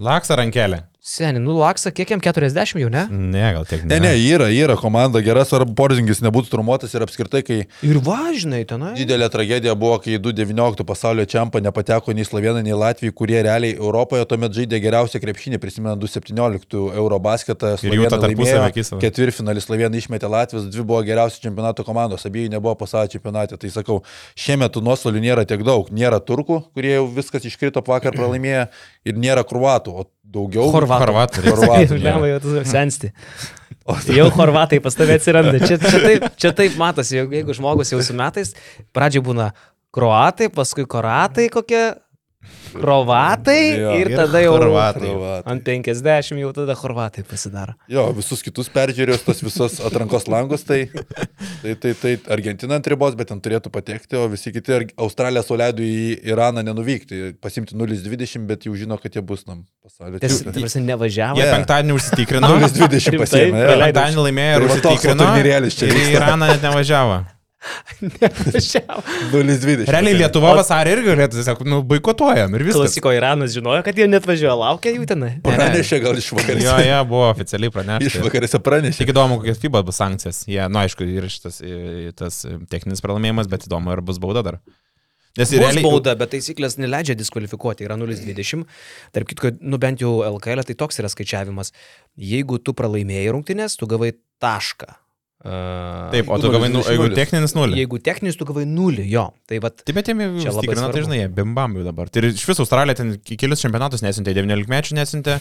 [0.00, 0.86] Laksa rankelė.
[1.10, 3.00] Seniai, nu Laksa, kiek jam 40 jau, ne?
[3.10, 7.40] Ne, gal tiek Ne, ne, yra, yra komanda gera, svarbu, Porzingis nebūtų trumuotas ir apskritai,
[7.42, 8.92] kai Ir važinai tenai.
[8.94, 14.28] didelė tragedija buvo, kai 2019 pasaulio čempą nepateko nei Slovenai, nei Latvijai, kurie realiai Europoje
[14.30, 17.74] tuomet žaidė geriausią krepšinį, prisimenu 2017 Euro basketą.
[19.02, 23.58] Ketvirtfinalį Slovenai išmetė Latvijos, dvi buvo geriausios čempionato komandos, abiejų nebuvo pasaulio čempionate.
[23.58, 23.98] Tai sakau,
[24.38, 25.90] šiemet tų nuostolių nėra tiek daug.
[25.90, 28.68] Nėra turkų, kurie jau viskas iškrito vakar pralaimėję
[29.10, 30.68] ir nėra kruatų, o daugiau.
[30.74, 31.06] Horvatų.
[31.06, 31.44] Horvatų.
[31.48, 33.12] Horvatų, tu sensti.
[34.14, 35.58] Jau horvatai pas tave atsiranda.
[35.62, 38.52] Čia, čia, taip, čia taip matosi, jeigu, jeigu žmogus jau su metais,
[38.94, 39.50] pradžioje būna
[39.94, 41.82] kroatai, paskui koratai kokie,
[42.80, 43.90] krovatai Jo.
[44.00, 45.08] ir Ir tada jau chorvatai.
[45.10, 45.52] Horvatai.
[45.52, 47.74] ant 50 jau tada horvatai pasidaro.
[47.90, 50.84] Jo, visus kitus peržiūrėjus, tas visas atrankos langus, tai,
[51.62, 55.82] tai, tai, tai Argentina ant ribos, bet ten turėtų patekti, o visi kiti, Australija suleido
[55.84, 60.60] į Iraną nenuvykti, pasimti 0,20, bet jau žino, kad jie bus tam pasaulio čempionate.
[60.60, 61.40] tarsi, nevažiavo.
[61.40, 62.50] Jie penktadienį užsitikrino.
[62.54, 63.20] 0,20 Rimtai?
[63.24, 63.60] pasiėmė.
[63.60, 63.66] jo.
[63.68, 64.00] Praleido.
[64.00, 65.28] Penktadienį laimėjo ir Tai užsitikrino.
[65.90, 66.00] Ir.
[66.16, 67.20] Iraną net nevažiavo.
[68.00, 69.02] Nevažiavo.
[69.32, 69.84] 0,20.
[69.92, 70.16] Realiai.
[70.20, 72.86] Lietuva vasarį irgi galėtų tiesiog, nu, boikotuojam ir viskas.
[72.86, 75.32] Klasiko Iranas žinojo, kad jie net važiuoja, laukia jų tenai.
[75.44, 76.76] Pranešė gal iš Jo, vakarėse.
[76.88, 78.22] jie buvo oficialiai Iš pranešti.
[78.26, 79.02] vakarėse pranešė.
[79.04, 80.44] Tik įdomu, kokios FIBA bus sankcijas.
[80.48, 81.60] Jie, na, nu, aišku, ir šitas
[82.16, 84.60] tas i, techninis pralaimėjimas, bet įdomu, ar bus bauda dar.
[85.38, 85.84] Nes Bus realiai...
[85.84, 88.64] bauda, bet taisyklės neleidžia diskvalifikuoti, yra 0,20.
[89.14, 91.70] Tarp kitko, nu bent jau LKL tai toks yra skaičiavimas.
[92.18, 94.10] Jeigu tu pralaimėjai rungtynės, tu gavai
[94.42, 94.90] tašką.
[95.40, 97.16] Uh, Taip, o tu gavai, nu, jeigu 0,20.
[97.16, 97.78] techninis nulį.
[97.80, 99.22] Jeigu techninis, tu gavai nulį, jo.
[99.48, 102.10] Tai va, Taip, bet jiem jau stikrina, tai žinai, bimbam jau dabar.
[102.12, 105.38] Tai iš viso Australija ten kelius čempionatus nesintė, 19 mečių nesintė.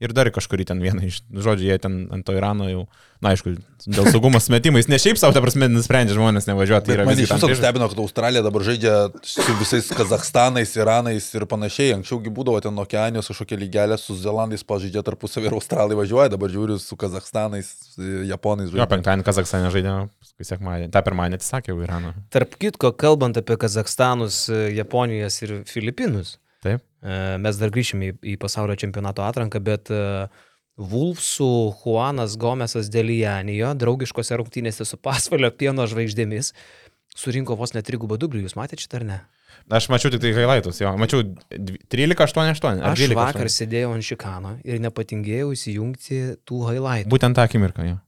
[0.00, 2.86] Ir dar kažkurį ten vieną iš, žodžiu, jie ten ant to Irano jau,
[3.20, 3.50] na aišku,
[3.84, 6.94] dėl saugumo smetimais, ne šiaip savo, ta prasme, nusprendžia žmonės nevažiuoti.
[7.04, 8.94] Man iš tam viso stebino, kad Australija dabar žaidžia
[9.28, 11.92] su visais Kazakstanais, Iranais ir panašiai.
[11.98, 16.80] Anksčiaugi būdavo ten okeanijos kažkokia lygelė, su Zelandais pažaidžia tarpusavį ir Australai važiuoja, dabar žiūriu
[16.80, 17.68] su Kazakstanais,
[18.00, 18.88] Japonais Jo, žaidžia.
[18.96, 22.14] penktadienį Kazakstane žaidė, paskui sekmadienį, tą pirmadienį atsisakė jau Irano.
[22.32, 26.80] tarp kitko, kalbant apie Kazakstanus, Japonijas ir Filipinus, Taip.
[27.02, 30.28] E, mes dar grįšime į, į pasaulio čempionato atranką, bet e,
[30.80, 31.50] Vulfsų
[31.82, 36.54] Juanas Gomesas Delijanijo draugiškose rungtynėse su pasvalio pieno žvaigždėmis
[37.16, 39.18] surinko vos net trigubą dublį, jūs matėte šitą ar ne?
[39.70, 41.24] Aš mačiau tik tai highlightus, jo, mačiau
[41.92, 42.80] 13-8-8.
[42.86, 47.10] Aš vakar sėdėjau ant šikano ir nepatingėjau įsijungti tų highlightų.
[47.12, 47.98] Būtent tą akimirką, jo.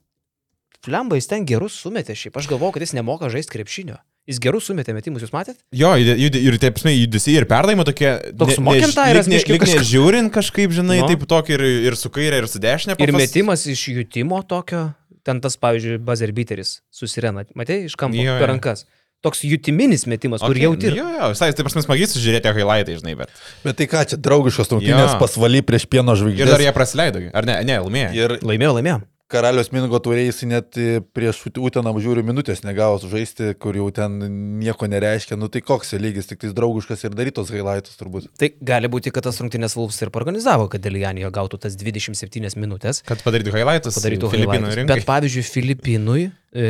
[0.82, 4.00] Flemba jis ten gerus sumetė šiaip, aš galvojau, kad jis nemoka žaisti krepšinio.
[4.30, 5.56] Jis gerus sumetė metimus, jūs matėt?
[5.74, 8.10] Jo, jud- jud- ir taip, žinai, judesi ir perdavimai tokie...
[8.38, 11.08] Toks ne- ne- Mokentairas lyg ne- biškį lyg kažką- Nežiūrint kažkaip, žinai, Nu.
[11.10, 12.94] taip tokį ir, ir su kairė, ir su dešinė.
[12.94, 14.92] Ir pafas- metimas iš jutimo tokio,
[15.26, 18.38] ten tas, pavyzdžiui, buzerbiteris susirena, matė, iš kampo Jo, jo.
[18.38, 18.84] per rankas.
[19.22, 20.88] Toks jutiminis metimas, kur Okay, jauti.
[20.98, 23.30] Jo, jo, visai, taip prasme, smagiai sužiūrėti highlightai, žinai, bet.
[23.62, 25.18] Bet tai ką čia, draugiškos rungtynės Jo.
[25.20, 28.10] pasvaly prieš pieno Ir dar jie praleido, ar ne, ne, laimėjo.
[28.18, 29.02] Ir Laimėjo, laimėjo.
[29.32, 30.78] Karalius Mingo turėjai jis net
[31.16, 34.18] prieš Utenam žiūriu minutės negavo žaisti, kur jau ten
[34.60, 35.38] nieko nereiškia.
[35.40, 38.28] Nu tai koks lygis, tik tais draugiškas ir darytos highlightus turbūt.
[38.40, 43.02] Tai gali būti, kad tas rungtynės Vulfs ir organizavo, kad Delijanijo gautų tas 27 minutės.
[43.08, 43.98] Kad padarytų highlightus.
[43.98, 44.86] Padarytų rinkai.
[44.90, 46.68] Bet pavyzdžiui, Filipinui, e,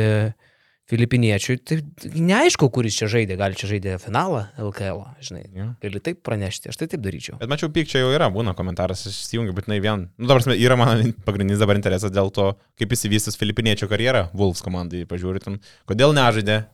[0.91, 1.77] Filipiniečiui, tai
[2.11, 3.37] neaišku, kuris čia žaidė.
[3.39, 5.43] Gal čia žaidė finalą LKL, žinai.
[5.55, 5.67] Jo.
[5.83, 7.37] Gali taip pranešti, aš tai taip daryčiau.
[7.39, 10.09] Bet mačiau, pykčia jau yra, būna komentaras, aš įsijungiu, bet tai vien.
[10.19, 15.05] Nu, dabar yra mano pagrindinis dabar interesas dėl to, kaip įsivystys filipiniečio karjera Wolves komandai,
[15.07, 16.65] pažiūrėtum, kodėl nežaidė,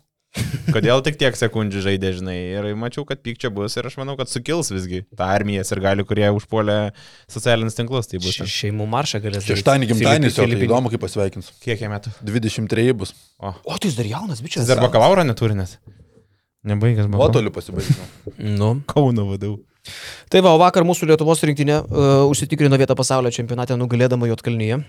[0.76, 2.36] kodėl tik tiek sekundžių žaidė, žinai.
[2.54, 6.06] Ir mačiau, kad pykčia bus ir aš manau, kad sukils visgi tą armijas ir gali,
[6.08, 6.76] kurie užpuolė
[7.32, 8.10] socialinius tinklus.
[8.12, 8.36] Tai bus.
[8.38, 8.50] Še-.
[8.54, 9.48] Šeimų maršą galės.
[9.50, 11.50] Šeštąjį gimtadienis jo, tai įdomu, kaip pasveikins.
[11.64, 12.14] Kiek jie metų?
[12.30, 13.16] 23 bus.
[13.42, 14.64] O, O, tai jis dar jaunas, bičias.
[14.68, 15.80] jis dar bakalauro neturi net.
[16.70, 17.32] Nebaigęs bakalauro.
[17.34, 18.06] Nuotoliu pasibaigino.
[18.60, 18.72] Nu.
[18.90, 19.62] Kauno vadovų.
[20.30, 24.82] Tai va, o vakar mūsų Lietuvos rinktinė uh, užsitikrino vietą pasaulio čempionate, nugalėdama Jotkalnyje.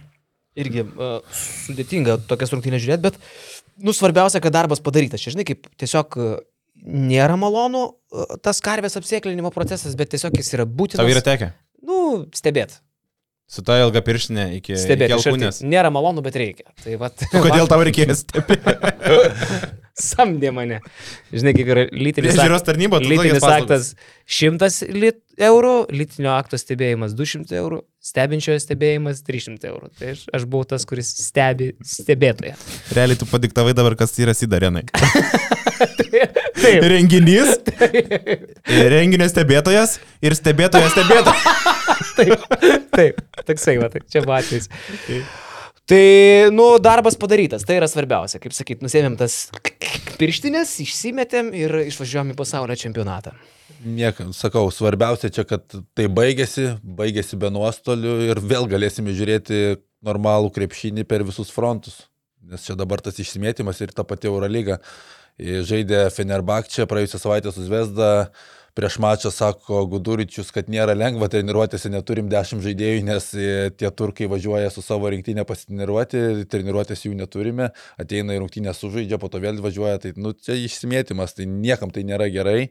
[0.61, 3.21] Irgi uh, sudėtinga tokias rungtynės žiūrėti, bet,
[3.79, 5.23] nu, svarbiausia, kad darbas padarytas.
[5.23, 6.37] Čia, žinai, kaip tiesiog uh,
[6.85, 11.03] nėra malonu uh, tas karvės apsėklinimo procesas, bet tiesiog jis yra būtinas.
[11.03, 11.53] Tau yra tekę.
[11.87, 12.01] Nu,
[12.37, 12.81] stebėt.
[13.51, 15.11] Su ta ilga pirštinė iki, iki Stebėt.
[15.11, 15.31] iš arti.
[15.33, 15.57] alkūnės.
[15.67, 16.69] Nėra malonu, bet reikia.
[16.85, 17.11] Tai va.
[17.33, 18.77] Kodėl tau reikėjo stebėti?
[20.01, 20.81] Samdė mane.
[21.33, 23.93] Žinai, kaip yra lytinis, Priežiūros tarnyba, lytinis aktas
[24.31, 29.91] 100 lit eurų, lytinio akto stebėjimas 200 eurų, stebinčiojo stebėjimas 300 eurų.
[29.99, 32.57] Tai aš, aš buvau tas, kuris stebi stebėtoją.
[32.97, 34.87] Realiai tu padiktavai dabar, kas yra Sidarenai.
[36.61, 36.85] Taip.
[36.93, 37.55] Renginys,
[38.69, 41.47] renginio stebėtojas ir stebėtojas stebėtojas.
[42.21, 42.43] Taip,
[42.93, 44.69] taip, toksai, va, tai čia buvo atvejis.
[45.91, 48.39] Tai, nu, darbas padarytas, tai yra svarbiausia.
[48.39, 49.49] Kaip sakyt, nusėmėm tas
[50.21, 53.33] pirštinės, išsimetėm ir išvažiuojom į pasaulio čempionatą.
[53.83, 55.65] Niekam, sakau, svarbiausia čia, kad
[55.99, 62.05] tai baigėsi, baigėsi be nuostolių ir vėl galėsime žiūrėti normalų krepšinį per visus frontus.
[62.47, 64.79] Nes čia dabar tas išsimėtymas ir ta pati Eurolyga.
[65.41, 68.31] Žaidė Fenerbakčia praėjusią savaitę su Zvezda.
[68.79, 74.29] Prieš mačą sako Guduričius, kad nėra lengva treniruotėse, neturim 10 žaidėjų, nes e, tie turkai
[74.31, 79.59] važiuoja su savo rinktinė pasitreniruoti, treniruotės jų neturime, ateina į rungtinę sužaidžia, po to vėl
[79.65, 82.71] važiuoja, tai nu, čia išsimėtymas, tai niekam tai nėra gerai.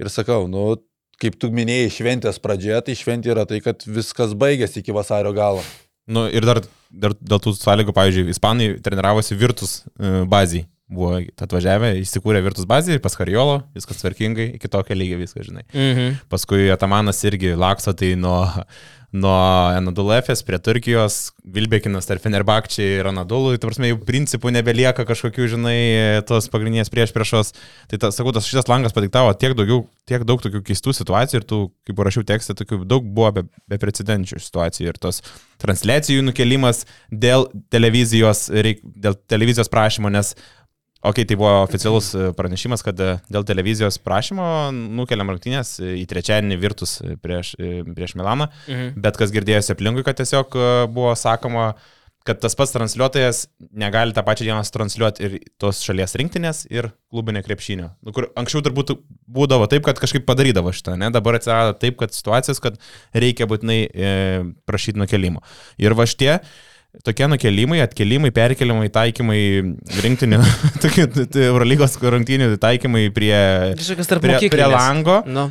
[0.00, 0.78] Ir sakau, nu,
[1.22, 5.64] kaip tu minėjai šventės pradžioje, tai šventė yra tai, kad viskas baigėsi iki vasario galo.
[6.10, 6.60] Nu, ir dar,
[6.92, 10.64] dar dėl tų sąlygų, pavyzdžiui, ispanai treniravosi Virtus e, bazį.
[10.92, 15.64] Buvo atvažiavę, įsikūrė Virtus bazį, pas Karjolo, viskas tvarkingai, iki tokio lygio viskas, žinai.
[15.72, 16.18] Mhm.
[16.28, 18.42] Paskui Atamanas irgi lakso, tai nuo,
[19.16, 19.32] nuo
[19.72, 25.76] Anadolefės prie Turkijos, Vilbekinas tarp Fenerbakčiai ir Anadolų, tai prasme, jau principų nebelieka kažkokių, žinai,
[26.28, 27.54] tos pagrindinės prieš priešos.
[27.88, 31.46] Tai, ta, sakau, tas šitas langas padiktavo tiek, daugiau, tiek daug tokių keistų situacijų ir
[31.48, 35.22] tų, kaip rašiau tekstą, tokių daug buvo be, be precedenčių situacijų ir tos
[35.64, 40.34] transliacijų nukelimas dėl televizijos, reik, dėl televizijos prašymo, nes
[41.04, 46.56] Ok, tai buvo oficialus e, pranešimas, kad e, dėl televizijos prašymo nukeliam rungtynės į trečiadienį
[46.62, 48.94] Virtus prieš, e, prieš Milaną, Mhm.
[49.04, 51.74] bet kas girdėjosi aplinkui, kad tiesiog e, buvo sakoma,
[52.24, 53.42] kad tas pats transliuotojas
[53.76, 57.90] negali tą pačią dieną transliuoti ir tos šalies rinktinės, ir klubinio krepšinio.
[58.00, 58.94] Nu, kur anksčiau turbūt
[59.28, 61.10] būdavo taip, kad kažkaip padarydavo šitą, ne?
[61.12, 62.80] dabar atsirado taip, kad situacijos, kad
[63.12, 64.14] reikia būtinai e,
[64.64, 65.44] prašyti nukelimo.
[65.76, 66.38] Ir va šitie
[67.02, 69.40] tokie nukelimai, atkelimai, perkelimai, taikymai
[70.04, 70.40] rinktinių,
[71.48, 73.34] Eurolygos rungtynių taikymai prie,
[73.74, 75.20] prie, prie lango.
[75.26, 75.50] Nu.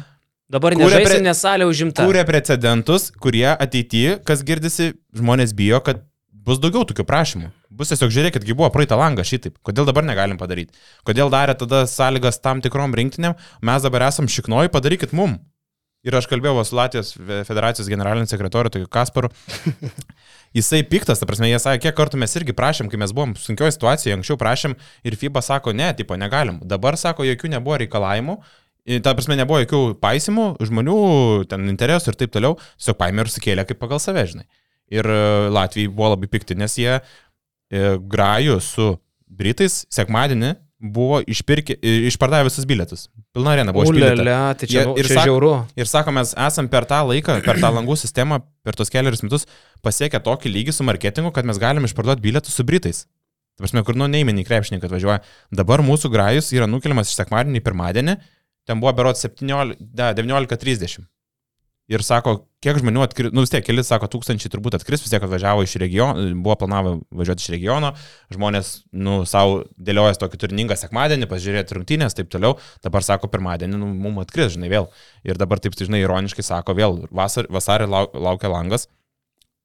[0.54, 2.04] Dabar Kūrė nežaisi, pre- salė užimta.
[2.06, 6.04] kūrė precedentus, kurie ateityje, kas girdisi, žmonės bijo, kad
[6.46, 7.50] bus daugiau tokių prašymų.
[7.74, 9.56] Bus tiesiog žiūrėkit, kaip buvo praeitą langą šitaip.
[9.66, 10.76] Kodėl dabar negalim padaryti?
[11.08, 15.40] Kodėl darė tada sąlygas tam tikrom rinktiniam, mes dabar esam šiknoji, padarykit mum.
[16.04, 17.14] Ir aš kalbėjau su Latvijos
[17.48, 19.32] federacijos generaliniu sekretoriu, tokiu Kasparu.
[20.54, 23.74] Jisai piktas, ta prasme, jie sakė, kiek kartų mes irgi prašėm, kai mes buvom sunkioje
[23.74, 24.76] situacijoje, anksčiau prašėm
[25.06, 26.60] ir FIBA sako, ne, tipo, negalim.
[26.62, 28.38] Dabar sako, jokių nebuvo reikalavimų,
[28.84, 30.96] Ta prasme, nebuvo jokių paisimų, žmonių,
[31.48, 34.44] ten interesų ir taip toliau, tiesiog paėmė ir sukėlė kaip pagal save, žinai.
[34.92, 35.20] Ir e,
[35.56, 37.02] Latvijai buvo labai pikti, nes jie e,
[37.96, 38.90] grajų su
[39.32, 40.52] Britais sekmadienį
[40.84, 41.78] buvo išpirkę,
[42.10, 43.06] išpardavę visus bilietus.
[43.34, 44.18] Pilna arena buvo išpirkta.
[44.20, 45.52] Ulele, tai čia, nu, ir čia sak- žiauru.
[45.80, 49.48] Ir sako, mes esam per tą laiką, per tą langų sistemą, per tos keliarius metus
[49.86, 53.06] pasiekę tokį lygį su marketingu, kad mes galim išparduoti bilietus su Britais.
[53.56, 55.22] Tai prasme, kur nu neįmenį krepšininkai atvažiuoja.
[55.54, 58.16] Dabar mūsų grajus yra nukeliamas iš sekmadienį į pirmadienį,
[58.68, 61.06] ten buvo berot 17 da, 19.30.
[61.92, 65.24] Ir sako, kiek žmonių atkris, nu vis tiek, keli sako, tūkstančiai turbūt atkris, vis tiek
[65.26, 67.90] atvažiavo iš regiono, buvo planavę važiuoti iš regiono,
[68.32, 72.56] žmonės, nu, savo dėliojas tokį turiningą sekmadienį, pasižiūrėti rungtynės, taip toliau,
[72.88, 74.88] dabar sako, pirmadienį, nu, mums atkris, žinai, vėl.
[75.28, 78.88] Ir dabar taip, žinai, ironiškai sako, vėl vasar, vasarį lau, laukia langas,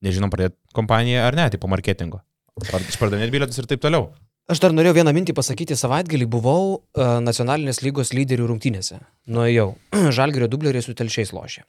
[0.03, 2.25] nežinom, pradėti kompaniją ar ne, tipo marketingo.
[2.67, 4.11] Ar išpardavinėti bilietus ir taip toliau.
[4.49, 5.77] Aš dar norėjau vieną mintį pasakyti.
[5.77, 8.97] Savaitgalį buvau uh, nacionalinės lygos lyderių rungtynėse.
[9.29, 9.75] Nuėjau.
[10.17, 11.67] Žalgerio dubleriai su telšiais lošė.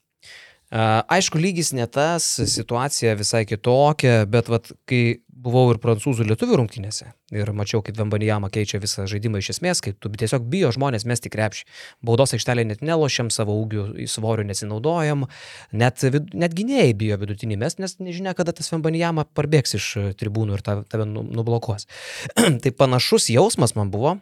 [0.70, 2.24] Uh, aišku, lygis ne tas,
[2.54, 8.50] situacija visai kitokia, bet vat, kai buvau ir prancūzų lietuvių rungtynėse ir mačiau, kaip Vembanijama
[8.54, 11.66] keičia visą žaidimą iš esmės, kai tu tiesiog bijo žmonės mesti krepšį.
[12.06, 15.28] Baudos aikštelė net nelošiam, savo ūgių svorių nesinaudojam,
[15.72, 20.60] net, vid- net gynėjai bijo vidutinį mes, nes nežinia, kada tas Vembanijama parbėgs iš tribūnų
[20.60, 21.88] ir ta- tave nu- nublokuos.
[22.64, 24.18] tai panašus jausmas man buvo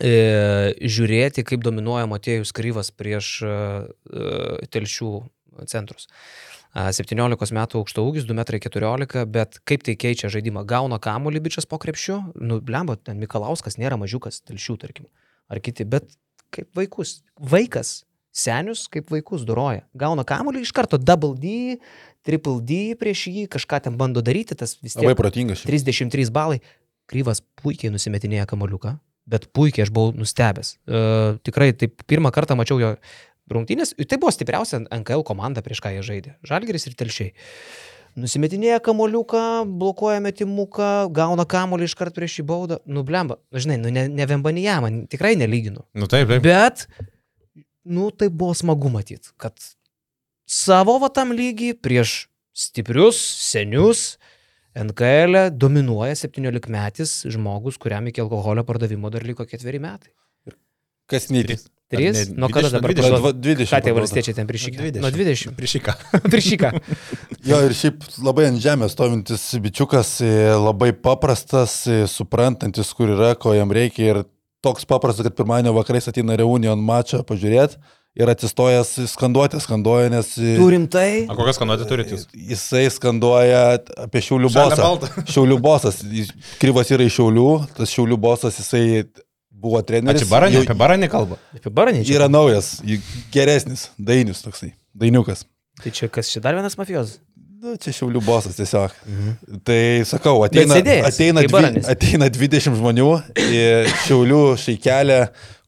[0.00, 3.54] e, žiūrėti, kaip dominuoja Matėjus Kryvas prieš e,
[4.72, 5.12] telšių
[5.68, 6.08] centrus.
[6.72, 10.62] A, 17 metų aukšto ūgis, 2,14 m, bet kaip tai keičia žaidimą.
[10.68, 15.10] Gauna kamuolį bičias po krepšiu, nu, blemba, ten Mikalauskas nėra mažiukas, telšių, tarkim,
[15.52, 16.08] ar kiti, bet
[16.52, 17.18] kaip vaikus.
[17.36, 19.84] Vaikas, senius kaip vaikus duroja.
[19.98, 21.76] Gauna kamuolį iš karto double D,
[22.24, 25.04] triple D prieš jį, kažką ten bando daryti, tas vis tiek.
[25.04, 25.74] Labai protingas šiaip.
[25.76, 26.62] 33 balai.
[27.10, 28.94] Kryvas puikiai nusimetinėja kamoliuką,
[29.28, 30.76] bet puikiai aš buvau nustebęs.
[30.86, 32.94] Uh, tikrai taip pirmą kartą mačiau jo
[33.50, 33.94] rungtynės.
[34.08, 36.36] Tai buvo stipriausia NKL komanda, prieš ką jie žaidė.
[36.46, 37.32] Žalgeris ir telšiai.
[38.22, 39.42] Nusimetinėja kamoliuką,
[39.80, 42.76] blokuoja metimuką, gauna kamolį iš karto prieš šį baudą.
[42.84, 45.86] Nublemba, nu, žinai, nu, ne, ne Vembanija, man tikrai nelyginu.
[45.96, 46.44] Nu taip, taip.
[46.44, 46.84] Bet,
[47.88, 49.56] nu tai buvo smagu matyti, kad
[50.44, 53.16] savo vatam lygį prieš stiprius,
[53.48, 54.18] senius,
[54.76, 60.12] NKL e dominuoja 17 metis žmogus, kuriam iki alkoholio pardavimo dar liko ketveri metai.
[61.08, 61.72] Kas neįtikėtina.
[61.92, 62.94] 3, ne, nuo kada dabar?
[62.94, 64.90] 20, parduot, 20 ką tie valstiečiai ten priešyka?
[64.98, 65.52] Nuo 20.
[65.52, 65.96] Nu, priešyka.
[66.32, 66.72] priešyka.
[67.46, 73.34] jo ir šiaip labai ant žemės stovintis bičiukas, e, labai paprastas, e, suprantantis, kur yra,
[73.36, 74.22] ko jam reikia ir
[74.64, 77.80] toks paprastas, kad pirmąjį vakarais ateina reunion mačą pažiūrėti
[78.14, 80.34] ir atsistojęs skanduotę skanduoja, nes...
[80.38, 81.24] E, Turim tai.
[81.32, 82.26] O kokią skanduotę turite jūs?
[82.36, 83.62] Jisai skanduoja
[84.04, 84.90] apie Šiaulių bosą.
[85.32, 86.02] Šiaulių bosas.
[86.60, 88.84] Kryvas yra iš Šiaulių, tas Šiaulių bosas jisai
[89.62, 90.22] buvo treneris.
[90.22, 91.38] Ačiū, baranė, Jau- apie baranį kalbą.
[91.56, 92.16] Apie baranį čia.
[92.18, 92.74] Yra naujas,
[93.34, 95.46] geresnis, dainius toksai, dainiukas.
[95.82, 97.16] Tai čia kas, čia dar vienas mafijos?
[97.62, 98.94] Nu, čia šiaulių bosas tiesiog.
[99.06, 99.58] Mhm.
[99.62, 103.60] Tai sakau, ateina, sėdėjęs, ateina, dvi, ateina 20 žmonių į
[104.08, 105.18] šiaulių šeikelę,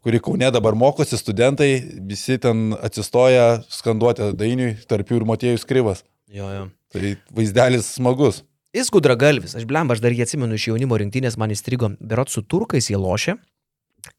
[0.04, 1.70] kuri Kaune dabar mokosi, studentai,
[2.10, 6.02] visi ten atsistoja skanduoti dainiui, tarp jų ir Motiejus Kryvas.
[6.34, 6.66] Jo, jo.
[6.92, 8.42] Tai vaizdelis smagus.
[8.74, 12.42] Jis gudragalvis, aš blemba, aš dar jį atsimenu iš jaunimo rinktinės, man įstrigo, berot su
[12.42, 13.36] turkais jie lošė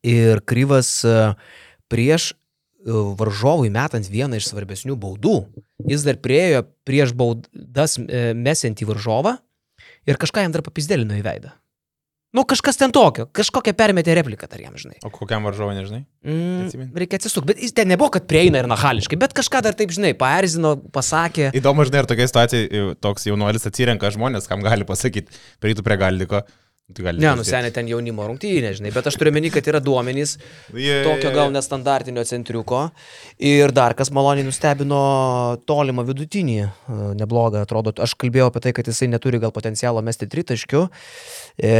[0.05, 1.17] ir kryvas e,
[1.91, 2.35] prieš e,
[3.19, 5.37] varžovui metant vieną iš svarbesnių baudų,
[5.89, 9.37] jis dar priejo prieš baudas e, mesantį varžovą
[10.05, 11.53] ir kažką jam dar papizdėlino į veidą.
[12.35, 14.97] Nu, kažkas ten tokio, kažkokią permetė repliką dar jam, žinai.
[15.07, 16.01] O kokiam varžovui, nežinai?
[16.27, 19.93] Mm, reikia atsisukti, bet jis ten nebuvo, kad prieina ir nahališkai, bet kažką dar taip,
[19.95, 21.53] žinai, paerzino, pasakė.
[21.55, 25.31] Įdomu, žinai, ir tokia situacija, toks jaunuolis atsirenka žmonės, kam gali pasakyti,
[25.63, 26.43] prieitų prie galdiko.
[26.85, 30.35] Tai gali Ne, nusenė ten jaunimo rungtynė, žinai, bet aš turiu meni, kad yra duomenys,
[31.07, 32.83] tokio gal nestandartinio centriuko.
[33.41, 34.99] Ir dar kas maloniai nustebino
[35.65, 37.95] tolimą vidutinį, e, neblogą atrodo.
[38.05, 40.83] Aš kalbėjau apie tai, kad jisai neturi gal potencialo mesti tritaškių,
[41.57, 41.73] e,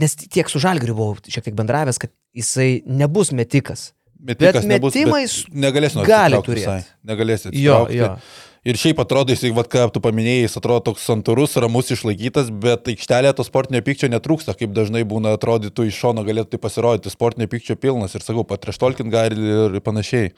[0.00, 3.90] nes tiek su Žalgiriu buvau šiek tiek bendravęs, kad jisai nebus metikas.
[4.18, 6.64] Metikas Bet nebus, metimais negalės nuo gali atsitraukti turėt.
[6.64, 6.96] visai.
[7.06, 7.52] Negalės Jo,
[7.84, 7.98] atsitraukti.
[8.00, 8.08] jo.
[8.68, 12.90] Ir šiaip atrodo, jis, vad ką tu paminėjai, jis atrodo toks santūrus, ramus, išlaikytas, bet
[12.92, 17.48] aikštelėje to sportinio pykčio netrūksta, kaip dažnai būna atrodytų iš šono galėtų tai pasirodyti, sportinio
[17.48, 20.34] pykčio pilnas ir sakau, patrištolkint gali ir panašiai.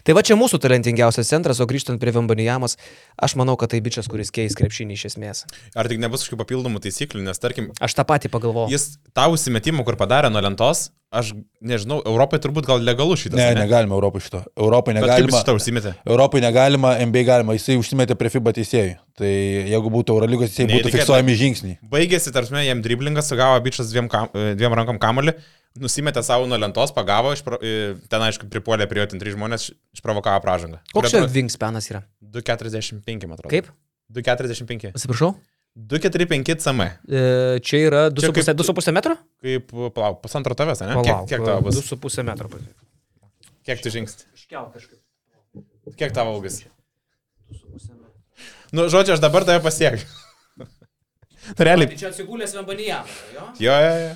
[0.00, 2.78] Tai va čia mūsų talentingiausias centras, o grįžtant prie Vambanijamos,
[3.20, 5.44] aš manau, kad tai bičias, kuris keis krepšinį iš esmės.
[5.76, 8.72] Ar tik nebus kažkokių papildomų taisyklių, nes tarkim, Aš tą patį pagalvojau.
[8.72, 11.32] jis tau įsimetimą, kur padarė nuo lentos, aš
[11.64, 13.38] nežinau, Europai turbūt gal legalu šitas.
[13.38, 14.42] Ne, negalima Europai šito.
[14.58, 15.40] Europai negalima.
[15.40, 15.94] šitą užsimetė?
[16.04, 18.96] Europai negalima, NBA galima, jisai užsimetė prie FIBA teisėjų.
[19.20, 19.30] Tai
[19.70, 21.04] jeigu būtų Eurolygos teisėjai, būtų Neįtikėtina.
[21.04, 21.76] fiksuojami žingsniai.
[21.92, 25.36] Baigėsi, tarsi, jam driblingas, sugavo bičias dviem, kam, dviem rankom kamolį,
[25.80, 27.58] nusimetė savo nuo lentos, pagavo, išpro,
[28.10, 30.82] ten aišku pripuolė prie jo ten trys žmonės, išprovokavo pražangą.
[30.94, 32.04] Koks čia wingspanas yra?
[32.34, 33.50] 2,45 man atrodo.
[33.54, 33.70] Kaip?
[34.14, 34.94] 2,45.
[34.94, 35.34] Atsiprašau?
[35.74, 36.80] 2,45 cm.
[37.10, 39.16] E, čia yra Čia kaip- 2,5 metro?
[39.42, 40.94] Kaip, palauk, pusantro tavęs, ne?
[40.94, 41.80] Palauk, Kiek, kiek tavo bus?
[41.82, 42.48] 2,5 metro.
[43.66, 44.28] Kiek tu žingsni?
[44.38, 45.00] Iškel kažkaip.
[45.98, 46.62] Kiek tavo augis?
[48.74, 50.06] Nu, žodžiu, aš dabar tave pasiekiu.
[51.66, 51.90] Realiai.
[51.92, 53.44] Tai čia atsigulęs Vambanijamo, jo?
[53.62, 54.14] Jo, jo, jo.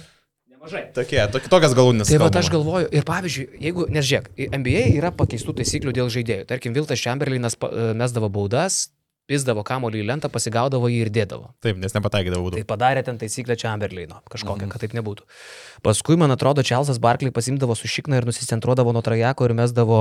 [0.55, 0.83] Nemažai.
[0.97, 2.11] Tokie, tokias galūnės.
[2.11, 6.47] Tai va, aš galvoju, ir pavyzdžiui, jeigu, nes žiūrėk, NBA yra pakeistų taisyklių dėl žaidėjų.
[6.51, 8.89] Tarkim, Viltas Chamberlainas pa- e, mesdavo baudas,
[9.29, 11.51] pizdavo kamolį į lentą, pasigaudavo jį ir dėdavo.
[11.65, 12.61] Taip, nes nepataikydavau būdų.
[12.63, 14.73] Tai padarė ten taisyklę Chamberlaino, kažkokią, mhm.
[14.73, 15.29] kad taip nebūtų.
[15.83, 19.99] Paskui, man atrodo, Čelsas Barkley pasimdavo su šikna ir nusicentruodavo nuo trajeko ir mesdavo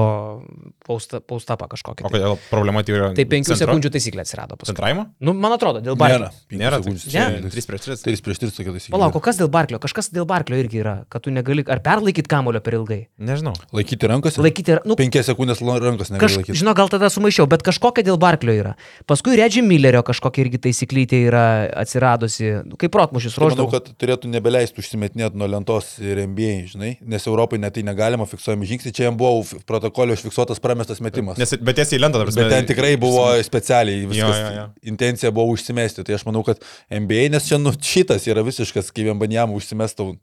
[0.87, 2.05] pausta- paustapą kažkokią.
[2.07, 3.09] O kodėl problema tai yra?
[3.15, 4.71] Tai penkių centro- sekundžių taisyklė atsirado paskui.
[4.73, 5.05] Centravimo?
[5.19, 6.29] Nu, man atrodo, dėl Barkley.
[6.51, 6.81] Nėra.
[6.81, 6.81] Nėra.
[6.83, 8.03] tai- Ne, 3 prieš 3.
[8.03, 8.91] 3 prieš 3 tokia taisyklė.
[8.95, 9.79] Palauk, o kas dėl Barklio?
[9.79, 13.07] Kažkas dėl Barklio irgi yra, kad tu negali ar perlaikyti kamulio per ilgai.
[13.19, 13.53] Nežinau.
[13.73, 14.41] Laikyti rankose?
[14.41, 16.57] Laikyti, nu, 5 sekundės rankos negali Kaž, laikyti.
[16.63, 18.75] žinau, gal tada sumaišiau, bet kažkokia dėl Barklio yra.
[19.07, 23.71] Paskui Redži Millerio kažkokia irgi taisyklytė yra atsiradusi, nu, kaip protmušis Tai Manau, ruoždavo.
[23.71, 25.66] kad turėtų nebeleisti užsimetinėti nuo lentos
[26.03, 30.61] ir NBA, žinai, nes Europai net tai negalima fiksuojami žingsniai, čia jam buvo protokolio užfiksuotas
[30.63, 31.39] pramestas metimas.
[31.41, 32.39] Nes, bet tiesiai į lentą, tarsi.
[32.39, 34.39] Bet ten tikrai buvo specialiai viskas.
[34.41, 34.67] jo, jo.
[34.93, 36.05] Intencija buvo užsimesti.
[36.07, 36.61] Tai aš manau, kad
[36.93, 40.13] NBA, nes čia nu šitas yra visiškas, kai vienbanjam užsimestų.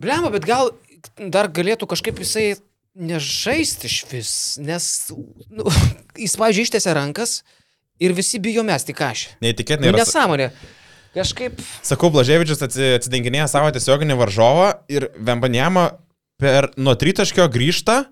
[0.00, 0.70] Blema, bet gal
[1.32, 2.52] dar galėtų kažkaip jisai
[2.98, 4.86] nežaisti iš vis, nes
[5.50, 5.64] nu,
[6.22, 7.38] jis, pavyzdžiui, ištėsi rankas
[8.02, 9.38] ir visi bijo mesti kažką.
[9.44, 9.88] Neįtikėtinai.
[9.88, 10.50] Nu, yra- nesąmonė.
[11.12, 11.60] Kažkaip.
[11.84, 15.90] Sakau, Blaževičius atsi- atsidenginėja savo tiesioginį varžovą ir Vembanjama
[16.40, 18.06] per nuo tritaškio grįžta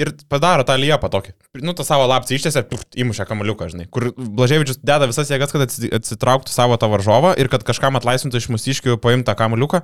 [0.00, 1.32] ir padaro tą liepą tokį.
[1.62, 3.86] Nu, tą savo lapcį ištėsi ir įmušė kamaliuką, žinai.
[3.90, 8.40] Kur Blaževičius deda visas jėgas, kad atsi- atsitrauktų savo tą varžovą ir kad kažkam atlaisvintų
[8.42, 9.82] iš mūsiškių paimtą kamaliuką.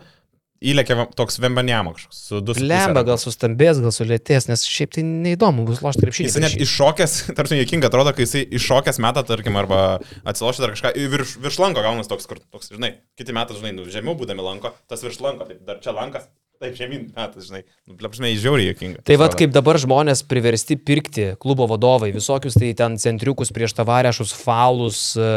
[0.65, 2.21] Įlėkė toks vembanjama kažkoks.
[2.29, 6.31] Su du su Lemba gal sustambės, gal sulėtės, nes šiaip tai neįdomu bus lošti krepšinį.
[6.31, 9.83] Jis net iššokęs, tarsi jokinga atrodo, kai jisai iššokęs metą, tarkim, arba
[10.25, 13.77] atsilošia dar kažką, ir virš, virš lanko gaunas toks, kur, toks, žinai, kiti metai, žinai,
[13.77, 16.29] nu, žemiau būdami lanko, tas virš lanko, taip, dar čia lankas,
[16.63, 19.05] taip, žemyn metas, žinai, nu, plapsmė, žiauriai jokinga.
[19.07, 24.33] Tai vad kaip dabar žmonės priversti pirkti klubo vadovai, visokius tai ten centriukus prieš tavarešus,
[24.41, 25.29] falus e,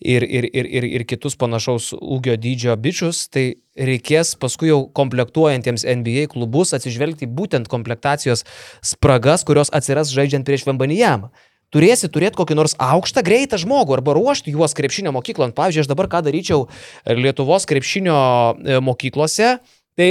[0.00, 5.86] ir, ir, ir, ir, ir kitus panašaus ūgio dydžio bičius, tai reikės paskui jau komplektuojantiems
[5.86, 8.44] NBA klubus atsižvelgti būtent komplektacijos
[8.82, 11.32] spragas, kurios atsiras žaidžiant prieš Vembanijamą.
[11.74, 15.52] Turėsi turėti kokį nors aukštą, greitą žmogų arba ruošti juos krepšinio mokyklant.
[15.56, 16.64] Pavyzdžiui, aš dabar ką daryčiau
[17.04, 19.58] Lietuvos krepšinio e, mokyklose,
[19.98, 20.08] tai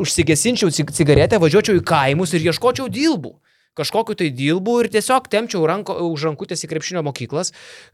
[0.00, 3.34] užsigesinčiau cig- cigaretę, važiuočiau į kaimus ir ieškočiau dilbų.
[3.78, 7.52] Kažkokiu tai dilbų ir tiesiog temčiau ranko, už rankutės į krepšinio mokyklas,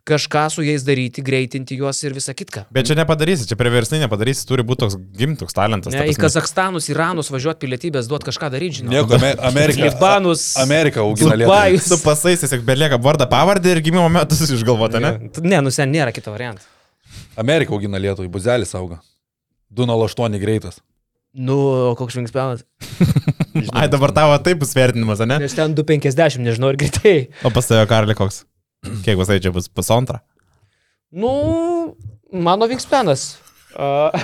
[0.09, 2.65] kažką su jais daryti, greitinti juos ir visą kitką.
[2.73, 5.93] Bet čia nepadarysi, čia priversnai nepadarysi, turi būti toks gimtoks talentas.
[5.93, 6.17] ta Ne, į.
[6.25, 8.95] Kazakstanus, Iranus važiuoti pilietybės, duoti kažką daryti, žinai.
[8.97, 9.85] Nieko, Ame- Amerika.
[9.85, 11.81] Libanus, Amerika augina Lietuvą.
[11.85, 15.13] Su pasais tiesiog belieka vardą pavardę ir gimimo metus išgalvota, ne?
[15.45, 16.65] Ne, nu sen nėra kito varianto.
[17.37, 19.03] Amerika augina Lietuvą, buzelis auga.
[19.75, 20.81] 208 greitas.
[21.35, 21.57] Nu,
[21.99, 22.63] koks žingspelas.
[23.75, 25.41] Ai, dabar tavo taip bus vertinimas, ne?
[25.43, 27.17] Nes ten 250, nežinau, ir greitai.
[27.47, 28.45] O pas tave karali koks?
[29.05, 30.21] Kiek pasai čia bus pusantrą?
[31.15, 31.31] Nu,
[32.31, 33.35] mano vingspenas.
[33.75, 34.15] Uh,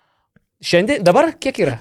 [0.68, 1.78] šiandien, dabar kiek yra?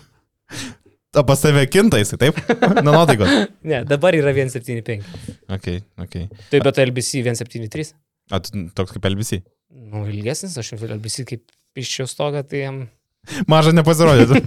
[1.14, 2.40] O pas tave kinta jisai, taip?
[2.82, 3.30] Na, nuotaikos.
[3.70, 5.06] Ne, dabar yra 175.
[5.54, 5.68] Ok,
[6.04, 6.16] ok.
[6.52, 7.94] Tai bet LBC 173.
[8.34, 8.40] O
[8.76, 9.44] toks kaip LBC.
[9.74, 11.46] Nu, ilgesnis, aš LBC kaip
[11.80, 12.84] iščiau stogą, tai jam...
[13.52, 14.40] Maža nepasirodė.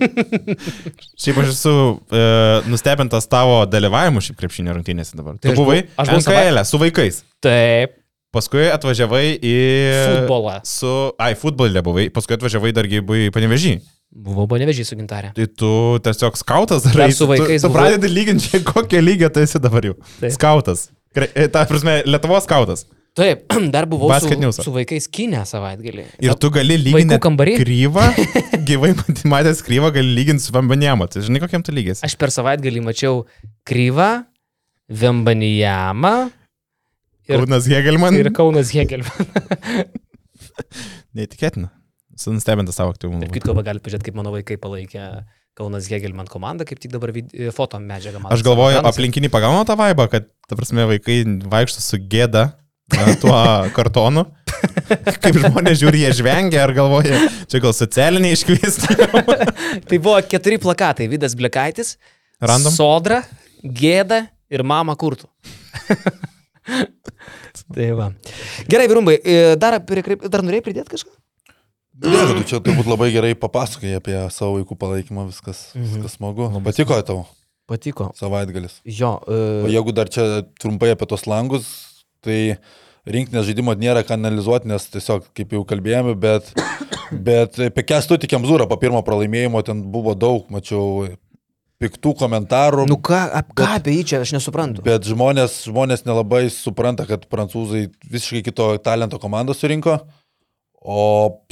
[1.23, 1.75] šiaip aš esu
[2.13, 2.25] e,
[2.71, 5.39] nustebintas tavo dalyvavimu šiaip krepšinio rungtynėse dabar.
[5.41, 7.23] Tai Tu aš buvai aš buvau NKL su vaikais.
[7.45, 7.97] Taip.
[8.37, 9.57] Paskui atvažiavai į...
[9.97, 10.59] Futbolą.
[10.69, 10.91] Su...
[11.23, 12.11] Ai, futbolė buvai.
[12.13, 13.79] Paskui atvažiavai dargi į panevežį.
[14.27, 15.31] Buvau panevežį su gintarė.
[15.37, 15.71] Tai tu
[16.05, 17.09] tiesiog skautas darai.
[17.09, 19.97] Dar su vaikais Tu, tu pradedi lyginti, čia kokio lygio tu esi dabar jau.
[20.21, 20.35] Taip.
[20.37, 20.91] Skautas.
[21.17, 22.85] E, Ta prasme, Lietuvos skautas.
[23.17, 24.65] Taip, dar buvau Basket su, News'ą.
[24.67, 26.05] su vaikais kinę savaitgalį.
[26.21, 27.17] Ir tu gali lyginti
[27.63, 28.05] kryvą,
[28.69, 31.09] gyvai mat- matęs kryvą, gali lyginti su Vambanėmu.
[31.13, 32.03] Tai žinai, kokiam tu lygis?
[32.05, 33.23] Aš per savaitgalį mačiau
[33.69, 34.11] kryvą,
[34.87, 36.13] Vembanijamą
[37.27, 38.21] ir, Kaunas Hegelman.
[38.21, 39.33] ir Kaunas Hegelman.
[41.17, 41.73] Neįtikėtina.
[42.17, 43.19] Esu nustebintas savo aktyvumu.
[43.25, 45.09] Taip kitko, gali pažiūrėti, kaip mano vaikai palaikė
[45.57, 47.11] Kaunas Hegelman komandą, kaip tik dabar
[47.57, 48.31] foto medžiagą man.
[48.37, 52.51] Aš galvoju, aplinkiniai pagauna tą vaibą, kad, ta prasme, vaikai vaikšto su gėda
[53.21, 53.37] tuo
[53.77, 54.25] kartonu.
[55.21, 57.19] Kaip žmonės žiūri, jie žvengia ar galvoja,
[57.51, 58.97] čia gal socialiniai iškviesti.
[59.89, 61.09] Tai buvo keturi plakatai.
[61.11, 61.97] Vidas Blekaitis,
[62.41, 62.73] Random?
[62.73, 63.23] Sodra,
[63.63, 65.27] Gėda ir Mama Kurtų.
[67.75, 68.11] tai va.
[68.71, 71.13] Gerai, Virumbai, e, dar, dar norėjai pridėti kažką?
[72.05, 75.85] Ne, tu čia turbūt labai gerai papasakai apie savo vaikų palaikymą, viskas, Mhm.
[75.95, 76.49] viskas smagu.
[76.65, 77.23] Patiko tau
[77.67, 78.11] Patiko.
[78.19, 78.81] savaitgalis.
[78.85, 79.15] Jo.
[79.27, 81.65] O E, jeigu dar čia trumpai apie tos langus,
[82.25, 82.41] tai
[83.07, 86.51] rinkinės žaidimo nėra ką analizuoti, nes tiesiog, kaip jau kalbėjome, bet,
[87.13, 91.07] bet apie kestutį Kemzūrą po pirmo pralaimėjimo ten buvo daug, mačiau
[91.83, 92.87] piktų komentarų.
[92.89, 93.23] nu ką,
[93.57, 94.85] ką apie jį čia aš nesuprantu.
[94.87, 99.99] Bet žmonės, žmonės nelabai supranta, kad prancūzai visiškai kito talento komandą surinko,
[100.87, 101.03] o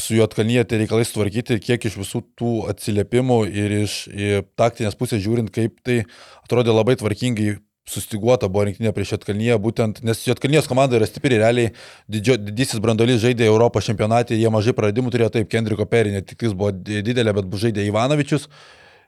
[0.00, 5.22] su Juotkalnyje tai reikalai sutvarkyti, kiek iš visų tų atsiliepimų ir iš į taktinės pusės
[5.24, 6.04] žiūrint, kaip tai
[6.44, 7.56] atrodė labai tvarkingai
[7.88, 11.74] sustiguota buvo rinktinė prieš Juotkalnyje, būtent, nes Juotkalnyjės komanda yra stipri, realiai
[12.10, 16.56] didžio, didysis brandolys žaidė Europos čempionatė, jie mažai praradimų turėjo, taip, Kendriko Perinė tik jis
[16.56, 18.48] buvo didelė, bet žaidė Ivanovičius.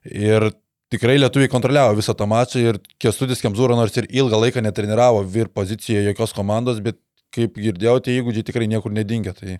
[0.06, 0.50] Ir
[0.92, 5.48] tikrai lietuviai kontroliavo visą tą mačą ir Kestudis Kemzūra nors ir ilgą laiką netreniravo vir
[5.48, 7.00] pozicijoje jokios komandos, bet
[7.34, 9.34] kaip girdėjau, tie įgūdžiai tikrai niekur nedingė.
[9.36, 9.58] Tai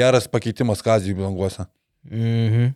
[0.00, 1.68] geras pakeitimas Kazijų languose.
[2.08, 2.72] Mhm.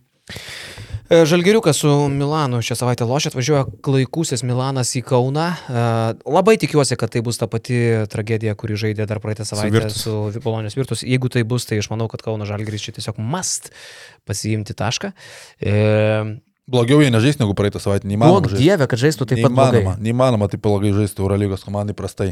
[1.09, 5.49] E, Žalgiriukas su Milanu šią savaitę lošia, atvažiuoja klaikusis Milanas į Kauną.
[5.51, 5.83] E,
[6.31, 7.77] Labai tikiuosi, kad tai bus ta pati
[8.09, 10.05] tragedija, kuri žaidė dar praeitą savaitę Virtus.
[10.05, 11.03] su Bolonijos Virtus.
[11.03, 13.69] Jeigu tai bus, tai aš manau, kad Kauno Žalgiris čia tiesiog must
[14.25, 15.11] pasiimti tašką.
[15.59, 15.75] E,
[16.63, 18.39] Blogiau jie nežais negu praeitą savaitę, neįmanoma.
[18.45, 19.81] Duok dievę, kad žaistų taip pat blogai.
[19.81, 22.29] Neįmanoma, neįmanoma taip blogai žaisti Eurolygos komandai prastai.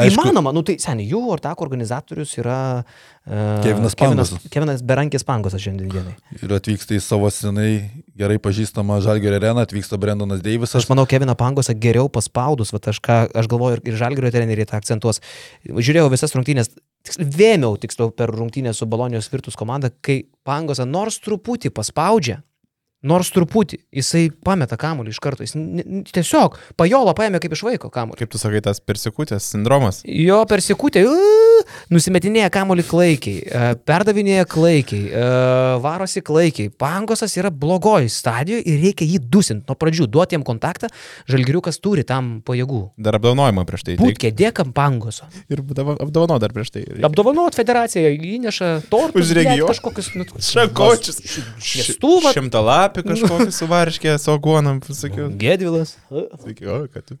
[0.00, 4.46] Įmanoma, nu tai seniai, jų ortako organizatorius yra uh, Kevinas Kevinas, Pangosas.
[4.54, 6.14] Kevinas Berankis Pangosas šiandien dienai.
[6.40, 7.74] Ir atvyksta į savo senai
[8.16, 10.78] gerai pažįstamą Žalgirio areną, atvyksta Brendonas Deivisas.
[10.80, 14.70] Aš manau, Keviną Pangosą geriau paspaudus, va, aš, ką, aš galvoju ir, ir Žalgirio treneriai
[14.72, 15.20] tą akcentuos.
[15.68, 16.72] Žiūrėjau visas rungtynės,
[17.04, 22.40] tiksliau, vėmiau tiksliau per rungtynę su Bolonijos Virtus komanda, kai Pangosą nors truputį paspaudžia.
[23.04, 25.52] Nors truputį, jisai pameta kamuolį iš karto, jis
[26.14, 28.16] tiesiog pajola paėmė kaip iš vaiko kamuolį.
[28.22, 30.00] Kaip tu sakai, tas persikutės sindromas.
[30.08, 31.04] Jo persikutė,
[31.92, 35.24] nusimetinėja kamolį klaikiai, e, perdavinėja klaikiai, e,
[35.84, 36.72] varosi klaikiai.
[36.80, 40.88] Pangosas yra blogoji stadijoje ir reikia jį dusinti nuo pradžių, duoti jam kontaktą,
[41.30, 42.82] žalgiriukas turi tam pajėgų.
[42.96, 43.98] Dar apdovanojimą prieš tai.
[44.00, 45.28] Būt kėdėkam pangoso.
[45.52, 46.86] Ir apdovanojau dar prieš tai.
[47.04, 49.28] Apdovanot federaciją, įneša tortus.
[49.28, 49.70] Už regioną.
[49.74, 51.20] Kažkokius nu, Šakočius.
[51.60, 52.32] Šviestuvą.
[52.94, 55.30] Šimtalapį kažkokį suvarškė, su aguonam, pasakiau.
[55.38, 55.96] Gedvilas.
[56.42, 57.18] Sakiau, kad tu.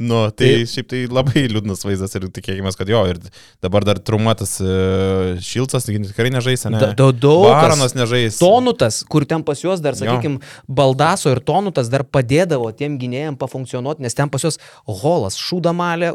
[0.00, 3.18] Nu, tai, tai šiaip tai labai liūdnas vaizdas ir tikėkime, kad jo, ir
[3.60, 6.78] dabar dar trumuotas uh, Šilcas, tikrai nežais, ne?
[6.80, 7.66] Da- da- daug kas.
[7.66, 8.38] Baronas nežais.
[8.40, 14.00] Tonutas, kur ten pas juos dar, sakykime, Baldaso ir Tonutas dar padėdavo tiem gynėjim pafunkcionuoti,
[14.00, 14.56] nes ten pas juos
[14.88, 16.14] Holas, Šūdamalė,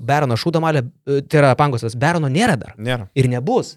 [0.00, 2.72] Berono Šūdamalė, e, tai yra Pangosas, Berono nėra dar.
[2.80, 3.10] Nėra.
[3.12, 3.76] Ir nebus.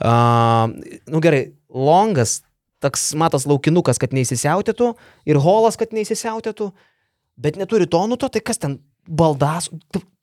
[0.00, 0.72] Uh,
[1.12, 2.38] nu gerai, Longas,
[2.84, 4.92] toks matas laukinukas, kad neįsisiautėtų,
[5.28, 6.70] ir Holas, kad neįsisiautėtų,
[7.40, 9.68] bet neturi Tonuto, tai kas ten Baldas,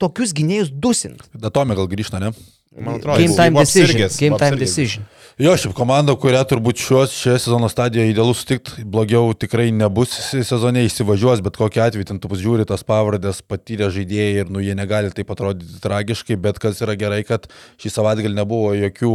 [0.02, 1.24] tokius gynėjus dusint.
[1.40, 2.34] Datomė gal grįžta, ne?
[2.74, 3.86] Man atrodo, Game time decision.
[3.86, 4.60] apsirgęs, Game time apsirgęs.
[4.60, 5.04] decision.
[5.42, 10.14] Jo, šiaip komanda, kurią turbūt šios, šioje sezono stadijoje idealu sutikti, blogiau tikrai nebus
[10.46, 14.76] sezone, įsivažiuos, bet kokia atveju ten tu pasižiūri tas pavardės, patyrę žaidėjai ir nu jie
[14.78, 17.46] negali taip atrodyti tragiškai, bet kas yra gerai, kad
[17.82, 19.14] šį savaitgalį nebuvo jokių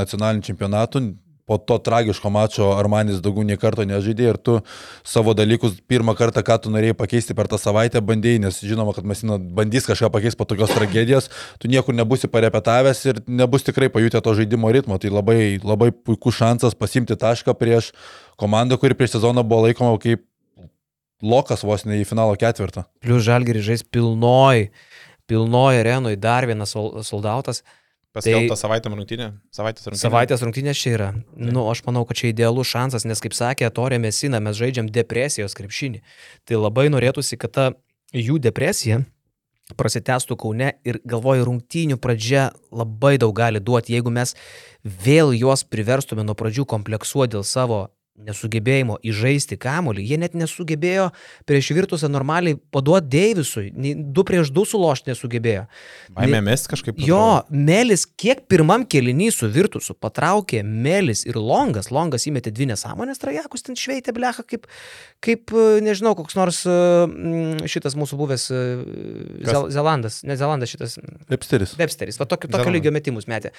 [0.00, 1.04] nacionalinių čempionatų.
[1.44, 4.54] Po to tragiško mačo Armanis daugiau nei karto nežaidė ir tu
[5.04, 9.04] savo dalykus pirmą kartą, ką tu norėjai pakeisti per tą savaitę, bandėjai, nes žinoma, kad
[9.04, 11.28] Mesina bandys kažką pakeisti po tokios tragedijos,
[11.60, 14.96] tu niekur nebusi parepetavęs ir nebus tikrai pajutę to žaidimo ritmo.
[14.96, 17.92] Tai labai, labai puikus šansas pasimti tašką prieš
[18.40, 20.24] komandą, kuri prieš sezoną buvo laikoma kaip
[21.24, 22.86] lokas vos ne į finalo ketvirtą.
[23.04, 24.70] Plius Žalgiris žais pilnoj,
[25.28, 27.62] pilnoj arenui, dar vienas sol- soldautas.
[28.14, 29.32] Paskelbta Tai- savaitę rungtynė.
[29.50, 30.02] Savaitės rungtynė.
[30.04, 31.08] Savaitės rungtynės čia yra.
[31.34, 35.56] Nu, aš manau, kad čia idealus šansas, nes, kaip sakė Torė Mesina, mes žaidžiam depresijos
[35.58, 36.00] krepšinį.
[36.46, 37.66] Tai labai norėtųsi, kad ta
[38.14, 39.02] jų depresija
[39.80, 44.36] prasitęstų Kaune ir galvoju, rungtynių pradžia labai daug gali duoti, jeigu mes
[44.84, 51.08] vėl juos priverstume nuo pradžių kompleksuoti dėl savo nesugebėjimo įžaisti kamolį, jie net nesugebėjo
[51.48, 55.64] prieš virtusą normaliai paduoti Deivisui, du prieš du sulošti nesugebėjo.
[56.14, 57.00] Baimė mes kažkaip.
[57.02, 61.90] Jo, Melis kiek pirmam kelinį su Virtusu patraukė Melis ir Longas.
[61.94, 64.68] Longas įmetė dvi nesąmonės trajekus, ten šveitė blecha, kaip,
[65.24, 66.78] kaip, e, nežinau, koks nors e,
[67.70, 68.62] šitas mūsų buvęs e?
[69.44, 70.96] Zel Zelandas, ne Zelandas, šitas
[71.32, 71.74] Websteris.
[71.80, 73.50] Websteris, va tokio, tokio lygio metimus metė.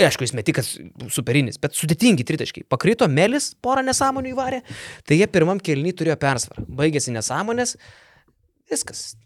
[0.00, 0.72] Aišku, jis metikas
[1.12, 2.64] superinis, bet sudėtingi tritaškai.
[2.72, 4.62] Pakrito Melis, porą nesąmonių įvarė,
[5.04, 6.64] tai jie pirmam kelinį turėjo persvarą.
[6.68, 7.76] Baigėsi nesąmonės,
[8.70, 9.16] viskas.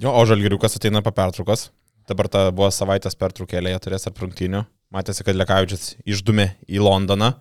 [0.00, 1.70] Jo, o žalgiriukas ateina po pertraukos.
[2.08, 4.64] Dabar ta buvo savaitės pertraukėlė, jie turės aprungtinių.
[4.94, 7.34] Matėsi, kad Lekavičius išdumė į Londoną.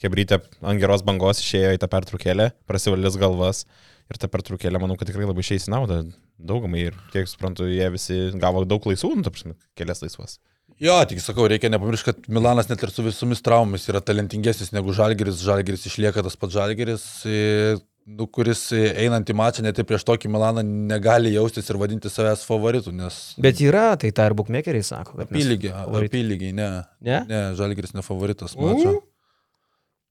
[0.00, 3.64] Hebrytė ant geros bangos išėjo į tą pertraukėlę, prasivalės galvas.
[4.12, 6.02] Ir ta pertraukėlė, manau, kad tikrai labai išeis į naudą
[6.38, 6.86] daugumai.
[6.88, 10.38] Ir kiek suprantu, jie visi gavo daug laisvų, nu, ta prasme, kelias laisvas.
[10.80, 14.92] Jo, tik sakau, reikia nepamiršti, kad Milanas net ir su visomis traumomis yra talentingesnis negu
[14.92, 15.38] Žalgeris.
[15.40, 20.04] Žalgeris išlieka tas pats Žalgeris, e, nu, kuris e, einant į mačą net ir prieš
[20.04, 23.16] tokį Milaną negali jaustis ir vadinti savęs favoritu, nes...
[23.40, 25.16] Bet yra, tai tą ir bukmekeriai sako.
[25.24, 25.72] Apylygiai,
[26.04, 26.68] apylygiai, ne.
[27.00, 27.22] Ne?
[27.32, 28.68] Ne, Žalgeris ne favoritas Mm.
[28.68, 28.94] mačo.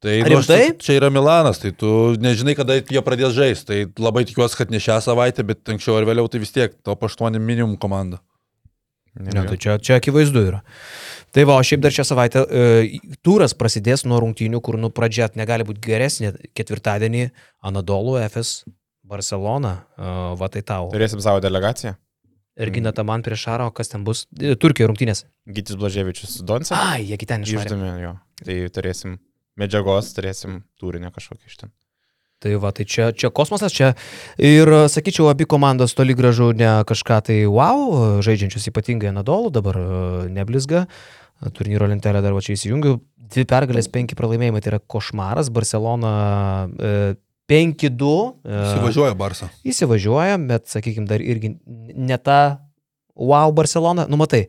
[0.01, 1.88] Tai Ar nu, aš- čia yra Milanas, tai tu
[2.22, 3.66] nežinai, kada jie pradės žaisti.
[3.70, 7.05] Tai labai tikiuosi, kad ne šią savaitę, bet anksčiau ar vėliau tai vis tiek top
[7.07, 8.20] 8 minimum komanda.
[9.16, 10.61] Ne, tai čia, čia akivaizdu yra.
[11.36, 12.63] Tai va, o šiaip dar šią savaitę e,
[13.24, 16.34] turas prasidės nuo rungtynių, kur nu pradžia negali būti geresnė.
[16.55, 17.30] Ketvirtadienį
[17.68, 18.66] Anadolu, FS,
[19.07, 20.89] Barcelona, e, va tai tau.
[20.95, 21.95] Turėsim savo delegaciją.
[22.55, 24.26] Ir gina tą man prieš Šarą, o kas ten bus?
[24.39, 25.26] E, Turkijoje rungtynės.
[25.47, 26.76] Gytis Blaževičius Donce.
[26.76, 27.20] Ai, jie.
[27.20, 28.13] Išdumė jo.
[28.43, 29.18] Tai turėsim
[29.59, 31.76] medžiagos, turėsim turinio kažkokį iš ten.
[32.46, 33.96] Tai va, tai čia, čia kosmosas, čia
[34.38, 39.88] ir, sakyčiau, abi komandos toli gražu ne kažką tai wow, žaidžiančius ypatingai Anadolu, dabar e,
[40.30, 40.86] neblizga.
[41.58, 43.00] Turnyro lentelę dar va čia įsijungiu.
[43.34, 45.50] Dvi pergalės, penki pralaimėjimai, tai yra košmaras.
[45.50, 46.14] Barcelona
[46.78, 46.93] e,
[47.50, 48.14] 5-2.
[48.46, 49.50] E, Įsivažiuoja Barsa.
[49.66, 52.39] įsivažiuoja, bet, sakykime, dar irgi ne ta
[53.18, 54.06] wow Barcelona.
[54.10, 54.46] Nu, matai,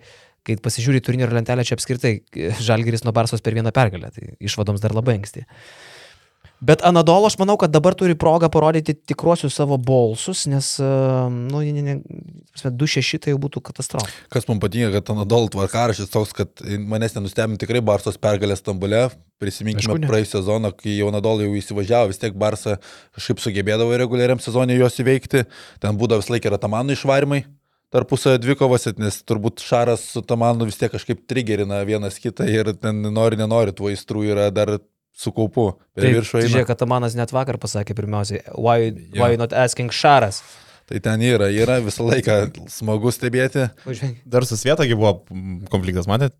[0.47, 4.85] kai pasižiūri turnyro lentelę, čia apskritai e, Žalgiris nuo Barsos per vieną pergalę, tai išvadoms
[4.85, 5.45] dar labai anksti.
[6.61, 10.87] Bet Anadolo, aš manau, kad dabar turi progą parodyti tikruosius savo bolsus, nes, e,
[11.51, 14.09] nu, ne, ne, ne, 2-6 tai jau būtų katastrofa.
[14.33, 19.09] Kas man patinka, kad Anadol tvarkarašys toks, kad manęs nenustebino tikrai Barsos pergalės Stambule.
[19.37, 22.79] Prisiminkime praėjusią sezoną, kai jau Anadol jau įsivažiavo, vis tiek Barsa
[23.19, 25.45] kažkaip sugebėdavo reguliariam sezonė juos įveikti.
[25.83, 27.45] Ten būdavo vis laik ir Atamanų išvarimai
[27.93, 33.05] tarpusavio dvikovose, nes turbūt Šaras su Tamanu vis tiek kažkaip trigerina vienas kitą ir ten
[33.15, 34.79] nori, nenori, tuo įstrų yra dar
[35.17, 35.71] su kaupu.
[35.97, 36.51] Per Tai viršų eina.
[36.53, 39.23] žiūrėk, kad Amanas net vakar pasakė pirmiausiai, why, Jo.
[39.23, 40.43] why not asking Šaras?
[40.87, 42.35] Tai ten yra, yra visą laiką
[42.71, 43.65] smagu stebėti.
[44.29, 45.17] Dar su Svietagi buvo
[45.73, 46.37] konfliktas, matėt?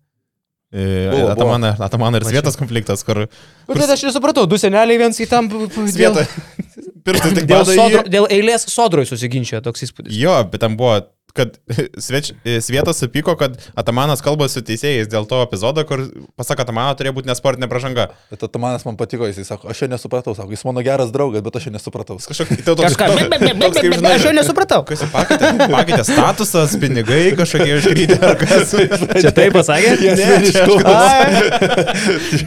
[0.71, 1.07] E.
[1.31, 2.25] Atamana, Atamana ir.
[2.27, 3.25] Svietas konfliktas, kur
[3.67, 5.47] Bet tai aš nesupratau, du seneliai viens į tam...
[5.91, 6.25] Svieta.
[7.07, 10.11] Pirštai tik Dėl, sodro, dėl eilės sodroj susiginčia toks įspūdis.
[10.19, 10.97] Jo, bet ten buvo,
[11.35, 11.57] kad
[12.01, 12.31] sveč,
[12.61, 16.05] Svietas supyko, kad Atamanas kalba su teisėjais dėl to epizodo, kur
[16.39, 18.07] pasak Atamano turėjo būti nesportinė pražanga.
[18.31, 21.59] Bet Atamanas man patiko, jisai sako, aš jo nesupratau, sako, jis mano geras draugas, bet
[21.59, 22.17] aš jo nesupratau.
[22.21, 23.09] Kažkokį tai toks, Kažką.
[23.13, 23.27] toks,
[23.61, 24.81] toks, kaip žinai, Aš jo nesupratau.
[24.87, 26.03] Pakeitė?
[26.07, 28.73] Statusas, pinigai kažkokie iškrytė ar kas.
[29.21, 29.95] Čia taip pasakė?
[30.17, 30.27] Ne,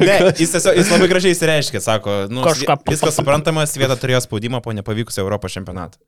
[0.01, 2.44] Ne, jis, tiesiog, jis labai gražiai įsireiškė, sako, nu,
[2.89, 6.01] viskas suprantama, Svieta turėjo spaudimą po nepavykusio Europos čempionato.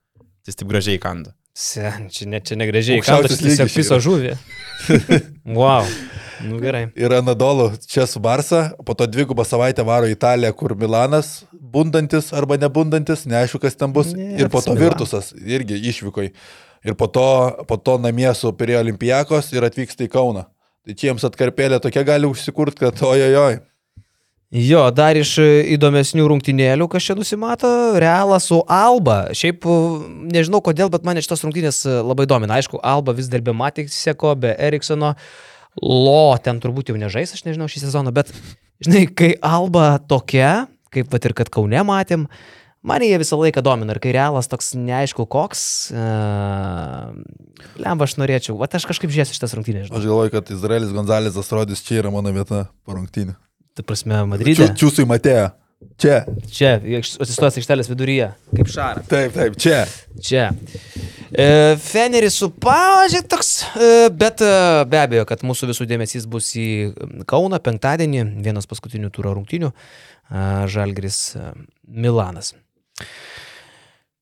[0.46, 1.36] Jis taip gražiai kanda.
[1.52, 3.02] Sen, čia, ne, čia negražiai.
[3.04, 4.04] Tiesiog lygis čia piso yra.
[4.08, 4.34] žuvį.
[5.58, 5.86] Wow.
[6.42, 6.88] Nu gerai.
[6.98, 12.32] Ir Anadolu čia su Barsa, po to dvigubą savaitę varo į Italiją, kur Milanas bundantis
[12.34, 14.10] arba nebundantis, neaišku, kas ten bus.
[14.16, 14.74] Ne, ir po to.
[14.78, 16.32] Virtusas irgi išvykoj.
[16.82, 17.26] Ir po to,
[17.68, 20.48] po to namie su Pirėjo Olimpijakos ir atvyksta į Kauną.
[20.82, 23.60] Tai čia jiems atkarpėlė tokia gali užsikurti, kad ojojoj.
[24.52, 27.68] Jo, dar iš e, įdomesnių rungtynėlių, kas čia nusimato,
[28.02, 29.30] Realas su Alba.
[29.32, 29.76] Šiaip e,
[30.28, 32.58] nežinau kodėl, bet mane šitos rungtynės e, labai domina.
[32.60, 35.14] Aišku, Alba vis dar be Matiseko, be Eriksono.
[35.80, 38.28] Lo, ten turbūt jau nežais, aš nežinau šį sezoną, bet
[38.84, 42.26] žinai, kai Alba tokia, kaip pat ir kad Kaune matėm,
[42.84, 43.96] mane jie visą laiką domina.
[43.96, 45.62] Ir kai Realas toks neaišku koks,
[45.96, 47.08] uh,
[47.80, 49.88] lemba aš norėčiau, va aš kažkaip žiūrėsiu šitas rungtynės.
[49.88, 49.96] žinai.
[49.96, 53.38] Aš galvoju, kad Izraelis Gonzalezas rodys, čia yra mano vieta po rungtynį.
[53.76, 54.58] Ta prasme, Madride.
[54.60, 55.50] Čiū, čiūsui matėjo.
[55.98, 56.18] Čia.
[56.50, 56.76] Čia,
[57.22, 59.06] atsistojęs aikštelės viduryje, kaip šaras.
[59.10, 59.82] Taip, taip, čia.
[60.22, 60.44] Čia.
[61.32, 61.46] E,
[61.82, 64.52] Feneris su pažiūrė toks, e, bet e,
[64.90, 66.68] be abejo, kad mūsų visų dėmesys bus į
[67.28, 71.50] Kauną penktadienį, vienas paskutinių turo rungtynių, e, Žalgris e,
[71.88, 72.52] Milanas.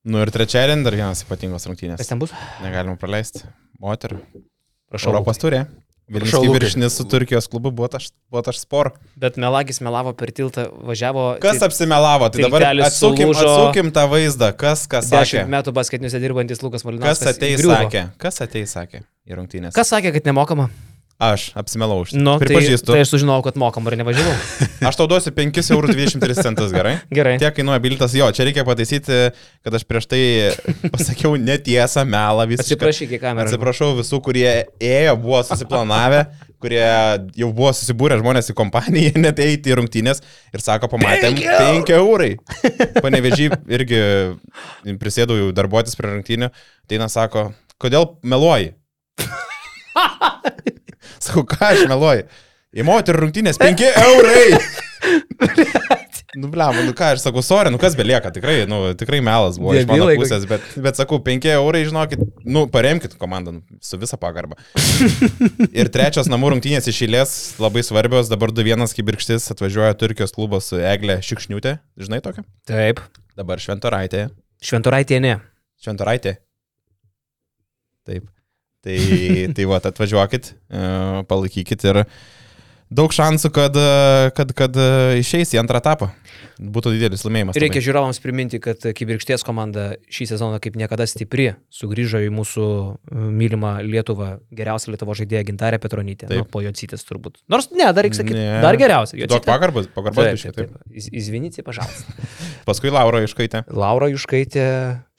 [0.07, 2.01] Nu ir trečiadienį dar vienas ypatingos rungtynės.
[2.01, 2.33] Kas ten bus?
[2.65, 3.45] Negalima praleisti.
[3.83, 4.23] Moterų.
[4.91, 5.13] Prašau.
[5.13, 5.67] Europos turė.
[6.11, 8.91] Vilnius viršinis su Turkijos klubu buvo aš, buvo aš spor.
[9.15, 11.37] Bet Melagis melavo per tiltą, važiavo.
[11.43, 12.27] Kas apsimelavo?
[12.35, 13.47] Tai dabar atsukim, sulūžo.
[13.47, 14.51] atsukim tą vaizdą.
[14.59, 15.23] Kas, kas sakė?
[15.23, 17.23] Dešimt metų basketiniuose dirbantis Lukas Malinauskas.
[17.23, 17.79] Kas ateis įgriuvo.
[17.79, 18.07] sakė?
[18.19, 19.75] Kas ateis sakė į rungtynės?
[19.77, 20.67] Kas sakė, kad nemokama?
[21.21, 22.95] Aš apsimelau už Nu, tai, Pripažįstu.
[22.95, 24.33] tai aš sužinojau, kad mokama ir nevažiavau.
[24.89, 26.95] Aš tau duosiu 5,23 eurų, gerai?
[27.19, 27.35] Gerai.
[27.43, 29.19] Tiek kainuoja bilietas, jo, čia reikia pataisyti,
[29.61, 30.23] kad aš prieš tai
[30.95, 32.65] pasakiau netiesą, melą visą.
[32.65, 33.45] Atsiprašyk į kamerą.
[33.51, 34.49] Atsiprašau visų, kurie
[34.81, 36.25] ėjo, buvo susiplanavę,
[36.57, 36.81] kurie
[37.37, 40.25] jau buvo susibūrę žmonės į kompaniją, net eiti į rungtynės
[40.57, 42.33] ir sako, pamatėm, 5 eurai.
[43.05, 44.03] Panevežį irgi
[45.05, 46.49] prisėdau jau darbuotis prie rungtynių,
[46.89, 48.73] tai na sako, kodėl meluoji?
[51.21, 52.29] Sakau, ką aš meluoju?
[52.71, 54.47] Į moterų rungtynės 5 eurai.
[56.39, 59.75] Nu, blem, nu ką, aš sakau, sorry, nu kas belieka, tikrai, nu, tikrai melas buvo
[59.75, 64.15] iš mano pusės, bet, bet sakau, 5 eurai, žinokit, nu, paremkit komandą nu, su visa
[64.21, 64.55] pagarba.
[65.75, 70.79] Ir trečios namų rungtynės iš eilės labai svarbios, dabar 2-1 kibirkštis atvažiuoja Turkijos klubas su
[70.79, 72.47] Eglė Šikšniutė, žinai tokia?
[72.71, 73.03] Taip.
[73.35, 74.29] Dabar Šventoraitė.
[74.63, 75.39] Šventoraitė ne.
[75.83, 76.39] Šventoraitė.
[78.07, 78.31] Taip.
[78.81, 78.99] Tai,
[79.57, 80.85] tai va, atvažiuokit, e,
[81.29, 82.03] palaikykit ir
[82.89, 83.77] daug šansų, kad,
[84.37, 84.79] kad, kad
[85.21, 86.09] išeis į antrą etapą.
[86.61, 87.57] Būtų didelis laimėjimas.
[87.57, 87.85] Reikia labai.
[87.87, 92.67] žiūrovams priminti, kad Kibirkšties komanda šį sezoną kaip niekada stipri sugrįžo į mūsų
[93.41, 96.29] mylimą Lietuvą geriausią Lietuvo žaidėją Gintarę Petronytę.
[96.31, 97.41] Nu, po Jocytės turbūt.
[97.49, 99.21] Nors ne, dar reikia sakyti, dar geriausia.
[99.31, 100.83] Duok pagarbą, pagarbą Taip, biškai, taip, taip.
[100.85, 100.97] taip.
[101.01, 102.13] Iz- Izvinite, pažalsta.
[102.69, 103.65] Paskui Laura iškaitė.
[103.73, 104.67] Laura Juškaitė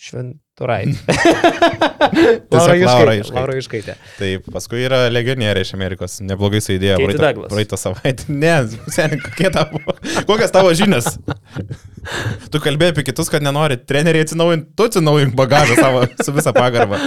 [0.01, 0.97] Šventoraitė.
[2.51, 3.33] Laura Juškaitė.
[3.35, 3.95] Laura Juškaitė.
[4.17, 6.17] Taip, paskui yra legionieriai iš Amerikos.
[6.25, 8.25] Neblogai suidėjo Katie praeitą, praeitą savaitę.
[8.41, 8.55] Ne,
[8.91, 9.81] seniai, kokie tavo.
[10.29, 11.00] Kokias tavo žinias?
[12.51, 16.99] Tu kalbėjai apie kitus, kad nenori treneriai atsinaujinti, tu atsinaujink bagažą savo su visą pagarbą.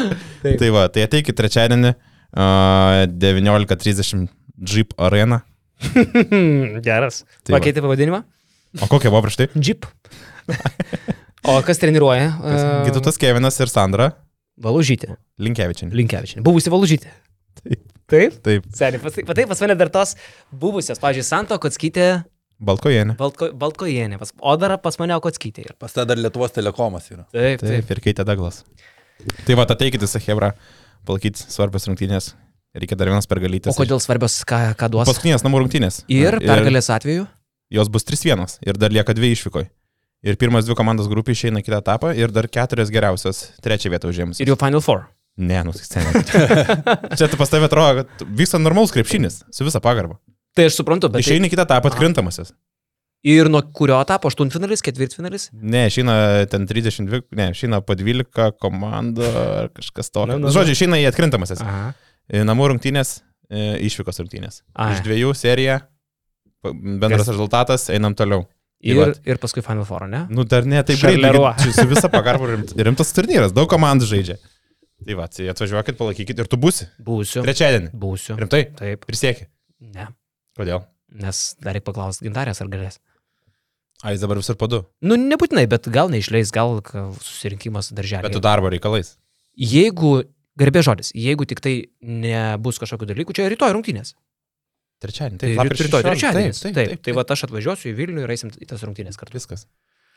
[0.44, 0.58] Taip.
[0.60, 4.28] Tai va, tai ateikit trečiadienį uh, 19.30
[4.70, 5.42] Jeep Arena.
[6.86, 7.24] Geras.
[7.42, 7.56] Tai.
[7.56, 8.22] Pakeitė pavadinimą?
[8.82, 9.48] O kokia buvo prieš tai?
[9.58, 9.88] Jeep.
[11.50, 12.30] o kas treniruoja?
[12.30, 14.12] E, Gitutas Kevinas ir Sandra
[14.62, 15.16] Valužytė.
[15.42, 15.90] Linkevičiai.
[15.90, 16.44] Linkevičiai.
[16.46, 17.10] Buvusi Valužytė.
[17.58, 17.82] Taip.
[18.10, 18.34] Taip?
[18.44, 20.12] Taip, Seniai, pas, taip, pas mane dar tos
[20.52, 22.08] buvusios, pavyzdžiui, Santo Kotskytė,
[22.62, 23.16] Balkojenė.
[23.18, 25.66] Baltko, Baltkojienė, pas, o dar pas mane Kotskytė.
[25.68, 25.76] yra.
[25.78, 27.26] Pas tą dar Lietuvos telekomas yra.
[27.34, 27.70] Taip, taip.
[27.70, 28.62] Taip, ir Keitė Douglas.
[29.46, 30.52] Tai va, ateikit į Sahebra,
[31.08, 32.32] palaikyti svarbios rungtynės.
[32.74, 33.74] Reikia dar vienas pergalytės.
[33.74, 35.06] O kodėl svarbios, ką, ką duos?
[35.06, 36.02] Paskutinės namų rungtynės.
[36.10, 37.26] Ir pergalės atveju?
[37.74, 39.68] Jos bus 3-1 ir dar lieka dvi išvykoj.
[40.24, 44.10] Ir pirmas dvi komandos grupė išeina į kitą etapą ir dar keturios geriausios trečią vietą
[44.10, 44.40] užėmus.
[44.42, 45.04] Ir jau Final Four.
[45.36, 46.22] Ne, nu, seniai.
[47.18, 50.16] Čia tu pas tavę atrodo, kad vyksta normalus krepšinis, su visa pagarba.
[50.54, 51.24] Tai aš suprantu, bet...
[51.24, 52.52] Išeini į kitą etapą atkrintamasis.
[53.24, 54.28] Ir nuo kurio etapo?
[54.28, 55.48] Aštuntfinalis, ketvirtfinalis?
[55.56, 56.14] Ne, išeina
[56.52, 60.26] ten 32, ne, išeina po 12 komandų ar kažkas to.
[60.28, 60.52] Na, na, na.
[60.52, 61.62] Žodžiu, išeina į atkrintamasis.
[61.64, 61.94] Aha.
[62.44, 63.16] Namų rungtynės,
[63.88, 64.60] išvykos rungtynės.
[64.76, 64.92] Ai.
[64.98, 65.78] Iš dviejų serija,
[66.64, 68.44] bendras Kas- rezultatas, einam toliau.
[68.84, 69.20] Ir, vat.
[69.24, 70.26] ir paskui Final Four, ne?
[70.28, 71.72] Nu, dar ne, taip greitai.
[71.72, 74.36] Su visa pagarba rimt, rimtas turnyras, daug komandų žaidžia.
[75.04, 76.90] Tai va, tai atvažiuokit, palaikykit ir tu būsi.
[77.04, 77.40] Būsiu.
[77.46, 77.94] Trečiadienį.
[77.96, 78.36] Būsiu.
[78.40, 78.66] Rimtai?
[78.76, 79.08] Taip.
[79.08, 79.48] Prisieki.
[79.96, 80.10] Ne.
[80.58, 80.84] Kodėl?
[81.14, 83.00] Nes dar reikia paklausti gintarės, ar galės.
[84.02, 84.82] A, jis dabar visur po du.
[85.04, 86.80] Nu, nebūtinai, bet gal neišleis, gal
[87.24, 88.26] susirinkimas darželį.
[88.26, 89.14] Bet tu darbo reikalais.
[89.56, 90.18] Jeigu,
[90.60, 94.14] garbė žodis, jeigu tik tai nebus kažkokių dalykų, čia rytoj rungtynės.
[95.04, 95.40] Trečiadienį.
[95.40, 96.10] Tai Taip, lapkričio rytoj 16.
[96.10, 96.60] trečiadienis.
[96.64, 99.36] Taip, Taip, tai va aš atvažiuosiu į Vilnių ir eisim į tas rungtynės kartu.
[99.36, 99.66] Viskas.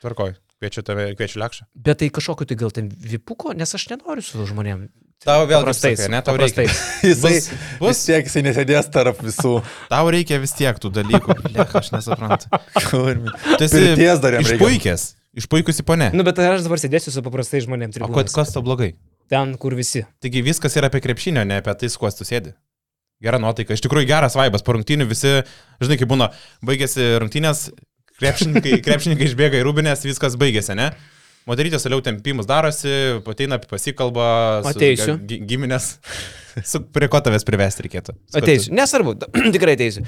[0.04, 0.36] Tvarkoj.
[0.62, 1.68] Kviečiu tave, kviečiu lekšą.
[1.88, 4.88] Bet tai kažkokiu tai gal ten vipuko, nes aš nenoriu su žmonėm.
[5.26, 6.64] Tau vėl Paprastais, sakai, ne, tau reikia.
[6.68, 7.04] paprastais.
[7.10, 7.48] Jisai Bus-
[7.82, 9.54] bus, vis tiek jisai nesėdės tarp visų.
[9.94, 11.36] Tau reikia vis tiek tų dalykų.
[11.58, 12.52] Lech, aš nesuprantu.
[12.86, 13.34] Kurmi.
[13.58, 14.60] Tu esi Pirties dar jam reikia.
[14.62, 15.06] išpuikęs.
[15.42, 16.12] Išpuikusi ponė.
[16.16, 17.92] Nu, bet aš dabar sėdėsiu su paprastais žmonėm.
[18.06, 18.92] O kas, kas to blogai?
[19.30, 20.06] Ten, kur visi.
[20.24, 22.54] Taigi viskas yra apie krepšinio, ne apie tai, su kuo tu sėdi.
[23.22, 23.74] Gera nuotaika.
[23.76, 24.64] Iš tikrųjų geras vaibas.
[24.64, 25.34] Po rungtynių visi,
[25.84, 26.30] žinai, kaip būna,
[26.66, 27.68] baigėsi rungtynės,
[28.22, 30.92] krepšininkai, krepšininkai išbėga į rūbinės, viskas baigėsi, ne?
[31.48, 32.92] Moterytės toliau tempimus darosi,
[33.24, 34.26] ateina pasikalba,
[34.66, 35.16] su Ateisiu.
[35.30, 35.94] gi- giminės.
[36.68, 38.16] Su, prie ko tavęs privesti reikėtų?
[38.18, 38.74] Su kuo tu- Ateisiu.
[38.76, 39.14] Nesvarbu,
[39.56, 40.02] tikrai ateisiu.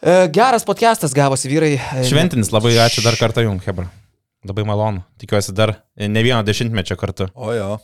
[0.00, 1.74] E, Geras podcastas gavosi, vyrai.
[1.76, 3.86] E, Šventinis, labai ačiū dar kartą jums, Hebra.
[4.48, 5.02] Labai malonu.
[5.20, 7.26] Tikiuosi dar ne vieno dešimtmečio kartu.
[7.36, 7.76] O jo.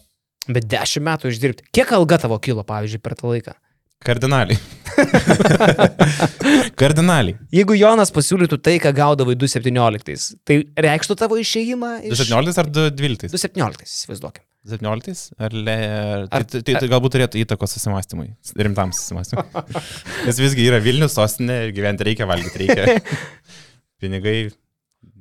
[0.49, 1.67] Bet dešimt metų išdirbti.
[1.75, 3.55] Kiek alga tavo kilo, pavyzdžiui, per tą laiką?
[4.05, 4.59] Kardinaliai.
[6.81, 7.37] Kardinaliai.
[7.55, 12.25] Jeigu Jonas pasiūlytų tai, ką gaudavai 2.17, tai reikštų tavo išėjimą iš...
[12.27, 13.31] 17 ar 12?
[13.33, 14.45] 2.17, įsivaizduokim.
[14.75, 15.25] 17?
[15.45, 18.31] Ar, le, ar, Ar- tai, tai, tai galbūt turėtų įtakos susimastymui,
[18.61, 19.45] rimtam susimastymui.
[20.27, 23.01] Nes visgi yra Vilnius, sostinė ir gyventi reikia, valgyti reikia.
[24.05, 24.39] Pinigai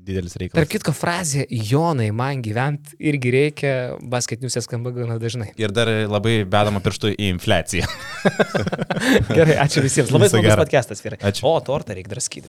[0.04, 0.72] didelis Tark reikalas.
[0.72, 5.52] kitko, frazė Jonai, man gyventi irgi reikia, basketiniuose skamba gana dažnai.
[5.62, 7.88] Ir dar labai bedama pirštų į infliaciją.
[9.38, 10.12] Gerai, ačiū visiems.
[10.14, 10.58] Labai gero.
[10.64, 11.20] podcastas, vyrai.
[11.30, 11.46] Ačiū.
[11.50, 12.42] O, tortą reikia draskyti.